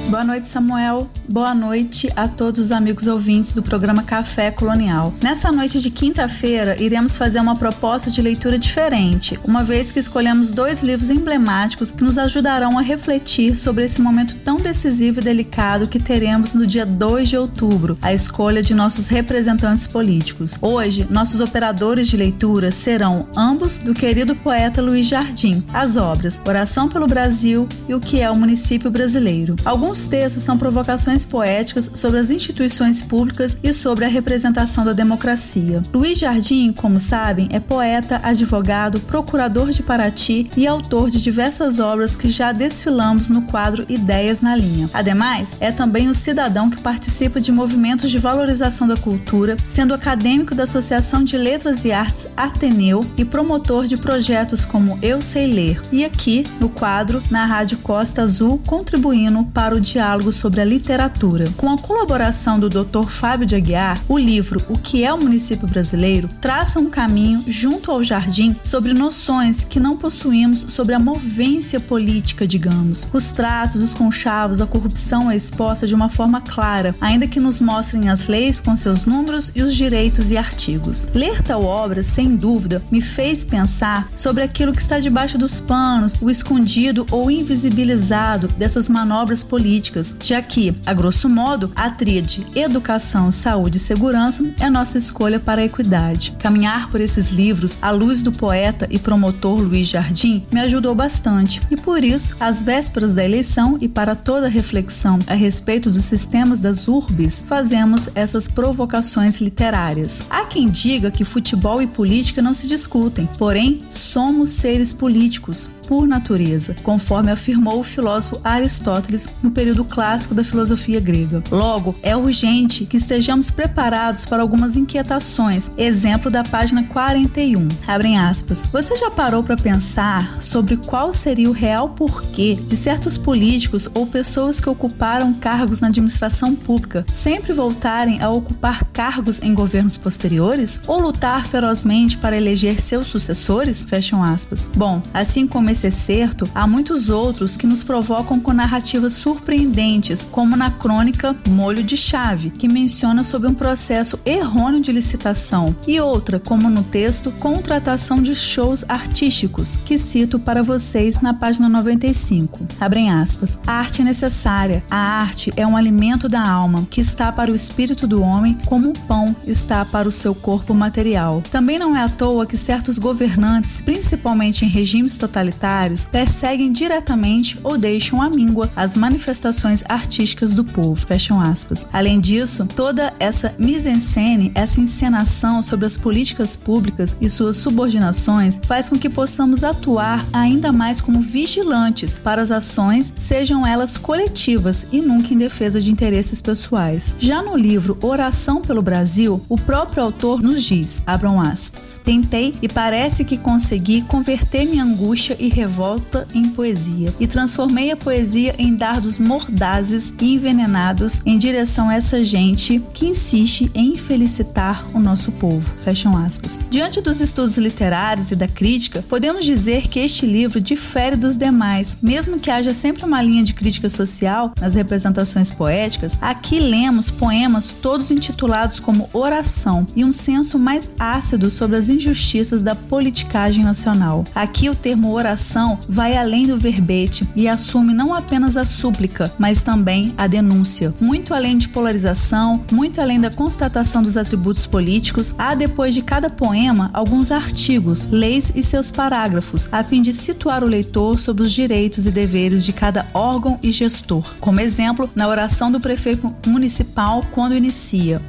Boa 0.09 0.23
noite, 0.23 0.47
Samuel. 0.47 1.09
Boa 1.27 1.53
noite 1.53 2.09
a 2.15 2.29
todos 2.29 2.61
os 2.61 2.71
amigos 2.71 3.07
ouvintes 3.07 3.53
do 3.53 3.61
programa 3.61 4.03
Café 4.03 4.49
Colonial. 4.49 5.13
Nessa 5.21 5.51
noite 5.51 5.81
de 5.81 5.91
quinta-feira, 5.91 6.81
iremos 6.81 7.17
fazer 7.17 7.41
uma 7.41 7.57
proposta 7.57 8.09
de 8.09 8.21
leitura 8.21 8.57
diferente, 8.57 9.37
uma 9.43 9.65
vez 9.65 9.91
que 9.91 9.99
escolhemos 9.99 10.49
dois 10.49 10.81
livros 10.81 11.09
emblemáticos 11.09 11.91
que 11.91 12.01
nos 12.01 12.17
ajudarão 12.17 12.79
a 12.79 12.81
refletir 12.81 13.57
sobre 13.57 13.83
esse 13.83 14.01
momento 14.01 14.37
tão 14.45 14.55
decisivo 14.55 15.19
e 15.19 15.23
delicado 15.23 15.89
que 15.89 15.99
teremos 15.99 16.53
no 16.53 16.65
dia 16.65 16.85
2 16.85 17.27
de 17.27 17.37
outubro, 17.37 17.97
a 18.01 18.13
escolha 18.13 18.61
de 18.61 18.73
nossos 18.73 19.09
representantes 19.09 19.87
políticos. 19.87 20.57
Hoje, 20.61 21.05
nossos 21.09 21.41
operadores 21.41 22.07
de 22.07 22.15
leitura 22.15 22.71
serão 22.71 23.27
ambos 23.35 23.77
do 23.77 23.93
querido 23.93 24.33
poeta 24.37 24.81
Luiz 24.81 25.05
Jardim, 25.05 25.65
as 25.73 25.97
obras 25.97 26.39
Oração 26.47 26.87
pelo 26.87 27.07
Brasil 27.07 27.67
e 27.89 27.93
O 27.93 27.99
que 27.99 28.21
é 28.21 28.31
o 28.31 28.37
Município 28.37 28.89
Brasileiro. 28.89 29.57
Alguns 29.65 29.96
Alguns 29.97 30.09
textos 30.09 30.43
são 30.43 30.59
provocações 30.59 31.25
poéticas 31.25 31.89
sobre 31.95 32.19
as 32.19 32.29
instituições 32.29 33.01
públicas 33.01 33.59
e 33.63 33.73
sobre 33.73 34.05
a 34.05 34.07
representação 34.07 34.85
da 34.85 34.93
democracia. 34.93 35.81
Luiz 35.91 36.19
Jardim, 36.19 36.71
como 36.71 36.99
sabem, 36.99 37.49
é 37.51 37.59
poeta, 37.59 38.19
advogado, 38.21 38.99
procurador 38.99 39.71
de 39.71 39.81
Paraty 39.81 40.51
e 40.55 40.67
autor 40.67 41.09
de 41.09 41.19
diversas 41.19 41.79
obras 41.79 42.15
que 42.15 42.29
já 42.29 42.51
desfilamos 42.51 43.27
no 43.27 43.41
quadro 43.43 43.87
Ideias 43.89 44.39
na 44.39 44.55
Linha. 44.55 44.87
Ademais, 44.93 45.57
é 45.59 45.71
também 45.71 46.07
um 46.07 46.13
cidadão 46.13 46.69
que 46.69 46.79
participa 46.79 47.41
de 47.41 47.51
movimentos 47.51 48.11
de 48.11 48.19
valorização 48.19 48.87
da 48.87 48.97
cultura, 48.97 49.57
sendo 49.65 49.95
acadêmico 49.95 50.53
da 50.53 50.65
Associação 50.65 51.23
de 51.23 51.35
Letras 51.39 51.85
e 51.85 51.91
Artes 51.91 52.27
Ateneu 52.37 53.03
e 53.17 53.25
promotor 53.25 53.87
de 53.87 53.97
projetos 53.97 54.63
como 54.63 54.99
Eu 55.01 55.23
Sei 55.23 55.47
Ler. 55.47 55.81
E 55.91 56.05
aqui, 56.05 56.43
no 56.59 56.69
quadro, 56.69 57.19
na 57.31 57.47
Rádio 57.47 57.79
Costa 57.79 58.21
Azul, 58.21 58.61
contribuindo 58.63 59.43
para 59.45 59.73
o 59.73 59.86
diálogo 59.93 60.33
sobre 60.33 60.61
a 60.61 60.65
literatura. 60.65 61.45
Com 61.55 61.71
a 61.71 61.77
colaboração 61.77 62.59
do 62.59 62.69
Dr. 62.69 63.07
Fábio 63.07 63.45
de 63.45 63.55
Aguiar, 63.55 63.99
o 64.07 64.17
livro 64.17 64.61
O 64.69 64.77
que 64.77 65.03
é 65.03 65.13
o 65.13 65.17
município 65.17 65.67
brasileiro 65.67 66.29
traça 66.41 66.79
um 66.79 66.89
caminho 66.89 67.43
junto 67.47 67.91
ao 67.91 68.03
jardim 68.03 68.55
sobre 68.63 68.93
noções 68.93 69.63
que 69.63 69.79
não 69.79 69.97
possuímos 69.97 70.65
sobre 70.69 70.93
a 70.93 70.99
movência 70.99 71.79
política, 71.79 72.47
digamos. 72.47 73.07
Os 73.13 73.31
tratos, 73.31 73.81
os 73.81 73.93
conchavos, 73.93 74.61
a 74.61 74.67
corrupção 74.67 75.31
é 75.31 75.35
exposta 75.35 75.87
de 75.87 75.95
uma 75.95 76.09
forma 76.09 76.41
clara, 76.41 76.95
ainda 76.99 77.27
que 77.27 77.39
nos 77.39 77.59
mostrem 77.59 78.09
as 78.09 78.27
leis 78.27 78.59
com 78.59 78.75
seus 78.75 79.05
números 79.05 79.51
e 79.55 79.63
os 79.63 79.75
direitos 79.75 80.31
e 80.31 80.37
artigos. 80.37 81.07
Ler 81.13 81.41
tal 81.41 81.63
obra, 81.63 82.03
sem 82.03 82.35
dúvida, 82.35 82.81
me 82.91 83.01
fez 83.01 83.45
pensar 83.45 84.09
sobre 84.13 84.43
aquilo 84.43 84.73
que 84.73 84.81
está 84.81 84.99
debaixo 84.99 85.37
dos 85.37 85.59
panos, 85.59 86.15
o 86.21 86.29
escondido 86.29 87.05
ou 87.11 87.31
invisibilizado 87.31 88.47
dessas 88.49 88.89
manobras 88.89 89.43
políticas 89.43 89.76
políticas, 89.77 90.15
já 90.23 90.41
que, 90.41 90.75
a 90.85 90.93
grosso 90.93 91.29
modo, 91.29 91.71
a 91.75 91.89
tríade 91.89 92.45
educação, 92.55 93.31
saúde 93.31 93.77
e 93.77 93.79
segurança 93.79 94.43
é 94.59 94.69
nossa 94.69 94.97
escolha 94.97 95.39
para 95.39 95.61
a 95.61 95.65
equidade. 95.65 96.35
Caminhar 96.39 96.89
por 96.89 96.99
esses 96.99 97.29
livros 97.29 97.77
à 97.81 97.91
luz 97.91 98.21
do 98.21 98.31
poeta 98.31 98.87
e 98.89 98.97
promotor 98.97 99.61
Luiz 99.61 99.87
Jardim 99.87 100.43
me 100.51 100.59
ajudou 100.61 100.95
bastante 100.95 101.61
e 101.69 101.77
por 101.77 102.03
isso, 102.03 102.35
às 102.39 102.63
vésperas 102.63 103.13
da 103.13 103.23
eleição 103.23 103.77
e 103.79 103.87
para 103.87 104.15
toda 104.15 104.47
reflexão 104.47 105.19
a 105.27 105.35
respeito 105.35 105.91
dos 105.91 106.05
sistemas 106.05 106.59
das 106.59 106.87
urbes, 106.87 107.43
fazemos 107.47 108.09
essas 108.15 108.47
provocações 108.47 109.39
literárias. 109.39 110.25
Há 110.29 110.45
quem 110.45 110.69
diga 110.69 111.11
que 111.11 111.23
futebol 111.23 111.81
e 111.81 111.87
política 111.87 112.41
não 112.41 112.53
se 112.53 112.67
discutem, 112.67 113.29
porém 113.37 113.83
somos 113.91 114.49
seres 114.51 114.91
políticos 114.91 115.69
por 115.87 116.07
natureza, 116.07 116.75
conforme 116.83 117.31
afirmou 117.31 117.79
o 117.79 117.83
filósofo 117.83 118.39
Aristóteles 118.43 119.27
no 119.41 119.49
período 119.49 119.85
clássico 119.85 120.35
da 120.35 120.43
filosofia 120.43 120.99
grega. 120.99 121.41
Logo, 121.49 121.95
é 122.03 122.15
urgente 122.15 122.85
que 122.85 122.97
estejamos 122.97 123.49
preparados 123.49 124.25
para 124.25 124.41
algumas 124.41 124.75
inquietações. 124.75 125.71
Exemplo 125.77 126.29
da 126.29 126.43
página 126.43 126.83
41. 126.83 127.67
Abrem 127.87 128.19
aspas. 128.19 128.65
Você 128.65 128.95
já 128.95 129.09
parou 129.09 129.43
para 129.43 129.55
pensar 129.55 130.41
sobre 130.41 130.75
qual 130.77 131.13
seria 131.13 131.49
o 131.49 131.53
real 131.53 131.89
porquê 131.89 132.55
de 132.55 132.75
certos 132.75 133.17
políticos 133.17 133.89
ou 133.93 134.05
pessoas 134.05 134.59
que 134.59 134.69
ocuparam 134.69 135.33
cargos 135.33 135.79
na 135.79 135.87
administração 135.87 136.53
pública 136.53 137.05
sempre 137.13 137.53
voltarem 137.53 138.21
a 138.21 138.29
ocupar 138.29 138.83
cargos 138.91 139.41
em 139.41 139.53
governos 139.53 139.95
posteriores 139.95 140.81
ou 140.85 140.99
lutar 140.99 141.45
ferozmente 141.47 142.17
para 142.17 142.35
eleger 142.35 142.81
seus 142.81 143.07
sucessores? 143.07 143.85
Fecham 143.85 144.23
aspas. 144.23 144.67
Bom, 144.75 145.01
assim 145.13 145.47
como 145.47 145.69
esse 145.77 145.87
excerto, 145.87 146.49
há 146.55 146.65
muitos 146.65 147.07
outros 147.07 147.55
que 147.55 147.67
nos 147.67 147.83
provocam 147.83 148.39
com 148.39 148.51
narrativas 148.51 149.13
surpreendentes, 149.13 150.25
como 150.31 150.55
na 150.55 150.71
crônica 150.71 151.35
Molho 151.47 151.83
de 151.83 151.95
Chave, 151.95 152.49
que 152.49 152.67
menciona 152.67 153.23
sobre 153.23 153.47
um 153.47 153.53
processo 153.53 154.19
errôneo 154.25 154.81
de 154.81 154.91
licitação, 154.91 155.75
e 155.87 155.99
outra, 155.99 156.39
como 156.39 156.67
no 156.69 156.81
texto 156.81 157.31
Contratação 157.33 158.21
de 158.21 158.33
Shows 158.33 158.83
Artísticos, 158.87 159.75
que 159.85 159.99
cito 159.99 160.39
para 160.39 160.63
vocês 160.63 161.21
na 161.21 161.33
página 161.33 161.69
95. 161.69 162.67
Abrem 162.79 163.11
aspas. 163.11 163.59
A 163.67 163.73
arte 163.73 164.01
é 164.01 164.05
necessária. 164.05 164.83
A 164.89 164.97
arte 164.97 165.53
é 165.55 165.67
um 165.67 165.77
alimento 165.77 166.27
da 166.27 166.47
alma, 166.47 166.87
que 166.89 167.01
está 167.01 167.31
para 167.31 167.51
o 167.51 167.55
espírito 167.55 168.07
do 168.07 168.21
homem 168.21 168.57
como 168.65 168.89
o 168.89 168.99
pão 169.01 169.35
está 169.45 169.85
para 169.85 170.09
o 170.09 170.11
seu 170.11 170.33
corpo 170.33 170.73
material. 170.73 171.43
Também 171.51 171.77
não 171.77 171.95
é 171.95 172.01
à 172.01 172.09
toa 172.09 172.47
que 172.47 172.57
certos 172.57 172.97
governantes, 172.97 173.79
principalmente 173.79 174.65
em 174.65 174.69
regimes 174.69 175.17
totalitários, 175.17 175.66
perseguem 176.11 176.71
diretamente 176.71 177.59
ou 177.63 177.77
deixam 177.77 178.21
à 178.21 178.29
míngua 178.29 178.69
as 178.75 178.95
manifestações 178.95 179.83
artísticas 179.87 180.53
do 180.53 180.63
povo. 180.63 181.05
Fecham 181.05 181.39
aspas. 181.39 181.87
Além 181.91 182.19
disso, 182.19 182.65
toda 182.65 183.13
essa 183.19 183.53
mise-en-scène, 183.57 184.51
essa 184.55 184.79
encenação 184.79 185.61
sobre 185.61 185.85
as 185.85 185.97
políticas 185.97 186.55
públicas 186.55 187.15
e 187.19 187.29
suas 187.29 187.57
subordinações 187.57 188.59
faz 188.63 188.89
com 188.89 188.97
que 188.97 189.09
possamos 189.09 189.63
atuar 189.63 190.25
ainda 190.31 190.71
mais 190.71 191.01
como 191.01 191.21
vigilantes 191.21 192.19
para 192.19 192.41
as 192.41 192.51
ações, 192.51 193.13
sejam 193.15 193.65
elas 193.65 193.97
coletivas 193.97 194.87
e 194.91 195.01
nunca 195.01 195.33
em 195.33 195.37
defesa 195.37 195.81
de 195.81 195.91
interesses 195.91 196.41
pessoais. 196.41 197.15
Já 197.19 197.41
no 197.41 197.57
livro 197.57 197.97
Oração 198.01 198.61
pelo 198.61 198.81
Brasil, 198.81 199.41
o 199.49 199.57
próprio 199.57 200.03
autor 200.03 200.41
nos 200.41 200.63
diz, 200.63 201.01
abram 201.05 201.39
aspas, 201.41 201.99
tentei 202.03 202.53
e 202.61 202.67
parece 202.67 203.23
que 203.23 203.37
consegui 203.37 204.01
converter 204.03 204.65
minha 204.65 204.83
angústia 204.83 205.35
e 205.39 205.49
revolta 205.57 206.27
em 206.35 206.49
poesia 206.49 207.11
e 207.19 207.25
transformei 207.25 207.89
a 207.89 207.97
poesia 207.97 208.53
em 208.59 208.75
dardos 208.75 209.17
mordazes 209.17 210.13
e 210.21 210.35
envenenados 210.35 211.19
em 211.25 211.35
direção 211.35 211.89
a 211.89 211.95
essa 211.95 212.23
gente 212.23 212.79
que 212.93 213.07
insiste 213.07 213.71
em 213.73 213.93
infelicitar 213.93 214.85
o 214.93 214.99
nosso 214.99 215.31
povo. 215.31 215.73
Fecham 215.81 216.15
aspas. 216.15 216.59
Diante 216.69 217.01
dos 217.01 217.19
estudos 217.19 217.57
literários 217.57 218.29
e 218.29 218.35
da 218.35 218.47
crítica, 218.47 219.03
podemos 219.09 219.43
dizer 219.45 219.87
que 219.87 219.99
este 219.99 220.27
livro 220.27 220.61
difere 220.61 221.15
dos 221.15 221.37
demais, 221.37 221.97
mesmo 222.03 222.39
que 222.39 222.51
haja 222.51 222.71
sempre 222.71 223.03
uma 223.03 223.21
linha 223.23 223.43
de 223.43 223.55
crítica 223.55 223.89
social 223.89 224.53
nas 224.61 224.75
representações 224.75 225.49
poéticas. 225.49 226.19
Aqui 226.21 226.59
lemos 226.59 227.09
poemas 227.09 227.69
todos 227.69 228.11
intitulados 228.11 228.79
como 228.79 229.09
oração 229.11 229.87
e 229.95 230.05
um 230.05 230.13
senso 230.13 230.59
mais 230.59 230.91
ácido 230.99 231.49
sobre 231.49 231.77
as 231.77 231.89
injustiças 231.89 232.61
da 232.61 232.75
politicagem 232.75 233.63
nacional. 233.63 234.23
Aqui 234.35 234.69
o 234.69 234.75
termo 234.75 235.11
oração 235.11 235.46
oração 235.47 235.79
vai 235.87 236.17
além 236.17 236.45
do 236.45 236.57
verbete 236.57 237.27
e 237.35 237.47
assume 237.47 237.93
não 237.93 238.13
apenas 238.13 238.57
a 238.57 238.65
súplica, 238.65 239.31
mas 239.39 239.61
também 239.61 240.13
a 240.17 240.27
denúncia. 240.27 240.93
Muito 240.99 241.33
além 241.33 241.57
de 241.57 241.69
polarização, 241.69 242.63
muito 242.71 242.99
além 242.99 243.19
da 243.19 243.31
constatação 243.31 244.03
dos 244.03 244.17
atributos 244.17 244.65
políticos, 244.65 245.33
há 245.37 245.55
depois 245.55 245.93
de 245.93 246.01
cada 246.01 246.29
poema 246.29 246.89
alguns 246.93 247.31
artigos, 247.31 248.05
leis 248.11 248.51
e 248.55 248.61
seus 248.61 248.91
parágrafos, 248.91 249.69
a 249.71 249.83
fim 249.83 250.01
de 250.01 250.11
situar 250.11 250.63
o 250.63 250.67
leitor 250.67 251.17
sobre 251.19 251.43
os 251.43 251.51
direitos 251.51 252.05
e 252.05 252.11
deveres 252.11 252.65
de 252.65 252.73
cada 252.73 253.05
órgão 253.13 253.57
e 253.63 253.71
gestor. 253.71 254.35
Como 254.41 254.59
exemplo, 254.59 255.09
na 255.15 255.27
oração 255.27 255.71
do 255.71 255.79
prefeito 255.79 256.35
municipal 256.45 257.23
quando 257.31 257.55
inicia, 257.55 258.21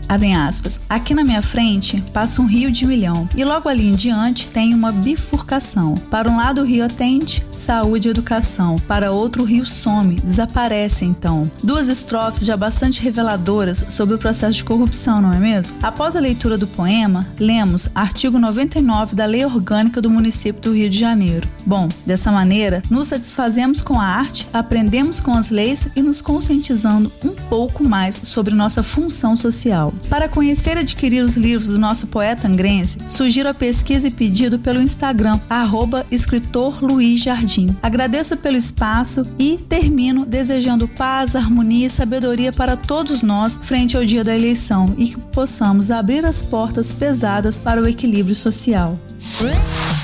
aspas, 0.48 0.80
aqui 0.88 1.14
na 1.14 1.24
minha 1.24 1.42
frente 1.42 2.02
passa 2.12 2.40
um 2.40 2.46
rio 2.46 2.70
de 2.70 2.86
milhão 2.86 3.28
e 3.36 3.44
logo 3.44 3.68
ali 3.68 3.88
em 3.88 3.94
diante 3.94 4.46
tem 4.46 4.72
uma 4.72 4.92
bifurcação. 4.92 5.94
Para 6.10 6.30
um 6.30 6.36
lado 6.36 6.60
o 6.60 6.64
rio 6.64 6.88
tem 6.88 7.07
frente, 7.08 7.42
saúde 7.50 8.06
e 8.06 8.10
educação. 8.10 8.76
Para 8.86 9.10
outro, 9.10 9.42
o 9.42 9.46
rio 9.46 9.64
some, 9.64 10.16
desaparece 10.16 11.06
então. 11.06 11.50
Duas 11.64 11.88
estrofes 11.88 12.44
já 12.44 12.54
bastante 12.54 13.00
reveladoras 13.00 13.86
sobre 13.88 14.14
o 14.14 14.18
processo 14.18 14.58
de 14.58 14.64
corrupção, 14.64 15.22
não 15.22 15.32
é 15.32 15.38
mesmo? 15.38 15.78
Após 15.82 16.14
a 16.14 16.20
leitura 16.20 16.58
do 16.58 16.66
poema, 16.66 17.26
lemos 17.40 17.88
artigo 17.94 18.38
99 18.38 19.16
da 19.16 19.24
Lei 19.24 19.42
Orgânica 19.42 20.02
do 20.02 20.10
município 20.10 20.60
do 20.60 20.74
Rio 20.74 20.90
de 20.90 20.98
Janeiro. 20.98 21.48
Bom, 21.64 21.88
dessa 22.04 22.30
maneira, 22.30 22.82
nos 22.90 23.08
satisfazemos 23.08 23.80
com 23.80 23.98
a 23.98 24.04
arte, 24.04 24.46
aprendemos 24.52 25.18
com 25.18 25.32
as 25.32 25.48
leis 25.48 25.88
e 25.96 26.02
nos 26.02 26.20
conscientizando 26.20 27.10
um 27.24 27.30
pouco 27.48 27.82
mais 27.82 28.20
sobre 28.22 28.54
nossa 28.54 28.82
função 28.82 29.34
social. 29.34 29.94
Para 30.10 30.28
conhecer 30.28 30.76
e 30.76 30.80
adquirir 30.80 31.24
os 31.24 31.38
livros 31.38 31.68
do 31.70 31.78
nosso 31.78 32.06
poeta 32.08 32.46
angrense, 32.46 32.98
sugiro 33.06 33.48
a 33.48 33.54
pesquisa 33.54 34.08
e 34.08 34.10
pedido 34.10 34.58
pelo 34.58 34.82
Instagram, 34.82 35.40
arroba 35.48 36.04
escritor 36.10 36.82
Luiz 36.82 36.97
Jardim. 37.16 37.76
Agradeço 37.82 38.36
pelo 38.36 38.56
espaço 38.56 39.26
e 39.38 39.56
termino 39.56 40.26
desejando 40.26 40.88
paz, 40.88 41.36
harmonia 41.36 41.86
e 41.86 41.90
sabedoria 41.90 42.52
para 42.52 42.76
todos 42.76 43.22
nós 43.22 43.58
frente 43.62 43.96
ao 43.96 44.04
dia 44.04 44.24
da 44.24 44.34
eleição 44.34 44.94
e 44.98 45.08
que 45.08 45.18
possamos 45.18 45.90
abrir 45.90 46.24
as 46.24 46.42
portas 46.42 46.92
pesadas 46.92 47.56
para 47.56 47.80
o 47.80 47.88
equilíbrio 47.88 48.34
social. 48.34 48.98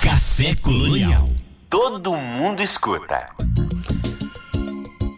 Café 0.02 0.54
Colonial. 0.54 1.30
Todo 1.68 2.14
mundo 2.16 2.62
escuta. 2.62 3.30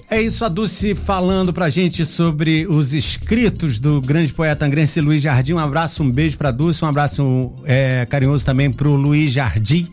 É 0.08 0.22
isso, 0.22 0.44
a 0.44 0.48
Dulce 0.48 0.94
falando 0.94 1.52
pra 1.52 1.68
gente 1.68 2.04
sobre 2.06 2.64
os 2.68 2.94
escritos 2.94 3.80
do 3.80 4.00
grande 4.00 4.32
poeta 4.32 4.64
angrense 4.64 5.00
Luiz 5.00 5.20
Jardim. 5.20 5.54
Um 5.54 5.58
abraço, 5.58 6.02
um 6.02 6.10
beijo 6.10 6.38
pra 6.38 6.52
Dulce, 6.52 6.84
um 6.84 6.88
abraço 6.88 7.52
é, 7.64 8.06
carinhoso 8.06 8.46
também 8.46 8.70
pro 8.70 8.94
Luiz 8.94 9.32
Jardim, 9.32 9.88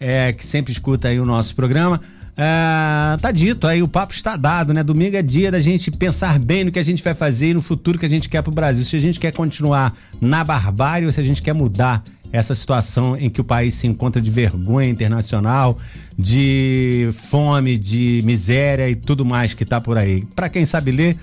é, 0.00 0.32
que 0.32 0.44
sempre 0.44 0.72
escuta 0.72 1.08
aí 1.08 1.18
o 1.18 1.24
nosso 1.24 1.54
programa. 1.54 2.00
É, 2.36 3.16
tá 3.20 3.32
dito, 3.32 3.66
aí 3.66 3.82
o 3.82 3.88
papo 3.88 4.14
está 4.14 4.36
dado, 4.36 4.72
né? 4.72 4.84
Domingo 4.84 5.16
é 5.16 5.22
dia 5.22 5.50
da 5.50 5.58
gente 5.58 5.90
pensar 5.90 6.38
bem 6.38 6.62
no 6.62 6.70
que 6.70 6.78
a 6.78 6.84
gente 6.84 7.02
vai 7.02 7.12
fazer 7.12 7.48
e 7.48 7.54
no 7.54 7.60
futuro 7.60 7.98
que 7.98 8.06
a 8.06 8.08
gente 8.08 8.28
quer 8.28 8.42
pro 8.42 8.52
Brasil. 8.52 8.84
Se 8.84 8.94
a 8.94 9.00
gente 9.00 9.18
quer 9.18 9.32
continuar 9.32 9.92
na 10.20 10.44
barbárie 10.44 11.04
ou 11.04 11.12
se 11.12 11.20
a 11.20 11.24
gente 11.24 11.42
quer 11.42 11.52
mudar 11.52 12.04
essa 12.32 12.54
situação 12.54 13.16
em 13.16 13.28
que 13.28 13.40
o 13.40 13.44
país 13.44 13.74
se 13.74 13.86
encontra 13.86 14.20
de 14.22 14.30
vergonha 14.30 14.88
internacional, 14.88 15.78
de 16.16 17.08
fome, 17.12 17.76
de 17.76 18.22
miséria 18.24 18.88
e 18.88 18.94
tudo 18.94 19.24
mais 19.24 19.54
que 19.54 19.64
tá 19.64 19.80
por 19.80 19.98
aí. 19.98 20.24
Para 20.36 20.48
quem 20.48 20.64
sabe 20.64 20.92
ler, 20.92 21.16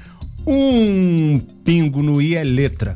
um 0.46 1.40
pingo 1.64 2.04
no 2.04 2.22
i 2.22 2.36
é 2.36 2.44
letra. 2.44 2.96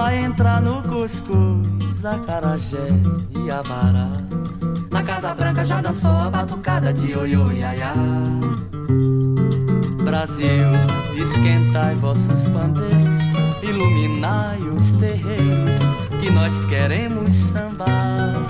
Vai 0.00 0.16
entrar 0.16 0.62
no 0.62 0.80
cuscuz, 0.80 2.04
acarajé 2.04 2.86
e 3.44 3.50
abará. 3.50 4.08
Na 4.92 5.02
Casa 5.02 5.34
Branca 5.34 5.64
já 5.64 5.80
dançou 5.80 6.12
a 6.12 6.30
batucada 6.30 6.92
de 6.92 7.16
oiô 7.16 7.50
iaiá. 7.50 7.94
Brasil, 10.04 10.70
esquentai 11.16 11.96
vossos 11.96 12.46
pandeiros, 12.48 13.22
iluminai 13.60 14.60
os 14.68 14.92
terreiros, 14.92 15.78
que 16.20 16.30
nós 16.30 16.64
queremos 16.66 17.32
sambar. 17.32 18.46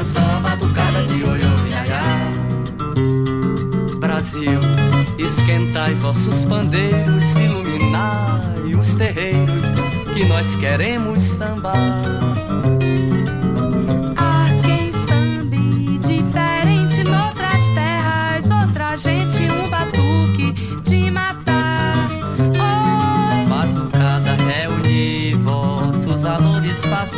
Branca 0.00 0.04
já 0.04 0.20
dançou 0.20 0.22
a 0.22 0.40
batucada 0.40 1.04
de 1.04 1.24
oiô 1.24 1.66
iaiá. 1.70 2.02
Brasil, 3.98 4.60
esquentai 5.18 5.94
vossos 5.94 6.44
pandeiros, 6.46 7.30
iluminai 7.32 8.74
os 8.74 8.94
terreiros, 8.94 9.64
que 10.14 10.24
nós 10.24 10.56
queremos 10.56 11.20
sambar. 11.20 12.39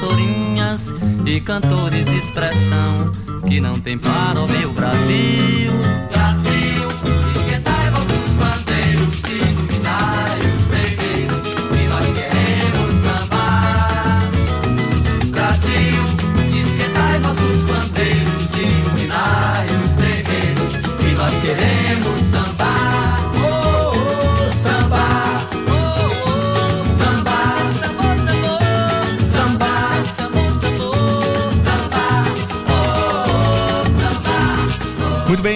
Pastorinhas 0.02 0.92
e 1.24 1.40
cantores, 1.40 2.06
expressão 2.08 3.12
que 3.48 3.60
não 3.60 3.80
tem 3.80 3.96
para 3.96 4.40
o 4.40 4.48
meu. 4.48 4.72
Brasil, 4.72 5.72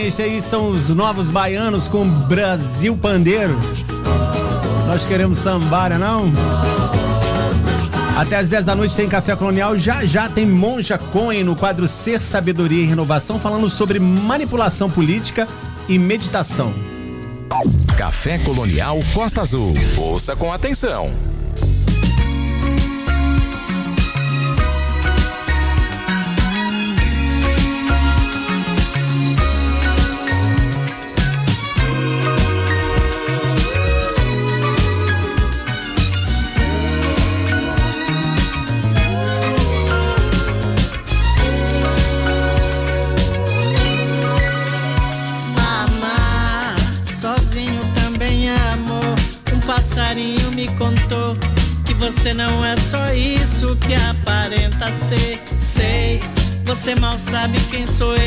Este 0.06 0.22
aí 0.22 0.40
são 0.40 0.68
os 0.68 0.90
novos 0.90 1.30
baianos 1.30 1.88
com 1.88 2.08
Brasil 2.08 2.96
Pandeiro. 2.96 3.58
Nós 4.86 5.04
queremos 5.04 5.36
sambara, 5.36 5.98
não? 5.98 6.32
Até 8.16 8.36
às 8.36 8.48
10 8.48 8.66
da 8.66 8.76
noite 8.76 8.94
tem 8.94 9.08
Café 9.08 9.34
Colonial. 9.34 9.76
Já 9.76 10.06
já 10.06 10.28
tem 10.28 10.46
Monja 10.46 10.96
Cohen 10.96 11.42
no 11.42 11.56
quadro 11.56 11.88
Ser 11.88 12.20
Sabedoria 12.20 12.84
e 12.84 12.86
Renovação, 12.86 13.40
falando 13.40 13.68
sobre 13.68 13.98
manipulação 13.98 14.88
política 14.88 15.48
e 15.88 15.98
meditação. 15.98 16.72
Café 17.98 18.38
Colonial 18.38 19.00
Costa 19.12 19.40
Azul. 19.40 19.74
Ouça 19.98 20.36
com 20.36 20.52
atenção. 20.52 21.35
Você 56.86 56.94
mal 57.00 57.18
sabe 57.18 57.58
quem 57.68 57.84
sou 57.84 58.14
eu, 58.14 58.25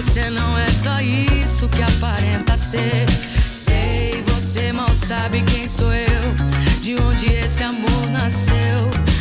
você 0.00 0.30
não 0.30 0.56
é 0.56 0.68
só 0.68 1.00
isso 1.00 1.68
que 1.68 1.82
aparenta 1.82 2.56
ser. 2.56 3.04
Sei, 3.42 4.22
você 4.28 4.70
mal 4.70 4.94
sabe 4.94 5.42
quem 5.42 5.66
sou 5.66 5.92
eu, 5.92 6.34
de 6.80 6.94
onde 7.02 7.26
esse 7.34 7.64
amor 7.64 8.06
nasceu. 8.12 8.78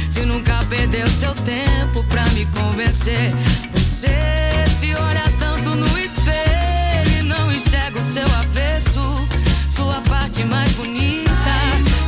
Se 0.07 0.23
nunca 0.23 0.63
perdeu 0.69 1.07
seu 1.07 1.33
tempo 1.33 2.03
pra 2.03 2.23
me 2.25 2.45
convencer. 2.45 3.33
Você 3.73 4.07
se 4.79 4.93
olha 4.93 5.23
tanto 5.39 5.71
no 5.71 5.97
espelho 5.97 7.11
e 7.19 7.23
não 7.23 7.51
enxerga 7.51 7.97
o 7.97 8.03
seu 8.03 8.27
avesso, 8.35 9.01
sua 9.71 9.99
parte 10.01 10.43
mais 10.43 10.71
bonita. 10.73 11.55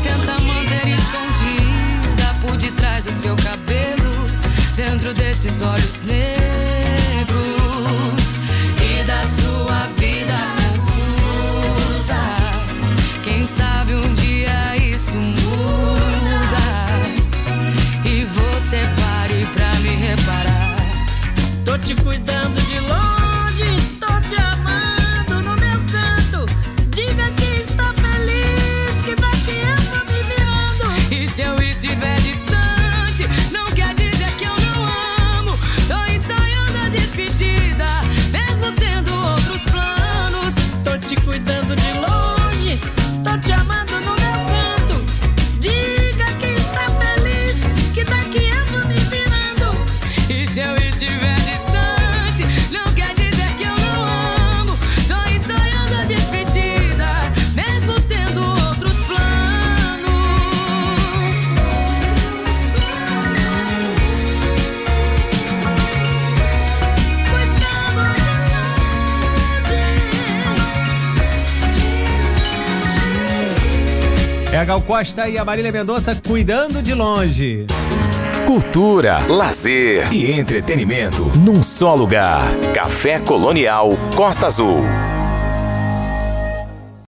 Tenta 0.04 0.40
manter 0.42 0.88
escondida 0.90 2.36
por 2.40 2.56
detrás 2.56 3.06
do 3.06 3.12
seu 3.14 3.36
cabelo, 3.36 4.28
dentro 4.76 5.12
desses 5.16 5.60
olhos 5.64 6.04
negros 6.04 6.89
te 21.90 21.96
cuidando 22.04 22.59
Gal 74.70 74.82
Costa 74.82 75.28
e 75.28 75.36
a 75.36 75.44
Marília 75.44 75.72
Mendonça 75.72 76.16
cuidando 76.16 76.84
de 76.84 76.94
longe. 76.94 77.66
Cultura, 78.46 79.18
lazer 79.28 80.14
e 80.14 80.30
entretenimento 80.32 81.24
num 81.40 81.64
só 81.64 81.96
lugar. 81.96 82.44
Café 82.72 83.20
Colonial 83.20 83.90
Costa 84.16 84.46
Azul. 84.46 84.84